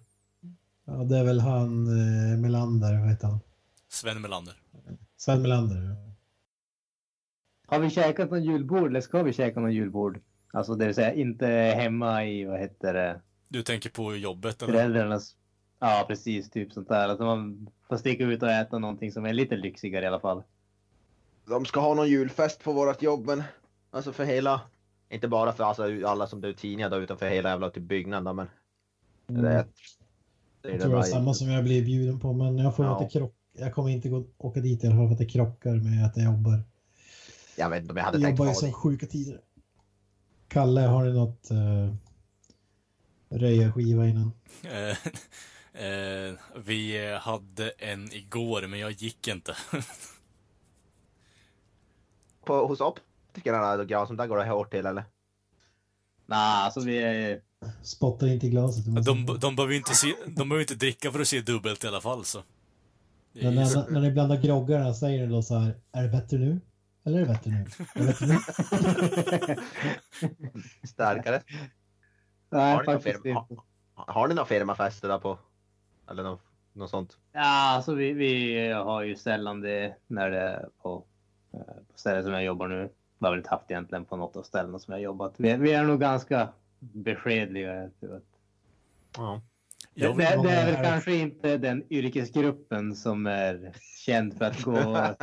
Ja, 0.90 0.92
det 1.04 1.16
är 1.18 1.24
väl 1.24 1.40
han 1.40 1.86
eh, 1.86 2.38
Melander, 2.38 3.00
vad 3.00 3.08
heter 3.08 3.26
han? 3.26 3.38
Sven 3.88 4.20
Melander. 4.22 4.54
Sven 5.16 5.42
Melander. 5.42 5.76
ja. 5.76 6.14
Har 7.66 7.78
vi 7.80 7.90
käkat 7.90 8.30
någon 8.30 8.44
julbord 8.44 8.86
eller 8.90 9.00
ska 9.00 9.22
vi 9.22 9.32
käka 9.32 9.60
någon 9.60 9.72
julbord? 9.72 10.20
Alltså 10.52 10.74
det 10.74 10.86
vill 10.86 10.94
säga 10.94 11.12
inte 11.14 11.46
hemma 11.46 12.24
i, 12.24 12.44
vad 12.44 12.58
heter 12.60 12.94
det, 12.94 13.20
Du 13.48 13.62
tänker 13.62 13.90
på 13.90 14.14
jobbet 14.16 14.62
eller? 14.62 14.72
föräldrarnas... 14.72 15.36
Ja, 15.80 16.04
precis. 16.08 16.50
Typ 16.50 16.72
sånt 16.72 16.88
där. 16.88 17.08
Att 17.08 17.18
man 17.18 17.70
får 17.88 17.96
sticka 17.96 18.24
ut 18.24 18.42
och 18.42 18.50
äta 18.50 18.78
någonting 18.78 19.12
som 19.12 19.24
är 19.26 19.32
lite 19.32 19.56
lyxigare 19.56 20.04
i 20.04 20.08
alla 20.08 20.20
fall. 20.20 20.42
De 21.46 21.64
ska 21.66 21.80
ha 21.80 21.94
någon 21.94 22.08
julfest 22.08 22.62
på 22.64 22.72
vårt 22.72 23.02
jobb, 23.02 23.26
men 23.26 23.42
alltså 23.90 24.12
för 24.12 24.24
hela, 24.24 24.60
inte 25.08 25.28
bara 25.28 25.52
för 25.52 25.64
alltså, 25.64 26.06
alla 26.06 26.26
som 26.26 26.44
är 26.44 26.52
tidningar 26.52 26.90
då, 26.90 26.96
utan 26.96 27.18
för 27.18 27.28
hela 27.28 27.48
jävla 27.48 27.70
typ 27.70 27.82
byggnaden 27.84 28.36
men 28.36 28.48
Mm. 29.30 29.42
det, 29.42 29.66
det 30.62 30.68
är 30.68 30.72
Jag 30.72 30.80
det 30.80 30.84
tror 30.84 30.94
det 30.94 30.98
är 31.00 31.02
samma 31.02 31.34
som 31.34 31.48
jag 31.48 31.64
blir 31.64 31.84
bjuden 31.84 32.20
på, 32.20 32.32
men 32.32 32.58
jag 32.58 32.76
får 32.76 32.84
Ja. 32.84 32.92
att 32.92 32.98
det 33.12 33.18
krock... 33.18 33.34
Jag 33.52 33.74
kommer 33.74 33.90
inte 33.90 34.08
gå, 34.08 34.24
åka 34.38 34.60
dit 34.60 34.84
i 34.84 34.86
alla 34.86 34.96
fall 34.96 35.06
för 35.06 35.12
att 35.12 35.18
det 35.18 35.26
krockar 35.26 35.74
med 35.74 36.06
att 36.06 36.16
jag 36.16 36.24
jobbar. 36.24 36.62
Jag 37.56 37.70
vet 37.70 37.80
inte 37.82 37.90
om 37.92 37.96
jag 37.96 38.04
hade 38.04 38.18
Jag 38.18 38.24
tänkt 38.24 38.38
jobbar 38.38 38.50
ju 38.50 38.54
som 38.54 38.68
det. 38.68 38.72
sjuka 38.74 39.06
tider. 39.06 39.40
Kalle, 40.48 40.80
har 40.80 41.04
ni 41.04 41.12
något 41.12 41.50
uh, 41.50 41.94
röja-skiva 43.28 44.06
innan? 44.06 44.32
Eh, 45.72 46.32
vi 46.64 47.14
hade 47.20 47.70
en 47.70 48.12
igår, 48.12 48.66
men 48.66 48.78
jag 48.78 48.90
gick 48.90 49.28
inte. 49.28 49.56
På, 52.44 52.66
hos 52.66 52.80
optikerna 52.80 53.76
då, 53.76 53.84
Gran, 53.84 54.06
som 54.06 54.16
där 54.16 54.26
går 54.26 54.36
det 54.36 54.44
hårt 54.50 54.70
till 54.70 54.86
eller? 54.86 55.04
Nej, 56.26 56.64
alltså 56.64 56.80
vi 56.80 56.98
är... 56.98 57.42
Spottar 57.82 58.26
inte 58.26 58.46
i 58.46 58.50
glaset. 58.50 58.84
De, 58.84 59.02
säger. 59.26 59.38
de 59.38 59.56
behöver 59.56 59.72
ju 59.72 59.78
inte, 59.78 59.94
se, 59.94 60.14
de 60.26 60.48
behöver 60.48 60.60
inte 60.60 60.74
dricka 60.74 61.12
för 61.12 61.20
att 61.20 61.28
se 61.28 61.40
dubbelt 61.40 61.84
i 61.84 61.86
alla 61.86 62.00
fall, 62.00 62.24
så. 62.24 62.42
Det 63.32 63.40
är 63.40 63.44
Men 63.44 63.54
när, 63.54 63.90
när 63.90 64.00
ni 64.00 64.10
blandar 64.10 64.36
groggarna 64.36 64.94
säger 64.94 65.26
ni 65.26 65.32
då 65.32 65.42
så 65.42 65.58
här, 65.58 65.74
är 65.92 66.02
det 66.02 66.08
bättre 66.08 66.38
nu? 66.38 66.60
Eller 67.04 67.16
är 67.18 67.20
det 67.20 67.32
bättre 67.32 67.50
nu? 67.50 67.66
Är 67.94 68.00
det 68.00 68.06
bättre 68.06 68.26
nu? 68.26 68.38
Starkare. 70.88 71.42
Nej, 72.50 72.74
Har 72.74 72.82
ni, 72.82 72.86
någon 72.86 73.02
faktiskt 73.02 73.22
firma, 73.22 73.46
inte. 73.50 73.62
har, 73.94 74.12
har 74.14 74.28
ni 74.28 74.34
någon 74.34 74.46
firmafester 74.46 75.08
där 75.08 75.18
på? 75.18 75.38
Eller 76.10 76.22
något, 76.22 76.40
något 76.72 76.90
sånt? 76.90 77.16
Ja, 77.32 77.74
alltså 77.74 77.94
vi, 77.94 78.12
vi 78.12 78.68
har 78.72 79.02
ju 79.02 79.16
sällan 79.16 79.60
det 79.60 79.96
när 80.06 80.30
det 80.30 80.40
är 80.40 80.68
på, 80.82 81.04
eh, 81.52 81.60
på 81.92 81.98
stället 81.98 82.24
som 82.24 82.32
jag 82.32 82.44
jobbar 82.44 82.68
nu. 82.68 82.90
Det 83.18 83.26
har 83.26 83.30
väl 83.30 83.38
inte 83.38 83.50
haft 83.50 83.70
egentligen 83.70 84.04
på 84.04 84.16
något 84.16 84.36
av 84.36 84.42
ställena 84.42 84.78
som 84.78 84.92
jag 84.92 85.02
jobbat. 85.02 85.34
Vi, 85.36 85.56
vi 85.56 85.72
är 85.72 85.84
nog 85.84 86.00
ganska 86.00 86.48
beskedliga. 86.80 87.74
jag 87.74 88.00
tror 88.00 88.16
att- 88.16 88.22
Ja. 89.16 89.42
Det, 89.94 90.06
det, 90.08 90.14
det 90.16 90.24
är 90.24 90.36
här- 90.64 90.72
väl 90.72 90.84
kanske 90.84 91.14
inte 91.14 91.56
den 91.58 91.84
yrkesgruppen 91.92 92.96
som 92.96 93.26
är 93.26 93.72
känd 94.06 94.38
för 94.38 94.44
att 94.44 94.62
gå, 94.62 95.14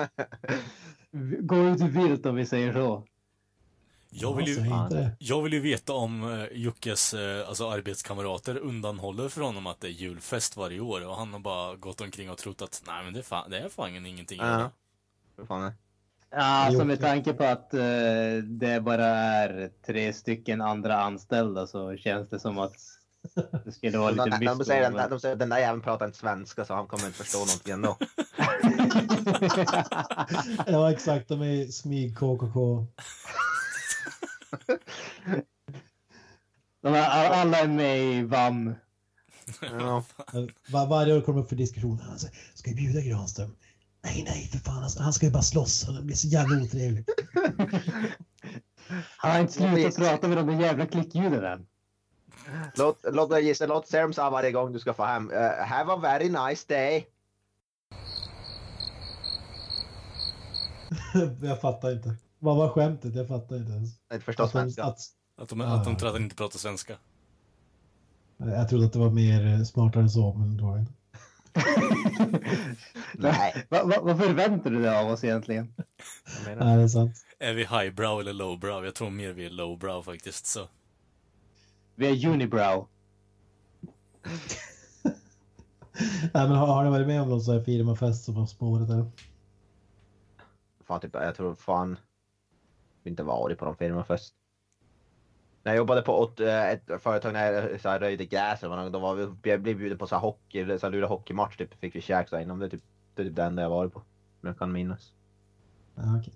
gå 1.39 1.67
ut 1.69 1.81
vilt 1.81 2.25
om 2.25 2.35
vi 2.35 2.45
säger 2.45 2.73
så. 2.73 3.03
jag, 4.09 4.35
vill 4.35 4.47
ju, 4.47 4.65
jag 5.19 5.41
vill 5.41 5.53
ju 5.53 5.59
veta 5.59 5.93
om 5.93 6.23
uh, 6.23 6.45
Jockes 6.51 7.13
eh, 7.13 7.47
alltså 7.47 7.69
arbetskamrater 7.69 8.57
undanhåller 8.57 9.29
för 9.29 9.41
honom 9.41 9.67
att 9.67 9.79
det 9.81 9.87
är 9.87 9.91
julfest 9.91 10.57
varje 10.57 10.79
år 10.79 11.07
och 11.07 11.15
han 11.15 11.33
har 11.33 11.39
bara 11.39 11.75
gått 11.75 12.01
omkring 12.01 12.29
och 12.29 12.37
trott 12.37 12.61
att 12.61 12.83
nej 12.87 13.03
men 13.03 13.13
det 13.13 13.19
är 13.19 13.23
fan, 13.23 13.49
det 13.49 13.59
är 13.59 13.69
fan 13.69 14.05
ingenting. 14.05 14.39
Ja. 14.39 14.71
Hur 15.37 15.45
fan? 15.45 15.71
Ja, 16.31 16.37
alltså 16.41 16.85
med 16.85 17.01
tanke 17.01 17.33
på 17.33 17.43
att 17.43 17.73
eh, 17.73 17.79
det 18.43 18.81
bara 18.81 19.05
är 19.05 19.69
tre 19.85 20.13
stycken 20.13 20.61
andra 20.61 21.01
anställda 21.03 21.67
så 21.67 21.97
känns 21.97 22.29
det 22.29 22.39
som 22.39 22.57
att 22.59 22.73
det 23.65 23.71
skulle 23.71 23.97
vara 23.97 24.11
lite 24.25 24.37
De, 24.39 24.45
de, 24.45 24.65
säger, 24.65 24.81
den, 24.81 24.93
men- 24.93 25.09
de 25.09 25.19
säger 25.19 25.35
den 25.35 25.49
där 25.49 25.57
jäveln 25.59 25.81
pratar 25.81 26.05
inte 26.05 26.17
svenska 26.17 26.65
så 26.65 26.73
han 26.73 26.87
kommer 26.87 27.05
inte 27.05 27.17
förstå 27.17 27.37
någonting 27.39 27.73
ändå. 27.73 27.97
ja, 30.67 30.91
exakt. 30.91 31.27
De 31.27 31.41
är 31.41 31.67
smyg 31.67 32.15
KKK. 32.17 32.85
De 36.81 36.93
är, 36.93 37.05
alla 37.09 37.57
är 37.59 37.67
med 37.67 37.99
i 37.99 38.23
VAM. 38.23 38.75
Ja. 39.61 40.03
Var, 40.69 40.87
varje 40.87 41.13
år 41.17 41.21
kommer 41.21 41.41
upp 41.41 41.49
för 41.49 41.55
diskussion. 41.55 41.99
Han 41.99 42.19
säger, 42.19 42.35
ska 42.53 42.69
vi 42.71 42.75
bjuda 42.75 43.01
Granström? 43.01 43.55
Nej, 44.05 44.23
nej, 44.27 44.47
för 44.51 44.57
fan. 44.57 44.81
Han, 44.81 44.89
han 44.99 45.13
ska 45.13 45.25
ju 45.25 45.31
bara 45.31 45.43
slåss. 45.43 45.81
Det 45.81 46.01
blir 46.01 46.15
så 46.15 46.27
jävla 46.27 46.61
otrevligt. 46.63 47.09
Han 49.17 49.31
har 49.31 49.39
inte 49.39 49.53
slutat 49.53 49.95
prata 49.95 50.27
med 50.27 50.37
de 50.37 50.47
där 50.47 50.59
jävla 50.61 50.85
klickljuden 50.85 51.43
än. 51.45 51.67
Låt, 52.75 52.99
låt 53.11 53.29
mig 53.29 53.45
gissa, 53.45 53.65
låt 53.65 53.87
Serum 53.87 54.13
säga 54.13 54.29
varje 54.29 54.51
gång 54.51 54.73
du 54.73 54.79
ska 54.79 54.93
få 54.93 55.05
hem. 55.05 55.31
Uh, 55.31 55.37
have 55.65 55.93
a 55.93 55.97
very 56.01 56.29
nice 56.29 56.65
day. 56.67 57.07
jag 61.41 61.61
fattar 61.61 61.91
inte. 61.91 62.15
Vad 62.39 62.57
var 62.57 62.69
skämtet? 62.69 63.15
Jag 63.15 63.27
fattar 63.27 63.55
inte 63.55 63.71
ens. 63.71 63.89
Jag 64.09 64.23
förstår 64.23 64.43
Att 64.43 64.51
de- 64.51 64.59
svenska. 64.59 64.83
att, 64.83 64.99
Att 65.37 65.49
de, 65.49 65.61
att 65.61 65.85
de 65.85 65.95
tror 65.97 66.07
att 66.09 66.15
han 66.15 66.23
inte 66.23 66.35
pratar 66.35 66.59
svenska. 66.59 66.93
jag 68.37 68.69
trodde 68.69 68.85
att 68.85 68.93
det 68.93 68.99
var 68.99 69.09
mer 69.09 69.47
eh, 69.47 69.63
smartare 69.63 70.03
än 70.03 70.09
så, 70.09 70.33
men 70.33 70.57
det 70.57 70.63
var 70.63 70.77
inte. 70.77 70.93
Nej. 73.13 73.65
Va, 73.69 73.83
va, 73.83 73.99
vad 74.01 74.17
förväntar 74.19 74.69
du 74.71 74.81
dig 74.81 74.97
av 74.97 75.07
oss 75.07 75.23
egentligen? 75.23 75.73
jag 76.37 76.45
menar- 76.49 76.65
Nej, 76.65 76.77
det 76.77 76.83
är 76.83 76.87
sant. 76.87 77.25
Är 77.39 77.53
vi 77.53 77.65
highbrow 77.65 78.19
eller 78.19 78.33
lowbrow? 78.33 78.85
Jag 78.85 78.95
tror 78.95 79.09
mer 79.09 79.31
vi 79.33 79.45
är 79.45 79.49
lowbrow 79.49 80.03
faktiskt, 80.03 80.45
så. 80.45 80.67
Vi 81.95 82.25
är 82.25 82.29
unibrow. 82.29 82.87
Nej, 86.33 86.47
men 86.47 86.51
har, 86.51 86.67
har 86.67 86.83
ni 86.83 86.89
varit 86.89 87.07
med 87.07 87.21
om 87.21 87.29
någon 87.29 87.41
sån 87.41 87.55
här 87.57 87.63
firmafest 87.63 88.25
som 88.25 88.35
har 88.35 88.45
spåret? 88.45 88.89
Eller? 88.89 89.05
Fan, 90.87 90.99
typ, 91.01 91.13
jag 91.13 91.35
tror 91.35 91.55
fan 91.55 91.97
inte 93.03 93.23
varit 93.23 93.57
på 93.57 93.65
någon 93.65 93.77
firmafest. 93.77 94.33
När 95.65 95.71
jag 95.71 95.77
jobbade 95.77 96.01
på 96.01 96.23
ett, 96.23 96.39
eh, 96.39 96.69
ett 96.69 97.01
företag 97.01 97.33
när 97.33 97.51
jag 97.51 97.81
så 97.81 97.89
här, 97.89 97.99
röjde 97.99 98.25
gräs, 98.25 98.63
eller 98.63 98.75
var, 98.75 98.89
då 98.89 98.99
var 98.99 99.15
vi, 99.15 99.57
blev 99.57 99.77
bjuden 99.77 99.97
på 99.97 100.07
så 100.07 100.15
här 100.15 100.21
hockey, 100.21 100.65
så 100.79 100.85
här, 100.85 100.91
lura 100.91 101.07
hockeymatch 101.07 101.57
typ, 101.57 101.79
fick 101.79 101.95
vi 101.95 102.01
käk 102.01 102.29
så 102.29 102.35
här 102.35 102.43
inom 102.43 102.59
det. 102.59 102.69
Typ, 102.69 102.81
det 103.15 103.21
är 103.21 103.25
typ 103.25 103.35
det 103.35 103.43
enda 103.43 103.61
jag 103.61 103.69
varit 103.69 103.93
på. 103.93 104.01
Men 104.41 104.49
jag 104.49 104.59
kan 104.59 104.71
minnas. 104.71 105.13
Ja, 105.95 106.19
okej. 106.19 106.33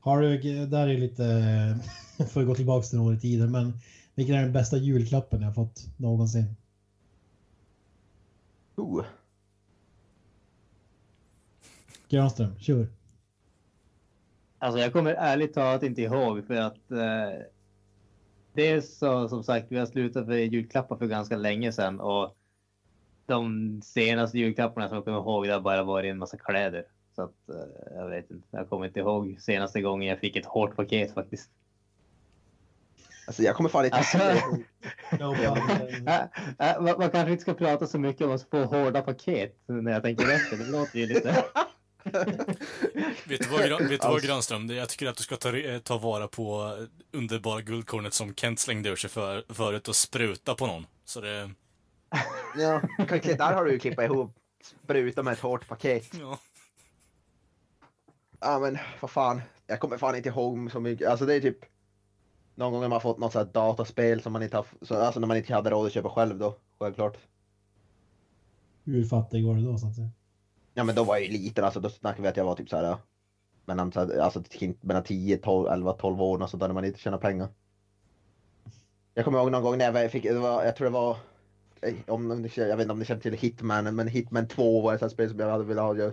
Har 0.00 0.20
du, 0.20 0.66
där 0.66 0.88
är 0.88 0.98
lite, 0.98 1.78
får 2.32 2.42
gå 2.42 2.54
tillbaka 2.54 2.86
till 2.86 2.98
några 2.98 3.10
år 3.10 3.16
i 3.16 3.20
tiden, 3.20 3.52
men 3.52 3.72
vilken 4.14 4.34
är 4.34 4.42
den 4.42 4.52
bästa 4.52 4.76
julklappen 4.76 5.42
jag 5.42 5.54
fått 5.54 5.86
någonsin? 5.96 6.54
Uh. 8.78 9.04
Granström, 12.08 12.58
kör. 12.58 12.97
Alltså 14.58 14.80
jag 14.80 14.92
kommer 14.92 15.14
ärligt 15.14 15.54
talat 15.54 15.82
inte 15.82 16.02
ihåg 16.02 16.46
för 16.46 16.54
att 16.54 16.90
eh, 16.90 17.42
det 18.52 18.68
är 18.68 18.80
så 18.80 19.28
som 19.28 19.44
sagt, 19.44 19.66
vi 19.68 19.78
har 19.78 19.86
slutat 19.86 20.26
för 20.26 20.34
julklappar 20.34 20.96
för 20.96 21.06
ganska 21.06 21.36
länge 21.36 21.72
sedan 21.72 22.00
och 22.00 22.36
de 23.26 23.80
senaste 23.84 24.38
julklapparna 24.38 24.88
som 24.88 24.94
jag 24.94 25.04
kommer 25.04 25.18
ihåg 25.18 25.46
det 25.46 25.52
har 25.52 25.60
bara 25.60 25.82
varit 25.82 26.10
en 26.10 26.18
massa 26.18 26.36
kläder. 26.36 26.84
Så 27.16 27.22
att 27.22 27.48
eh, 27.48 27.96
jag 27.96 28.08
vet 28.08 28.30
inte, 28.30 28.48
jag 28.50 28.68
kommer 28.68 28.86
inte 28.86 29.00
ihåg 29.00 29.36
senaste 29.40 29.80
gången 29.80 30.08
jag 30.08 30.18
fick 30.18 30.36
ett 30.36 30.46
hårt 30.46 30.76
paket 30.76 31.14
faktiskt. 31.14 31.50
Alltså 33.26 33.42
jag 33.42 33.56
kommer 33.56 33.68
fan 33.68 33.84
inte 33.84 33.96
ihåg. 33.96 34.64
Ja. 35.18 35.56
fan, 35.56 35.88
Äh, 36.58 36.70
äh, 36.70 36.82
man, 36.82 36.98
man 36.98 37.10
kanske 37.10 37.30
inte 37.30 37.42
ska 37.42 37.54
prata 37.54 37.86
så 37.86 37.98
mycket 37.98 38.26
om 38.26 38.32
att 38.32 38.50
få 38.50 38.64
hårda 38.64 39.02
paket 39.02 39.56
när 39.66 39.92
jag 39.92 40.02
tänker 40.02 40.24
efter. 40.24 40.56
Det 40.56 40.70
låter 40.70 40.98
ju 40.98 41.06
lite... 41.06 41.44
Vet 43.24 43.40
du 43.40 43.48
vad, 43.48 43.60
vet 43.60 43.88
du 43.88 43.96
vad 43.96 44.14
Alls. 44.14 44.22
Granström? 44.22 44.68
Jag 44.70 44.88
tycker 44.88 45.06
att 45.06 45.16
du 45.16 45.22
ska 45.22 45.36
ta, 45.36 45.56
eh, 45.56 45.78
ta 45.78 45.98
vara 45.98 46.28
på 46.28 46.76
underbara 47.12 47.60
guldkornet 47.60 48.14
som 48.14 48.34
Kent 48.34 48.60
slängde 48.60 48.88
ur 48.88 48.96
sig 48.96 49.10
för, 49.10 49.44
förut 49.48 49.88
och 49.88 49.96
spruta 49.96 50.54
på 50.54 50.66
någon. 50.66 50.86
Så 51.04 51.20
det... 51.20 51.50
ja, 52.56 52.82
där 53.22 53.52
har 53.52 53.64
du 53.64 53.72
ju 53.72 53.78
klippat 53.78 54.04
ihop 54.04 54.38
spruta 54.62 55.22
med 55.22 55.32
ett 55.32 55.40
hårt 55.40 55.68
paket. 55.68 56.14
Ja. 56.20 56.38
Ja 58.40 58.58
men 58.58 58.78
vad 59.00 59.10
fan, 59.10 59.42
jag 59.66 59.80
kommer 59.80 59.98
fan 59.98 60.16
inte 60.16 60.28
ihåg 60.28 60.72
så 60.72 60.80
mycket. 60.80 61.08
Alltså 61.08 61.26
det 61.26 61.34
är 61.34 61.40
typ 61.40 61.58
någon 62.54 62.72
gång 62.72 62.80
när 62.80 62.88
man 62.88 63.00
fått 63.00 63.18
något 63.18 63.32
sånt 63.32 63.46
här 63.46 63.52
dataspel 63.52 64.22
som 64.22 64.32
man 64.32 64.42
inte 64.42 64.56
har, 64.56 64.66
så, 64.82 64.96
alltså 64.96 65.20
när 65.20 65.26
man 65.26 65.36
inte 65.36 65.54
hade 65.54 65.70
råd 65.70 65.86
att 65.86 65.92
köpa 65.92 66.10
själv 66.10 66.38
då, 66.38 66.56
självklart. 66.78 67.18
Hur 68.84 69.04
fattig 69.04 69.46
var 69.46 69.54
du 69.54 69.62
då 69.62 69.78
så 69.78 69.86
att 69.86 69.94
säga? 69.94 70.10
Ja 70.78 70.84
men 70.84 70.94
då 70.94 71.04
var 71.04 71.16
jag 71.16 71.24
ju 71.24 71.32
liten 71.32 71.64
alltså, 71.64 71.80
då 71.80 71.88
snackade 71.88 72.22
vi 72.22 72.28
att 72.28 72.36
jag 72.36 72.44
var 72.44 72.54
typ 72.54 72.68
såhär 72.68 72.84
ja, 72.84 72.98
mellan, 73.64 73.92
så 73.92 74.00
här, 74.00 74.18
alltså, 74.18 74.42
mellan 74.80 75.02
10, 75.02 75.36
12, 75.36 75.68
11, 75.68 75.92
12 75.92 76.22
år 76.22 76.42
och 76.42 76.50
sånt 76.50 76.60
där 76.60 76.68
när 76.68 76.74
man 76.74 76.84
inte 76.84 77.00
tjänar 77.00 77.18
pengar. 77.18 77.48
Jag 79.14 79.24
kommer 79.24 79.38
ihåg 79.38 79.50
någon 79.50 79.62
gång 79.62 79.78
när 79.78 80.02
jag 80.02 80.10
fick, 80.10 80.22
det 80.22 80.38
var, 80.38 80.64
jag 80.64 80.76
tror 80.76 80.84
det 80.84 80.92
var, 80.92 81.16
eh, 81.80 81.94
om, 82.06 82.48
jag 82.54 82.76
vet 82.76 82.80
inte 82.80 82.92
om 82.92 82.98
ni 82.98 83.04
känner 83.04 83.20
till 83.20 83.32
Hitman, 83.32 83.96
men 83.96 84.08
Hitman 84.08 84.48
2 84.48 84.80
var 84.80 84.94
ett 84.94 85.00
sånt 85.00 85.12
spel 85.12 85.30
som 85.30 85.38
jag 85.38 85.50
hade 85.50 85.64
velat 85.64 85.96
ha. 85.96 86.12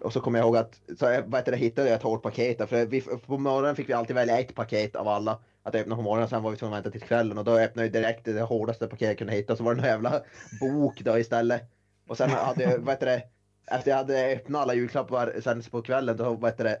Och 0.00 0.12
så 0.12 0.20
kommer 0.20 0.38
jag 0.38 0.46
ihåg 0.46 0.56
att, 0.56 0.80
så 0.98 1.04
jag, 1.04 1.22
vad 1.22 1.40
heter 1.40 1.52
det, 1.52 1.58
hittade 1.58 1.88
jag 1.88 1.96
ett 1.96 2.02
hårt 2.02 2.22
paket 2.22 2.68
för 2.68 2.86
vi, 2.86 3.00
på 3.00 3.38
morgonen 3.38 3.76
fick 3.76 3.88
vi 3.88 3.92
alltid 3.92 4.16
välja 4.16 4.40
ett 4.40 4.54
paket 4.54 4.96
av 4.96 5.08
alla. 5.08 5.38
Att 5.62 5.74
öppna 5.74 5.96
på 5.96 6.02
morgonen, 6.02 6.28
sen 6.28 6.42
var 6.42 6.50
vi 6.50 6.56
tvungna 6.56 6.76
att 6.76 6.84
vänta 6.84 6.98
till 6.98 7.08
kvällen 7.08 7.38
och 7.38 7.44
då 7.44 7.58
öppnade 7.58 7.86
jag 7.86 7.92
direkt 7.92 8.24
det 8.24 8.42
hårdaste 8.42 8.86
paketet 8.86 9.08
jag 9.08 9.18
kunde 9.18 9.32
hitta, 9.32 9.56
så 9.56 9.64
var 9.64 9.74
det 9.74 9.80
en 9.80 9.88
jävla 9.88 10.22
bok 10.60 11.00
då 11.00 11.18
istället. 11.18 11.62
Och 12.06 12.16
sen 12.16 12.30
hade 12.30 12.62
jag, 12.62 12.78
vad 12.78 12.94
heter 12.94 13.06
det, 13.06 13.22
efter 13.70 13.90
jag 13.90 13.96
hade 13.96 14.32
öppnat 14.32 14.62
alla 14.62 14.74
julklappar 14.74 15.40
sen 15.40 15.62
på 15.62 15.82
kvällen, 15.82 16.16
då 16.16 16.34
vad 16.34 16.50
heter 16.50 16.64
det, 16.64 16.78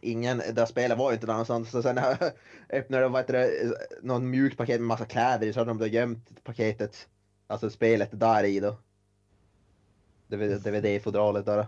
ingen, 0.00 0.42
det 0.52 0.66
spelet 0.66 0.98
var 0.98 1.10
ju 1.10 1.14
inte 1.14 1.26
där 1.26 1.34
någonstans. 1.34 1.70
Så 1.70 1.82
sen 1.82 1.94
när 1.94 2.16
jag 2.20 2.32
öppnade 2.80 3.08
vad 3.08 3.20
heter 3.20 3.32
det, 3.34 3.50
någon 4.02 4.30
mjukt 4.30 4.56
paket 4.56 4.80
med 4.80 4.88
massa 4.88 5.04
kläder 5.04 5.46
i 5.46 5.52
så 5.52 5.60
hade 5.60 5.70
de 5.70 5.78
då 5.78 5.86
gömt 5.86 6.44
paketet 6.44 7.08
Alltså 7.46 7.70
spelet 7.70 8.20
där 8.20 8.44
i 8.44 8.60
då. 8.60 8.76
DVD-fodralet 10.28 11.46
där. 11.46 11.66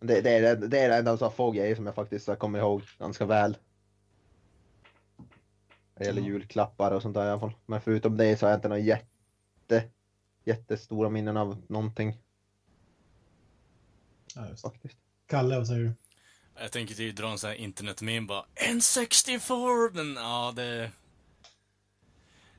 Det, 0.00 0.20
det, 0.20 0.30
är, 0.30 0.56
det 0.56 0.78
är 0.78 0.98
en 0.98 1.08
av 1.08 1.16
så 1.16 1.30
få 1.30 1.50
grejer 1.50 1.74
som 1.74 1.86
jag 1.86 1.94
faktiskt 1.94 2.38
kommer 2.38 2.58
ihåg 2.58 2.82
ganska 2.98 3.26
väl. 3.26 3.56
Det 5.94 6.04
gäller 6.04 6.22
julklappar 6.22 6.90
och 6.90 7.02
sånt 7.02 7.14
där 7.14 7.26
i 7.26 7.30
alla 7.30 7.40
fall. 7.40 7.54
Men 7.66 7.80
förutom 7.80 8.16
det 8.16 8.36
så 8.36 8.46
har 8.46 8.50
jag 8.50 8.56
inte 8.58 8.68
några 8.68 8.80
jätte, 8.80 9.90
jättestora 10.44 11.08
minnen 11.08 11.36
av 11.36 11.62
någonting 11.68 12.23
Ja, 14.34 14.56
faktiskt. 14.56 14.98
Kalle, 15.26 15.56
vad 15.58 15.66
säger 15.66 15.80
du? 15.80 15.92
Jag 16.58 16.72
tänker 16.72 16.94
typ 16.94 17.16
dra 17.16 17.30
en 17.30 17.38
sån 17.38 17.50
här 17.50 17.56
internetmeme 17.56 18.26
bara 18.26 18.44
N64! 18.54 19.90
Men 19.92 20.14
ja, 20.16 20.52
det... 20.56 20.90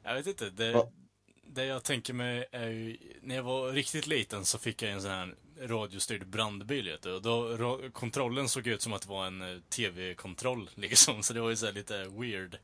Jag 0.03 0.15
vet 0.15 0.27
inte. 0.27 0.49
Det, 0.49 0.73
Va? 0.73 0.87
det 1.47 1.65
jag 1.65 1.83
tänker 1.83 2.13
mig 2.13 2.45
är 2.51 2.67
ju... 2.67 2.97
När 3.21 3.35
jag 3.35 3.43
var 3.43 3.71
riktigt 3.71 4.07
liten 4.07 4.45
så 4.45 4.59
fick 4.59 4.81
jag 4.81 4.91
en 4.91 5.01
sån 5.01 5.11
här 5.11 5.35
radiostyrd 5.59 6.27
brandbil, 6.27 6.89
vet 6.89 7.01
du. 7.01 7.13
Och 7.13 7.21
då, 7.21 7.89
kontrollen 7.93 8.49
såg 8.49 8.67
ut 8.67 8.81
som 8.81 8.93
att 8.93 9.01
det 9.01 9.09
var 9.09 9.27
en 9.27 9.41
eh, 9.41 9.59
TV-kontroll, 9.69 10.69
liksom. 10.75 11.23
Så 11.23 11.33
det 11.33 11.41
var 11.41 11.49
ju 11.49 11.55
så 11.55 11.65
här 11.65 11.73
lite 11.73 12.07
weird. 12.07 12.57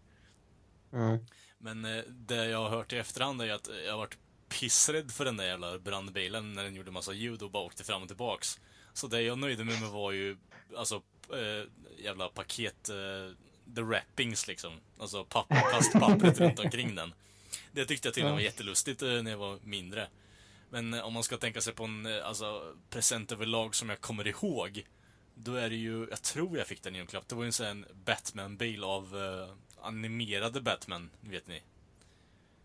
Mm. 0.93 1.25
Men 1.57 1.85
eh, 1.85 2.03
det 2.07 2.45
jag 2.45 2.57
har 2.57 2.69
hört 2.69 2.93
i 2.93 2.97
efterhand 2.97 3.41
är 3.41 3.53
att 3.53 3.69
jag 3.85 3.91
har 3.91 3.97
varit 3.97 4.17
pissrädd 4.59 5.11
för 5.11 5.25
den 5.25 5.37
där 5.37 5.45
jävla 5.45 5.79
brandbilen 5.79 6.53
när 6.53 6.63
den 6.63 6.75
gjorde 6.75 6.91
massa 6.91 7.13
ljud 7.13 7.41
och 7.41 7.51
bara 7.51 7.63
åkte 7.63 7.83
fram 7.83 8.01
och 8.01 8.07
tillbaks. 8.07 8.59
Så 8.93 9.07
det 9.07 9.21
jag 9.21 9.37
nöjde 9.39 9.63
mig 9.63 9.79
med 9.81 9.89
var 9.89 10.11
ju, 10.11 10.37
alltså, 10.77 11.01
eh, 11.33 11.67
jävla 12.03 12.29
paket, 12.29 12.89
eh, 12.89 13.35
the 13.75 13.81
wrappings 13.81 14.47
liksom. 14.47 14.73
Alltså 14.99 15.25
papper, 15.25 15.61
plastpappret 15.71 16.39
runt 16.39 16.59
omkring 16.59 16.95
den. 16.95 17.13
Det 17.71 17.85
tyckte 17.85 18.07
jag 18.07 18.15
tydligen 18.15 18.33
var 18.33 18.39
Ja. 18.41 18.45
jättelustigt 18.45 19.01
eh, 19.01 19.09
när 19.23 19.31
jag 19.31 19.37
var 19.37 19.59
mindre. 19.63 20.07
Men 20.69 20.93
om 20.93 21.13
man 21.13 21.23
ska 21.23 21.37
tänka 21.37 21.61
sig 21.61 21.73
på 21.73 21.83
en, 21.83 22.05
alltså, 22.05 22.75
present 22.89 23.31
överlag 23.31 23.75
som 23.75 23.89
jag 23.89 24.01
kommer 24.01 24.27
ihåg. 24.27 24.85
Då 25.35 25.55
är 25.55 25.69
det 25.69 25.75
ju, 25.75 26.07
jag 26.09 26.21
tror 26.21 26.57
jag 26.57 26.67
fick 26.67 26.83
den 26.83 26.95
i 26.95 26.97
julklapp. 26.97 27.27
Det 27.27 27.35
var 27.35 27.43
ju 27.43 27.47
en 27.47 27.53
sån 27.53 27.65
här 27.65 27.85
Batman-bil 28.05 28.83
av 28.83 29.17
eh, 29.17 29.55
animerade 29.85 30.61
Batman, 30.61 31.09
vet 31.21 31.47
ni. 31.47 31.61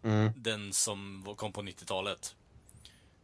Mm. 0.02 0.32
Den 0.36 0.72
som 0.72 1.22
var- 1.22 1.34
kom 1.34 1.52
på 1.52 1.62
90-talet. 1.62 2.36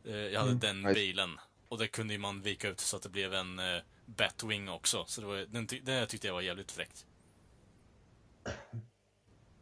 Eh, 0.04 0.14
Jag 0.16 0.40
hade 0.40 0.52
Mm. 0.68 0.82
den 0.82 0.94
bilen. 0.94 1.38
Och 1.72 1.78
det 1.78 1.88
kunde 1.88 2.12
ju 2.12 2.18
man 2.18 2.42
vika 2.42 2.68
ut 2.68 2.80
så 2.80 2.96
att 2.96 3.02
det 3.02 3.08
blev 3.08 3.34
en 3.34 3.58
eh, 3.58 3.82
Batwing 4.06 4.68
också. 4.68 5.04
Så 5.06 5.20
det 5.20 5.26
var, 5.26 5.36
den, 5.36 5.66
ty- 5.66 5.80
den 5.80 6.06
tyckte 6.06 6.26
jag 6.26 6.34
var 6.34 6.40
jävligt 6.40 6.72
fräckt. 6.72 7.06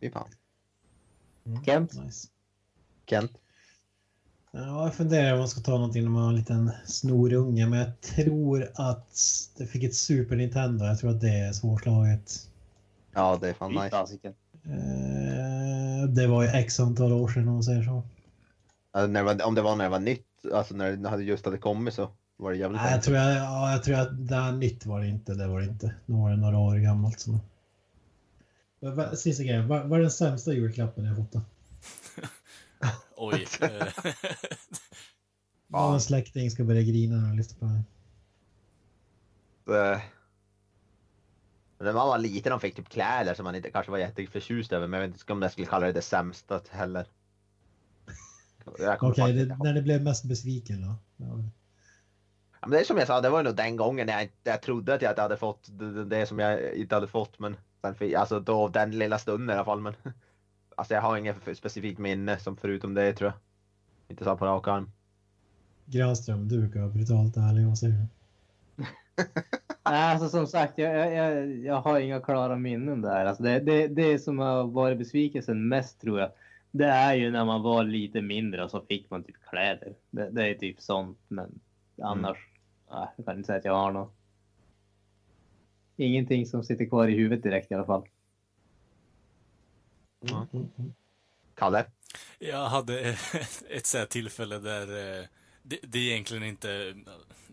Fy 0.01 0.11
fan. 0.11 0.29
Mm. 1.47 1.65
Kent? 1.65 1.93
Nice. 2.05 2.29
Kent? 3.07 3.33
Ja, 4.51 4.85
jag 4.85 4.95
funderar 4.95 5.33
om 5.33 5.39
man 5.39 5.49
ska 5.49 5.61
ta 5.61 5.71
någonting 5.71 6.03
när 6.03 6.11
man 6.11 6.23
har 6.23 6.31
en 6.31 6.37
liten 6.37 6.71
snorunge, 6.87 7.67
men 7.67 7.79
jag 7.79 8.01
tror 8.01 8.71
att 8.75 9.17
det 9.57 9.67
fick 9.67 9.85
ett 9.85 9.95
Super 9.95 10.37
Nintendo. 10.37 10.85
Jag 10.85 10.99
tror 10.99 11.11
att 11.11 11.21
det 11.21 11.39
är 11.39 11.53
svårslaget. 11.53 12.51
Ja, 13.13 13.39
det 13.41 13.49
är 13.49 13.55
fan 13.55 13.71
Fy 13.71 13.79
nice. 13.79 14.33
Eh, 14.65 16.09
det 16.09 16.27
var 16.27 16.43
ju 16.43 16.49
x 16.49 16.81
antal 16.81 17.13
år 17.13 17.29
sedan 17.29 17.49
om 17.49 17.55
man 17.55 17.63
säger 17.63 17.83
så. 17.83 18.03
Alltså, 18.91 19.07
när 19.13 19.25
det 19.25 19.35
var, 19.35 19.47
om 19.47 19.55
det 19.55 19.63
var 19.63 19.77
när 19.77 19.85
det 19.85 19.91
var 19.91 20.01
nytt, 20.01 20.27
alltså 20.53 20.75
när 20.75 20.97
det 20.97 21.09
hade 21.09 21.23
just 21.23 21.45
hade 21.45 21.59
kommit 21.59 21.95
så 21.95 22.11
var 22.37 22.51
det 22.51 22.57
jävligt 22.57 22.81
Nej, 22.83 22.93
jag 22.93 23.03
tror, 23.03 23.17
jag, 23.17 23.37
ja, 23.37 23.73
jag 23.73 23.83
tror 23.83 23.97
att 23.97 24.29
det 24.29 24.35
här 24.35 24.53
nytt 24.53 24.87
var 24.87 25.01
det 25.01 25.09
inte. 25.09 25.35
Det 25.35 25.47
var 25.47 25.61
det 25.61 25.67
inte. 25.67 25.95
Nu 26.07 26.17
var 26.17 26.31
det 26.31 26.37
några 26.37 26.59
år 26.59 26.77
gammalt. 26.77 27.21
Så. 27.21 27.41
Sista 29.17 29.43
grejen. 29.43 29.69
Vad 29.69 29.89
vad 29.89 29.99
är 29.99 30.03
den 30.03 30.11
sämsta 30.11 30.53
julklappen 30.53 31.05
jag 31.05 31.17
fått 31.17 31.33
då? 31.33 31.41
Oj. 33.17 33.47
Vad 35.67 35.95
en 35.95 36.01
släkting 36.01 36.51
ska 36.51 36.65
börja 36.65 36.83
grina 36.83 37.17
när 37.17 37.29
de 37.29 37.37
lyssnar 37.37 37.59
på 37.59 37.83
det. 39.73 39.93
Eh, 39.93 40.01
När 41.79 41.93
man 41.93 42.09
var 42.09 42.19
liten 42.19 42.53
och 42.53 42.61
fick 42.61 42.75
typ 42.77 42.89
kläder 42.89 43.35
som 43.35 43.45
man 43.45 43.55
inte 43.55 43.71
kanske 43.71 43.93
var 43.93 43.99
jätteförtjust 43.99 44.73
över, 44.73 44.87
men 44.87 45.01
jag 45.01 45.09
vet 45.09 45.17
inte 45.17 45.33
om 45.33 45.43
jag 45.43 45.53
skulle 45.53 45.67
kalla 45.67 45.87
det 45.87 45.93
det 45.93 46.03
sämsta 46.03 46.61
heller. 46.71 47.07
Okej, 48.65 49.33
det- 49.33 49.41
ihåg. 49.41 49.65
när 49.65 49.73
ni 49.75 49.83
blev 49.83 50.03
mest 50.03 50.25
besviken 50.25 50.83
då? 50.83 50.95
Ja. 51.17 51.27
Ja, 52.61 52.67
men 52.67 52.71
det 52.71 52.81
är 52.81 52.85
som 52.85 52.97
jag 52.99 53.07
sa, 53.07 53.21
det 53.21 53.31
var 53.31 53.43
nog 53.43 53.57
den 53.57 53.77
gången 53.77 54.09
jag, 54.09 54.29
jag 54.45 54.63
trodde 54.63 54.95
att 54.95 55.03
jag 55.03 55.17
hade 55.17 55.37
fått 55.37 55.69
det, 55.71 55.93
det- 55.93 56.05
det 56.05 56.27
som 56.27 56.39
jag 56.39 56.75
inte 56.75 56.95
hade 56.95 57.07
fått, 57.07 57.39
men 57.39 57.57
sen, 57.83 58.17
alltså 58.17 58.41
då 58.41 58.69
den 58.69 58.91
lilla 58.91 59.19
stunden 59.19 59.51
i 59.51 59.53
alla 59.53 59.65
fall. 59.65 59.81
Men 59.81 59.95
alltså 60.77 60.95
jag 60.95 61.03
har 61.03 61.17
inget 61.17 61.37
specifikt 61.57 61.99
minne 61.99 62.39
som 62.39 62.57
förutom 62.57 62.95
det 62.95 63.13
tror 63.13 63.31
jag. 63.31 63.39
Inte 64.09 64.25
så 64.25 64.37
på 64.37 64.47
rak 64.47 64.69
arm. 64.69 64.91
Granström, 65.87 66.49
du 66.49 66.59
brukar 66.59 66.81
vara 66.81 66.91
brutalt 66.91 67.37
ärlig. 67.37 67.67
Vad 67.67 67.79
säger 67.79 67.95
du? 67.95 68.07
Nej, 69.85 70.13
alltså 70.13 70.29
som 70.29 70.47
sagt, 70.47 70.79
jag, 70.79 70.95
jag, 70.97 71.15
jag, 71.15 71.57
jag 71.57 71.81
har 71.81 72.01
inga 72.01 72.21
klara 72.21 72.57
minnen 72.57 73.03
där. 73.03 73.25
Alltså 73.27 73.43
det, 73.43 73.61
det, 73.61 73.89
det 73.89 74.19
som 74.19 74.39
har 74.39 74.65
varit 74.65 74.99
besvikelsen 74.99 75.69
mest 75.69 76.01
tror 76.01 76.21
jag, 76.21 76.31
det 76.71 76.87
är 76.87 77.15
ju 77.15 77.31
när 77.31 77.45
man 77.45 77.63
var 77.63 77.85
lite 77.85 78.23
mindre 78.23 78.65
och 78.65 78.71
så 78.71 78.81
fick 78.81 79.11
man 79.11 79.25
typ 79.25 79.37
kläder. 79.51 79.95
Det, 80.11 80.31
det 80.31 80.49
är 80.49 80.55
typ 80.55 80.81
sånt, 80.81 81.19
men 81.29 81.61
annars, 82.03 82.39
nej, 82.91 83.09
jag 83.17 83.27
kan 83.27 83.37
inte 83.37 83.47
säga 83.47 83.59
att 83.59 83.65
jag 83.65 83.75
har 83.75 83.93
något. 83.93 84.15
Ingenting 85.97 86.47
som 86.47 86.65
sitter 86.65 86.85
kvar 86.85 87.09
i 87.09 87.15
huvudet 87.15 87.43
direkt 87.43 87.71
i 87.71 87.75
alla 87.75 87.85
fall. 87.85 88.09
Mm, 90.31 90.47
mm. 90.53 90.93
Kalle? 91.55 91.85
Jag 92.39 92.69
hade 92.69 93.01
ett 93.71 93.87
så 93.87 93.99
här 93.99 94.07
tillfälle 94.07 94.59
där 94.59 95.19
eh, 95.21 95.25
det, 95.63 95.79
det 95.83 95.99
är 95.99 96.13
egentligen 96.13 96.45
inte 96.45 96.95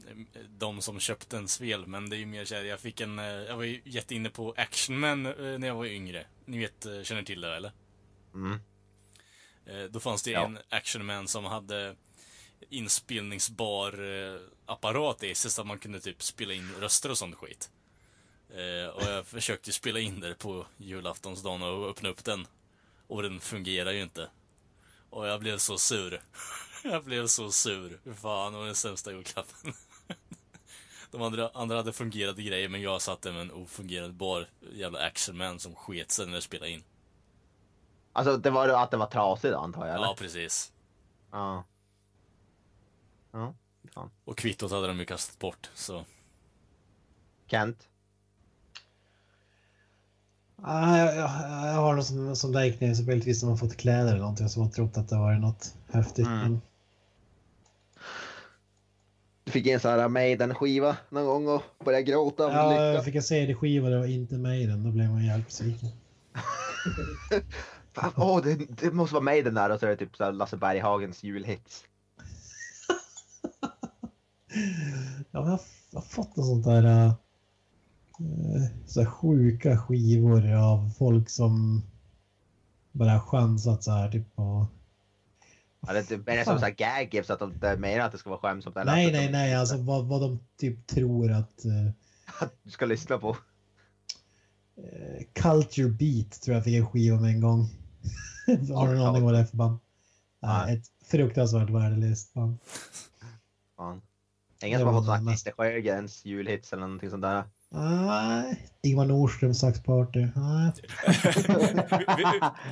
eh, 0.06 0.22
de 0.50 0.82
som 0.82 1.00
köpte 1.00 1.38
en 1.38 1.48
spel, 1.48 1.88
men 1.88 2.10
det 2.10 2.16
är 2.16 2.20
ju 2.20 2.26
mer 2.26 2.46
såhär, 2.46 2.64
jag 2.64 2.80
fick 2.80 3.02
en, 3.02 3.20
eh, 3.20 3.26
jag 3.26 3.58
var 3.58 3.64
ju 3.64 3.82
jätteinne 3.86 4.30
på 4.30 4.54
Action 4.58 5.00
Man 5.00 5.24
när 5.24 5.68
jag 5.68 5.76
var 5.76 5.86
yngre. 5.86 6.26
Ni 6.46 6.58
vet, 6.58 6.88
känner 7.04 7.24
till 7.24 7.42
det 7.42 7.56
eller? 7.56 7.72
Mm. 8.34 8.60
Eh, 9.68 9.84
Då 9.84 10.00
fanns 10.00 10.24
det 10.24 10.32
Ja. 10.32 10.46
en 10.46 10.60
Action 10.70 11.06
Man 11.06 11.28
som 11.28 11.46
hade 11.46 11.96
inspelningsbar 12.70 13.92
eh, 14.34 14.40
apparat 14.66 15.24
i 15.24 15.36
sig 15.36 15.52
så 15.52 15.62
att 15.62 15.68
man 15.68 15.80
kunde 15.80 16.00
typ 16.00 16.24
spela 16.24 16.54
in 16.54 16.74
röster 16.80 17.12
och 17.12 17.18
sånt 17.18 17.36
skit. 17.36 17.72
Eh, 18.50 18.90
och 18.90 19.04
jag 19.04 19.28
försökte 19.28 19.72
spela 19.74 20.00
in 20.00 20.20
det 20.20 20.36
på 20.36 20.66
julaftonsdagen 20.78 21.62
och 21.62 21.90
öppna 21.90 22.10
upp 22.10 22.24
den. 22.26 22.48
Och 23.08 23.24
den 23.24 23.40
fungerar 23.40 23.92
ju 23.92 24.02
inte. 24.02 24.30
Och 25.10 25.28
jag 25.28 25.40
blev 25.40 25.58
så 25.58 25.78
sur. 25.78 26.22
Jag 26.84 27.04
blev 27.04 27.28
så 27.28 27.52
sur. 27.52 28.00
Fan, 28.22 28.52
det 28.54 28.60
var 28.60 28.66
den 28.66 28.76
sämsta 28.76 29.12
julklappen. 29.12 29.74
De 31.12 31.22
andra, 31.22 31.50
andra 31.54 31.76
hade 31.78 31.94
fungerande 31.94 32.42
grejer 32.44 32.70
men 32.70 32.82
jag 32.82 33.02
satt 33.02 33.22
där 33.22 33.32
med 33.32 33.42
en 33.42 33.52
ofungerande 33.52 34.14
bar 34.14 34.50
jävla 34.74 35.00
Action 35.00 35.38
Man 35.38 35.60
som 35.60 35.76
sket 35.76 36.12
sig 36.12 36.26
när 36.26 36.34
jag 36.34 36.44
spelade 36.44 36.72
in. 36.72 36.84
Alltså 38.18 38.38
det 38.38 38.50
var 38.50 38.70
att 38.70 38.92
det 38.92 38.98
var 38.98 39.06
trasigt 39.06 39.56
antar 39.56 39.86
jag 39.86 39.96
eller? 39.96 40.06
Ja, 40.06 40.16
precis. 40.18 40.72
Ja. 41.32 41.64
Ja, 43.32 43.54
fan. 43.94 44.10
Och 44.26 44.38
kvittot 44.38 44.72
hade 44.72 44.88
de 44.88 45.00
ju 45.00 45.06
kastat 45.06 45.40
bort, 45.40 45.70
så... 45.76 46.06
Kent? 47.48 47.88
Ah, 50.62 50.98
jag, 50.98 51.16
jag, 51.16 51.30
jag 51.68 51.82
har 51.82 51.96
något 51.96 52.06
som, 52.06 52.36
som 52.36 52.54
liknar 52.54 52.94
så 52.94 53.04
möjligtvis 53.04 53.44
om 53.44 53.50
man 53.50 53.58
fått 53.58 53.78
kläder 53.78 54.08
eller 54.08 54.20
någonting 54.20 54.50
som 54.50 54.62
har 54.62 54.70
trott 54.70 54.98
att 54.98 55.10
det 55.10 55.16
var 55.18 55.34
något 55.34 55.76
häftigt. 55.92 56.28
Mm. 56.28 56.40
Men, 56.40 56.62
Du 59.44 59.52
fick 59.52 59.68
en 59.68 59.80
sån 59.80 59.92
här 59.92 60.08
Maiden-skiva 60.08 60.98
någon 61.10 61.26
gång 61.26 61.48
och 61.48 61.64
började 61.86 62.04
gråta 62.04 62.46
av 62.46 62.52
ja, 62.52 62.70
lycka. 62.70 62.84
jag 62.84 63.06
fick 63.06 63.16
en 63.16 63.24
CD-skiva, 63.24 63.90
det 63.90 63.98
var 63.98 64.06
inte 64.06 64.36
Maiden. 64.38 64.84
Då 64.84 64.92
blev 64.92 65.10
man 65.10 65.26
jävligt 65.26 65.48
besviken. 65.48 65.90
Fan, 68.02 68.12
åh, 68.16 68.42
det, 68.44 68.56
det 68.56 68.92
måste 68.94 69.14
vara 69.14 69.24
Maiden 69.24 69.54
där 69.54 69.70
och 69.70 69.80
så 69.80 69.86
är 69.86 69.90
det 69.90 69.96
typ 69.96 70.16
så 70.16 70.32
Lasse 70.32 70.58
Berghagens 70.58 71.24
julhits. 71.24 71.84
Ja, 75.32 75.42
men 75.42 75.44
jag, 75.44 75.52
har- 75.52 75.62
jag 75.92 76.00
har 76.00 76.06
fått 76.06 76.36
något 76.36 76.46
sånt 76.46 76.64
där... 76.66 76.84
eh, 77.06 77.14
så 78.86 79.00
här 79.02 79.08
sjuka 79.10 79.78
skivor 79.78 80.54
av 80.54 80.90
folk 80.98 81.30
som 81.30 81.84
bara 82.92 83.20
chansat 83.20 83.84
så 83.84 83.92
här 83.92 84.10
typ 84.12 84.36
på... 84.36 84.68
Ja, 85.88 85.94
det, 85.94 86.18
det 86.26 86.32
är 86.32 86.44
som 86.44 86.60
så 86.60 86.66
här 86.66 86.72
gag 86.72 87.14
gift 87.14 87.28
så 87.28 87.34
att 87.34 87.40
de 87.40 87.52
inte 87.54 87.76
menar 87.78 88.06
att 88.06 88.12
det 88.12 88.18
ska 88.18 88.30
vara 88.30 88.40
skämsamt. 88.40 88.78
eller 88.78 88.92
Nej, 88.92 89.12
nej, 89.12 89.32
nej, 89.32 89.56
alltså 89.56 89.78
vad, 89.78 90.06
vad 90.06 90.22
de 90.22 90.40
typ 90.60 90.88
tror 90.88 91.32
att... 91.32 91.66
eh, 91.66 91.72
Att 92.42 92.54
du 92.64 92.72
ska 92.72 92.86
lyssna 92.86 93.18
på. 93.18 93.38
Eh, 94.78 95.24
Culture 95.34 95.90
Beat 95.90 96.32
tror 96.42 96.56
jag 96.56 96.64
fick 96.64 96.76
en 96.76 96.86
skiva 96.86 97.20
med 97.20 97.30
en 97.30 97.42
gång. 97.42 97.68
Har 98.74 98.88
du 98.88 98.96
någon 98.96 99.08
aning 99.08 99.24
vad 99.24 99.34
det 99.34 99.40
är 99.40 99.46
för 99.46 99.58
band? 99.58 99.80
Nej. 100.40 100.74
Ett 100.74 101.08
fruktansvärt 101.08 101.70
värdelöst 101.70 102.34
band. 102.34 102.58
Fan. 103.78 104.02
Ingen 104.64 104.80
som 104.80 104.94
har 104.94 105.04
fått 105.04 105.28
Christer 105.28 105.52
Sjögrens 105.52 106.26
julhits 106.26 106.74
eller 106.74 106.82
någonting 106.82 107.10
sånt 107.10 107.22
där. 107.22 107.44
Nej, 107.70 108.70
Ingvar 108.82 109.06
Nordström 109.06 109.54
saxparty. 109.54 110.28
Nej. 110.36 110.72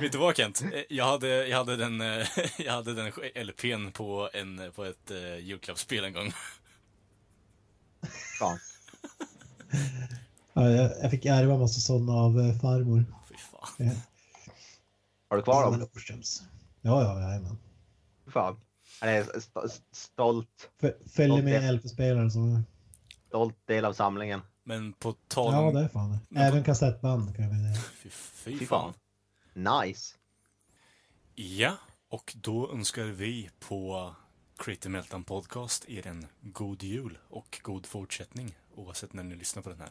vet, 0.00 0.12
du 0.12 0.18
vad 0.18 0.36
Kent? 0.36 0.64
Jag 0.88 1.04
hade, 1.04 1.48
jag 1.48 1.58
hade 1.58 1.76
den, 1.76 2.00
eh, 2.00 2.26
jag 2.58 2.72
hade 2.72 2.94
den 2.94 3.12
LPn 3.46 3.92
på, 3.92 4.30
en, 4.32 4.72
på 4.74 4.84
ett 4.84 5.10
uh, 5.10 5.38
julklappsspel 5.38 6.04
en 6.04 6.12
gång. 6.12 6.32
Fan. 8.38 8.58
Ja, 10.52 10.70
jag, 10.70 10.90
jag 11.02 11.10
fick 11.10 11.24
ärva 11.24 11.58
massa 11.58 11.80
sådana 11.80 12.12
av 12.12 12.38
uh, 12.38 12.60
farmor. 12.60 13.04
Fy 13.28 13.34
fan. 13.34 13.86
Ja. 13.86 13.92
Har 15.28 15.36
du 15.36 15.42
kvar 15.42 15.62
dem? 15.70 15.78
Nordströms. 15.80 16.42
Ja, 16.80 17.02
ja, 17.02 17.20
jajamän. 17.20 17.58
Fan. 18.26 18.60
Han 19.00 19.08
är 19.10 19.36
st 19.36 19.60
st- 19.64 19.84
stolt, 19.92 20.70
F- 20.82 20.94
Följer 21.12 21.42
med 21.42 21.56
Okej. 21.58 21.72
LP-spelare 21.72 22.30
så... 22.30 22.62
stolt 23.26 23.66
del 23.66 23.84
av 23.84 23.92
samlingen. 23.92 24.40
Men 24.64 24.92
på 24.92 25.12
tal 25.28 25.52
Ja, 25.52 25.60
om... 25.60 25.74
det 25.74 25.80
är 25.80 25.88
fan 25.88 26.18
det. 26.30 26.40
Även 26.40 26.64
kassettband 26.64 27.36
kan 27.36 27.44
jag 27.44 27.74
säga. 27.74 27.84
Fy, 27.92 28.08
fy 28.10 28.58
Fy 28.58 28.66
fan. 28.66 28.92
fan. 29.54 29.80
Nice. 29.86 30.16
Ja, 31.34 31.76
och 32.08 32.36
då 32.42 32.72
önskar 32.72 33.04
vi 33.04 33.50
på 33.58 34.14
Creative 34.58 34.92
Meltdown 34.92 35.24
Podcast 35.24 35.88
er 35.88 36.06
en 36.06 36.26
god 36.40 36.82
jul 36.82 37.18
och 37.28 37.60
god 37.62 37.86
fortsättning 37.86 38.58
oavsett 38.74 39.12
när 39.12 39.22
ni 39.24 39.34
lyssnar 39.36 39.62
på 39.62 39.68
den 39.70 39.80
här. 39.80 39.90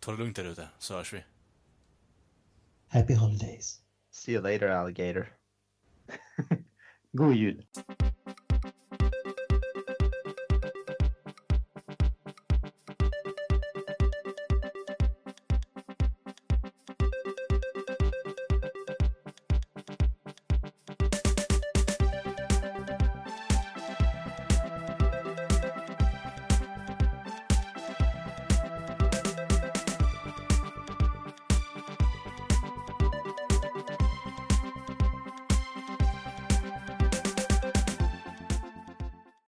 Ta 0.00 0.10
det 0.10 0.16
lugnt 0.18 0.36
där 0.36 0.44
ute, 0.44 0.68
så 0.78 0.94
hörs 0.94 1.12
vi. 1.12 1.24
Happy 2.88 3.14
Holidays. 3.14 3.80
See 4.18 4.32
you 4.32 4.40
later 4.40 4.66
alligator. 4.66 5.28
God 7.14 7.36
jul. 7.36 7.54